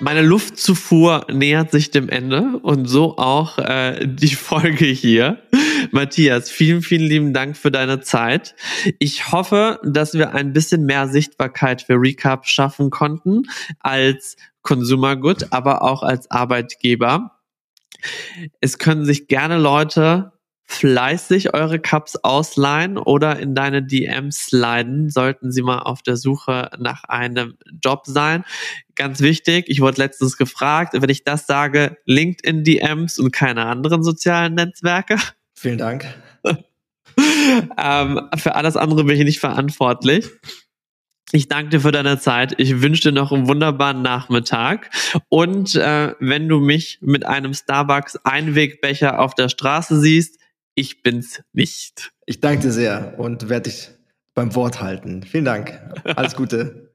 Meine 0.00 0.20
Luftzufuhr 0.20 1.26
nähert 1.32 1.70
sich 1.70 1.90
dem 1.90 2.10
Ende 2.10 2.58
und 2.62 2.84
so 2.86 3.16
auch 3.16 3.56
äh, 3.56 4.06
die 4.06 4.34
Folge 4.34 4.84
hier. 4.84 5.42
Matthias, 5.90 6.50
vielen, 6.50 6.82
vielen 6.82 7.08
lieben 7.08 7.32
Dank 7.32 7.56
für 7.56 7.70
deine 7.70 8.00
Zeit. 8.00 8.54
Ich 8.98 9.32
hoffe, 9.32 9.80
dass 9.84 10.12
wir 10.12 10.34
ein 10.34 10.52
bisschen 10.52 10.84
mehr 10.84 11.08
Sichtbarkeit 11.08 11.80
für 11.80 11.94
Recap 11.94 12.46
schaffen 12.46 12.90
konnten 12.90 13.44
als 13.80 14.36
Consumer 14.60 15.16
Good, 15.16 15.52
aber 15.52 15.80
auch 15.80 16.02
als 16.02 16.30
Arbeitgeber. 16.30 17.40
Es 18.60 18.76
können 18.76 19.06
sich 19.06 19.28
gerne 19.28 19.56
Leute 19.56 20.32
fleißig 20.66 21.54
eure 21.54 21.78
Cups 21.78 22.16
ausleihen 22.16 22.98
oder 22.98 23.38
in 23.38 23.54
deine 23.54 23.82
DMs 23.82 24.46
sliden, 24.46 25.10
sollten 25.10 25.52
sie 25.52 25.62
mal 25.62 25.78
auf 25.78 26.02
der 26.02 26.16
Suche 26.16 26.70
nach 26.78 27.04
einem 27.04 27.56
Job 27.82 28.02
sein. 28.04 28.44
Ganz 28.94 29.20
wichtig, 29.20 29.66
ich 29.68 29.80
wurde 29.80 29.98
letztens 29.98 30.36
gefragt, 30.36 30.94
wenn 30.94 31.08
ich 31.08 31.24
das 31.24 31.46
sage, 31.46 31.96
LinkedIn 32.06 32.64
DMs 32.64 33.18
und 33.18 33.32
keine 33.32 33.66
anderen 33.66 34.02
sozialen 34.02 34.54
Netzwerke. 34.54 35.16
Vielen 35.54 35.78
Dank. 35.78 36.06
ähm, 37.78 38.20
für 38.36 38.54
alles 38.54 38.76
andere 38.76 39.04
bin 39.04 39.16
ich 39.16 39.24
nicht 39.24 39.40
verantwortlich. 39.40 40.28
Ich 41.32 41.48
danke 41.48 41.70
dir 41.70 41.80
für 41.80 41.92
deine 41.92 42.20
Zeit. 42.20 42.54
Ich 42.58 42.80
wünsche 42.82 43.02
dir 43.02 43.12
noch 43.12 43.32
einen 43.32 43.48
wunderbaren 43.48 44.00
Nachmittag. 44.00 44.90
Und 45.28 45.74
äh, 45.74 46.14
wenn 46.20 46.48
du 46.48 46.60
mich 46.60 46.98
mit 47.00 47.26
einem 47.26 47.52
Starbucks 47.52 48.16
Einwegbecher 48.24 49.18
auf 49.18 49.34
der 49.34 49.48
Straße 49.48 49.98
siehst, 49.98 50.38
ich 50.76 51.02
bin's 51.02 51.42
nicht. 51.52 52.12
Ich 52.26 52.40
danke 52.40 52.62
dir 52.62 52.72
sehr 52.72 53.18
und 53.18 53.48
werde 53.48 53.70
dich 53.70 53.90
beim 54.34 54.54
Wort 54.54 54.80
halten. 54.80 55.24
Vielen 55.24 55.46
Dank. 55.46 55.80
Alles 56.14 56.36
Gute. 56.36 56.85